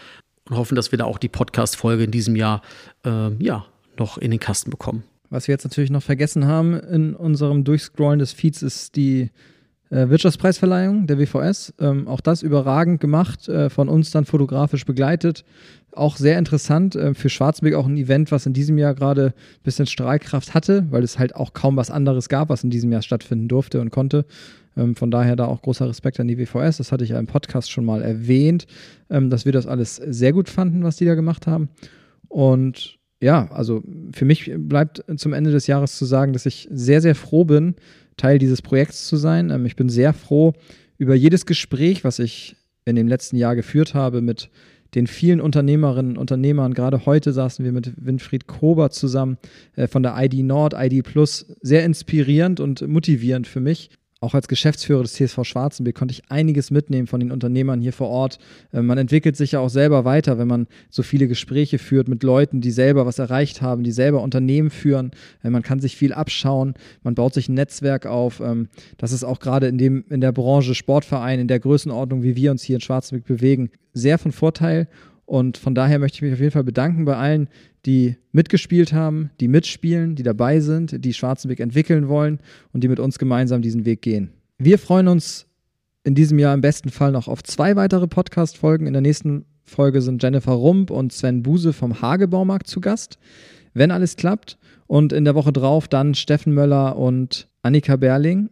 und 0.48 0.56
hoffen, 0.56 0.74
dass 0.74 0.92
wir 0.92 0.98
da 0.98 1.04
auch 1.04 1.18
die 1.18 1.28
Podcast-Folge 1.28 2.04
in 2.04 2.10
diesem 2.10 2.36
Jahr 2.36 2.62
äh, 3.04 3.30
ja, 3.42 3.66
noch 3.98 4.18
in 4.18 4.30
den 4.30 4.40
Kasten 4.40 4.70
bekommen. 4.70 5.04
Was 5.30 5.48
wir 5.48 5.52
jetzt 5.52 5.64
natürlich 5.64 5.90
noch 5.90 6.02
vergessen 6.02 6.46
haben 6.46 6.78
in 6.78 7.14
unserem 7.14 7.64
Durchscrollen 7.64 8.18
des 8.18 8.32
Feeds 8.32 8.62
ist 8.62 8.96
die 8.96 9.30
äh, 9.90 10.08
Wirtschaftspreisverleihung 10.08 11.06
der 11.06 11.18
WVS. 11.18 11.74
Ähm, 11.80 12.08
auch 12.08 12.20
das 12.20 12.42
überragend 12.42 13.00
gemacht, 13.00 13.48
äh, 13.48 13.70
von 13.70 13.88
uns 13.88 14.10
dann 14.10 14.24
fotografisch 14.24 14.84
begleitet. 14.84 15.44
Auch 15.92 16.16
sehr 16.16 16.38
interessant 16.38 16.96
äh, 16.96 17.14
für 17.14 17.28
Schwarzbeck 17.28 17.74
auch 17.74 17.86
ein 17.86 17.96
Event, 17.96 18.32
was 18.32 18.46
in 18.46 18.52
diesem 18.52 18.78
Jahr 18.78 18.94
gerade 18.94 19.26
ein 19.26 19.62
bisschen 19.62 19.86
Strahlkraft 19.86 20.54
hatte, 20.54 20.86
weil 20.90 21.02
es 21.02 21.18
halt 21.18 21.36
auch 21.36 21.52
kaum 21.52 21.76
was 21.76 21.90
anderes 21.90 22.28
gab, 22.28 22.48
was 22.48 22.64
in 22.64 22.70
diesem 22.70 22.92
Jahr 22.92 23.02
stattfinden 23.02 23.48
durfte 23.48 23.80
und 23.80 23.90
konnte. 23.90 24.26
Ähm, 24.76 24.94
von 24.94 25.10
daher 25.10 25.36
da 25.36 25.46
auch 25.46 25.62
großer 25.62 25.88
Respekt 25.88 26.20
an 26.20 26.28
die 26.28 26.38
WVS. 26.38 26.78
Das 26.78 26.92
hatte 26.92 27.04
ich 27.04 27.10
ja 27.10 27.18
im 27.18 27.26
Podcast 27.26 27.70
schon 27.70 27.84
mal 27.84 28.02
erwähnt, 28.02 28.66
ähm, 29.10 29.30
dass 29.30 29.44
wir 29.44 29.52
das 29.52 29.66
alles 29.66 29.96
sehr 29.96 30.32
gut 30.32 30.48
fanden, 30.48 30.84
was 30.84 30.96
die 30.96 31.04
da 31.04 31.14
gemacht 31.14 31.46
haben. 31.46 31.68
Und 32.28 32.98
ja, 33.20 33.50
also 33.52 33.82
für 34.12 34.24
mich 34.24 34.50
bleibt 34.56 35.04
zum 35.16 35.32
Ende 35.32 35.50
des 35.50 35.66
Jahres 35.66 35.96
zu 35.96 36.04
sagen, 36.04 36.32
dass 36.32 36.46
ich 36.46 36.68
sehr, 36.70 37.00
sehr 37.00 37.14
froh 37.14 37.44
bin, 37.44 37.74
Teil 38.16 38.38
dieses 38.38 38.62
Projekts 38.62 39.06
zu 39.06 39.16
sein. 39.16 39.50
Ähm, 39.50 39.66
ich 39.66 39.76
bin 39.76 39.88
sehr 39.88 40.12
froh 40.12 40.52
über 40.98 41.14
jedes 41.14 41.46
Gespräch, 41.46 42.04
was 42.04 42.18
ich 42.18 42.56
in 42.84 42.96
dem 42.96 43.08
letzten 43.08 43.36
Jahr 43.36 43.56
geführt 43.56 43.94
habe 43.94 44.20
mit 44.20 44.50
den 44.94 45.06
vielen 45.06 45.40
Unternehmerinnen 45.40 46.12
und 46.12 46.18
Unternehmern. 46.18 46.74
Gerade 46.74 47.04
heute 47.04 47.32
saßen 47.32 47.64
wir 47.64 47.72
mit 47.72 47.92
Winfried 47.96 48.46
Kober 48.46 48.90
zusammen 48.90 49.38
äh, 49.74 49.88
von 49.88 50.02
der 50.02 50.14
ID 50.16 50.44
Nord, 50.44 50.74
ID 50.76 51.04
Plus. 51.04 51.46
Sehr 51.62 51.84
inspirierend 51.84 52.60
und 52.60 52.86
motivierend 52.86 53.46
für 53.46 53.60
mich 53.60 53.90
auch 54.24 54.34
als 54.34 54.48
Geschäftsführer 54.48 55.02
des 55.02 55.14
TSV 55.14 55.44
Schwarzenberg 55.44 55.94
konnte 55.94 56.12
ich 56.12 56.30
einiges 56.30 56.70
mitnehmen 56.70 57.06
von 57.06 57.20
den 57.20 57.30
Unternehmern 57.30 57.80
hier 57.80 57.92
vor 57.92 58.08
Ort. 58.08 58.38
Äh, 58.72 58.82
man 58.82 58.98
entwickelt 58.98 59.36
sich 59.36 59.52
ja 59.52 59.60
auch 59.60 59.68
selber 59.68 60.04
weiter, 60.04 60.38
wenn 60.38 60.48
man 60.48 60.66
so 60.90 61.02
viele 61.02 61.28
Gespräche 61.28 61.78
führt 61.78 62.08
mit 62.08 62.22
Leuten, 62.22 62.60
die 62.60 62.70
selber 62.70 63.06
was 63.06 63.18
erreicht 63.18 63.62
haben, 63.62 63.84
die 63.84 63.92
selber 63.92 64.22
Unternehmen 64.22 64.70
führen. 64.70 65.12
Äh, 65.42 65.50
man 65.50 65.62
kann 65.62 65.78
sich 65.78 65.96
viel 65.96 66.12
abschauen, 66.12 66.74
man 67.02 67.14
baut 67.14 67.34
sich 67.34 67.48
ein 67.48 67.54
Netzwerk 67.54 68.06
auf. 68.06 68.40
Ähm, 68.40 68.68
das 68.96 69.12
ist 69.12 69.24
auch 69.24 69.38
gerade 69.38 69.68
in, 69.68 69.78
dem, 69.78 70.04
in 70.08 70.20
der 70.20 70.32
Branche 70.32 70.74
Sportverein, 70.74 71.38
in 71.38 71.48
der 71.48 71.60
Größenordnung, 71.60 72.22
wie 72.22 72.34
wir 72.34 72.50
uns 72.50 72.62
hier 72.62 72.76
in 72.76 72.80
Schwarzenberg 72.80 73.26
bewegen, 73.26 73.70
sehr 73.92 74.18
von 74.18 74.32
Vorteil. 74.32 74.88
Und 75.26 75.56
von 75.56 75.74
daher 75.74 75.98
möchte 75.98 76.16
ich 76.16 76.22
mich 76.22 76.32
auf 76.32 76.40
jeden 76.40 76.52
Fall 76.52 76.64
bedanken 76.64 77.04
bei 77.04 77.16
allen, 77.16 77.48
die 77.86 78.16
mitgespielt 78.32 78.92
haben, 78.92 79.30
die 79.40 79.48
mitspielen, 79.48 80.16
die 80.16 80.22
dabei 80.22 80.60
sind, 80.60 81.04
die 81.04 81.14
Schwarzenberg 81.14 81.60
entwickeln 81.60 82.08
wollen 82.08 82.40
und 82.72 82.84
die 82.84 82.88
mit 82.88 83.00
uns 83.00 83.18
gemeinsam 83.18 83.62
diesen 83.62 83.84
Weg 83.84 84.02
gehen. 84.02 84.30
Wir 84.58 84.78
freuen 84.78 85.08
uns 85.08 85.46
in 86.04 86.14
diesem 86.14 86.38
Jahr 86.38 86.54
im 86.54 86.60
besten 86.60 86.90
Fall 86.90 87.12
noch 87.12 87.28
auf 87.28 87.42
zwei 87.42 87.76
weitere 87.76 88.06
Podcast-Folgen. 88.06 88.86
In 88.86 88.92
der 88.92 89.02
nächsten 89.02 89.46
Folge 89.64 90.02
sind 90.02 90.22
Jennifer 90.22 90.52
Rump 90.52 90.90
und 90.90 91.12
Sven 91.12 91.42
Buse 91.42 91.72
vom 91.72 92.00
Hagebaumarkt 92.00 92.66
zu 92.66 92.80
Gast, 92.80 93.18
wenn 93.72 93.90
alles 93.90 94.16
klappt. 94.16 94.58
Und 94.86 95.14
in 95.14 95.24
der 95.24 95.34
Woche 95.34 95.52
drauf 95.52 95.88
dann 95.88 96.14
Steffen 96.14 96.52
Möller 96.52 96.96
und 96.96 97.48
Annika 97.62 97.96
Berling 97.96 98.50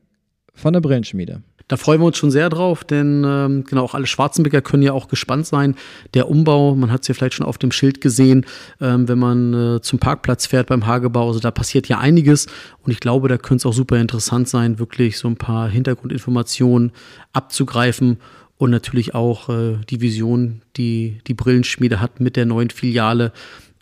von 0.55 0.73
der 0.73 0.81
Brillenschmiede. 0.81 1.43
Da 1.69 1.77
freuen 1.77 2.01
wir 2.01 2.07
uns 2.07 2.19
schon 2.19 2.31
sehr 2.31 2.49
drauf, 2.51 2.85
denn 2.85 3.25
ähm, 3.27 3.65
genau 3.65 3.85
auch 3.85 3.95
alle 3.95 4.07
Schwarzenbecker 4.07 4.63
können 4.63 4.83
ja 4.83 4.93
auch 4.93 5.09
gespannt 5.09 5.47
sein. 5.47 5.77
Der 6.15 6.29
Umbau, 6.29 6.75
man 6.75 6.91
hat 6.91 7.03
es 7.03 7.09
ja 7.09 7.15
vielleicht 7.15 7.35
schon 7.35 7.47
auf 7.47 7.59
dem 7.59 7.73
Schild 7.73 8.01
gesehen, 8.01 8.47
ähm, 8.81 9.09
wenn 9.09 9.19
man 9.19 9.55
äh, 9.55 9.81
zum 9.81 9.99
Parkplatz 9.99 10.47
fährt 10.47 10.69
beim 10.69 10.87
Hagebau. 10.87 11.29
Also 11.29 11.41
da 11.41 11.51
passiert 11.51 11.89
ja 11.89 11.99
einiges 11.99 12.47
und 12.83 12.91
ich 12.93 13.01
glaube, 13.01 13.29
da 13.29 13.39
könnte 13.39 13.63
es 13.63 13.67
auch 13.67 13.75
super 13.75 13.99
interessant 13.99 14.49
sein, 14.49 14.79
wirklich 14.79 15.19
so 15.19 15.29
ein 15.29 15.37
paar 15.37 15.69
Hintergrundinformationen 15.69 16.93
abzugreifen 17.33 18.19
und 18.59 18.71
natürlich 18.71 19.15
auch 19.15 19.49
äh, 19.49 19.79
die 19.91 20.01
Vision, 20.01 20.63
die 20.77 21.19
die 21.27 21.35
Brillenschmiede 21.35 22.01
hat 22.01 22.21
mit 22.21 22.37
der 22.37 22.47
neuen 22.47 22.71
Filiale 22.71 23.33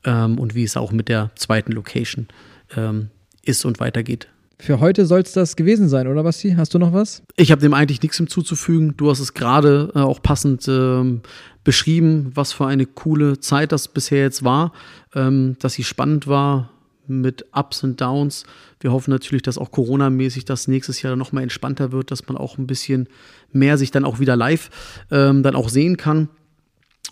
ähm, 0.05 0.39
und 0.39 0.55
wie 0.55 0.65
es 0.65 0.77
auch 0.77 0.93
mit 0.93 1.09
der 1.09 1.31
zweiten 1.35 1.73
Location 1.73 2.29
ähm, 2.77 3.09
ist 3.43 3.65
und 3.65 3.81
weitergeht. 3.81 4.29
Für 4.61 4.79
heute 4.79 5.07
soll 5.07 5.21
es 5.21 5.33
das 5.33 5.57
gewesen 5.57 5.89
sein, 5.89 6.07
oder 6.07 6.23
Basti? 6.23 6.53
Hast 6.53 6.75
du 6.75 6.79
noch 6.79 6.93
was? 6.93 7.23
Ich 7.37 7.51
habe 7.51 7.63
dem 7.63 7.73
eigentlich 7.73 8.03
nichts 8.03 8.19
hinzuzufügen. 8.19 8.95
Du 8.97 9.11
hast 9.11 9.19
es 9.19 9.33
gerade 9.33 9.91
äh, 9.95 10.01
auch 10.01 10.21
passend 10.21 10.69
ähm, 10.69 11.23
beschrieben, 11.65 12.33
was 12.35 12.53
für 12.53 12.67
eine 12.67 12.85
coole 12.85 13.41
Zeit 13.41 13.73
das 13.73 13.89
bisher 13.89 14.21
jetzt 14.21 14.45
war, 14.45 14.73
ähm, 15.15 15.57
dass 15.61 15.73
sie 15.73 15.85
spannend 15.85 16.27
war 16.27 16.71
mit 17.07 17.47
Ups 17.53 17.83
und 17.85 18.03
Downs. 18.03 18.45
Wir 18.81 18.93
hoffen 18.93 19.11
natürlich, 19.11 19.43
dass 19.43 19.57
auch 19.57 19.71
Corona-mäßig 19.71 20.45
das 20.45 20.69
nächstes 20.69 21.01
Jahr 21.01 21.17
noch 21.17 21.33
mal 21.33 21.43
entspannter 21.43 21.91
wird, 21.91 22.11
dass 22.11 22.29
man 22.29 22.37
auch 22.37 22.59
ein 22.59 22.67
bisschen 22.67 23.09
mehr 23.53 23.79
sich 23.79 23.91
dann 23.91 24.05
auch 24.05 24.21
wieder 24.21 24.37
live 24.37 24.69
ähm, 25.11 25.43
dann 25.43 25.57
auch 25.57 25.71
sehen 25.71 25.97
kann. 25.97 26.29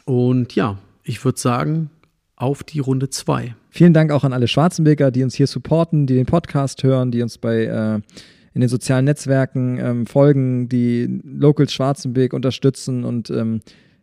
Und 0.05 0.55
ja, 0.55 0.79
ich 1.03 1.25
würde 1.25 1.41
sagen, 1.41 1.91
auf 2.39 2.63
die 2.63 2.79
Runde 2.79 3.11
2. 3.11 3.55
Vielen 3.71 3.93
Dank 3.93 4.13
auch 4.13 4.25
an 4.25 4.33
alle 4.33 4.49
Schwarzenberger, 4.49 5.11
die 5.11 5.25
uns 5.25 5.35
hier 5.35 5.47
supporten, 5.47 6.07
die 6.07 6.15
den 6.15 6.27
Podcast 6.27 6.83
hören, 6.85 7.11
die 7.11 7.23
uns 7.23 7.37
bei 7.39 7.65
äh, 7.65 8.01
in 8.55 8.61
den 8.61 8.69
sozialen 8.69 9.05
Netzwerken 9.05 9.79
ähm, 9.79 10.07
folgen, 10.07 10.69
die 10.69 11.21
Locals 11.25 11.73
Schwarzenberg 11.73 12.33
unterstützen 12.33 13.05
und 13.05 13.31
ähm, 13.31 13.61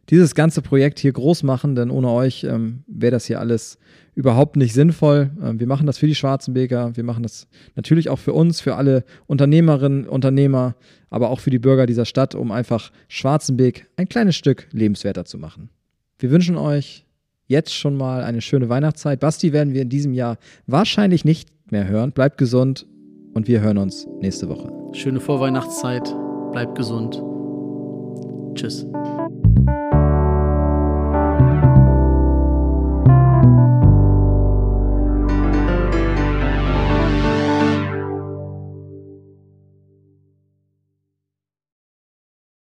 dieses 0.09 0.35
ganze 0.35 0.61
Projekt 0.61 0.99
hier 0.99 1.13
groß 1.13 1.43
machen, 1.43 1.75
denn 1.75 1.89
ohne 1.89 2.09
euch 2.09 2.43
ähm, 2.43 2.83
wäre 2.87 3.11
das 3.11 3.25
hier 3.25 3.39
alles 3.39 3.79
überhaupt 4.13 4.55
nicht 4.55 4.73
sinnvoll. 4.73 5.31
Ähm, 5.41 5.59
wir 5.59 5.67
machen 5.67 5.87
das 5.87 5.97
für 5.97 6.07
die 6.07 6.15
Schwarzenberger, 6.15 6.95
wir 6.95 7.03
machen 7.03 7.23
das 7.23 7.47
natürlich 7.75 8.09
auch 8.09 8.19
für 8.19 8.33
uns, 8.33 8.61
für 8.61 8.75
alle 8.75 9.03
Unternehmerinnen, 9.27 10.07
Unternehmer, 10.07 10.75
aber 11.09 11.29
auch 11.29 11.39
für 11.39 11.49
die 11.49 11.59
Bürger 11.59 11.85
dieser 11.85 12.05
Stadt, 12.05 12.35
um 12.35 12.51
einfach 12.51 12.91
Schwarzenberg 13.07 13.87
ein 13.95 14.07
kleines 14.07 14.35
Stück 14.35 14.67
lebenswerter 14.71 15.25
zu 15.25 15.37
machen. 15.37 15.69
Wir 16.19 16.29
wünschen 16.31 16.57
euch 16.57 17.04
jetzt 17.47 17.73
schon 17.73 17.95
mal 17.95 18.23
eine 18.23 18.41
schöne 18.41 18.69
Weihnachtszeit. 18.69 19.19
Basti 19.19 19.53
werden 19.53 19.73
wir 19.73 19.83
in 19.83 19.89
diesem 19.89 20.13
Jahr 20.13 20.37
wahrscheinlich 20.67 21.25
nicht 21.25 21.49
mehr 21.71 21.87
hören. 21.87 22.11
Bleibt 22.11 22.37
gesund 22.37 22.85
und 23.33 23.47
wir 23.47 23.61
hören 23.61 23.77
uns 23.77 24.07
nächste 24.21 24.49
Woche. 24.49 24.71
Schöne 24.93 25.19
Vorweihnachtszeit. 25.19 26.15
Bleibt 26.51 26.75
gesund. 26.75 27.21
Tschüss. 28.55 28.85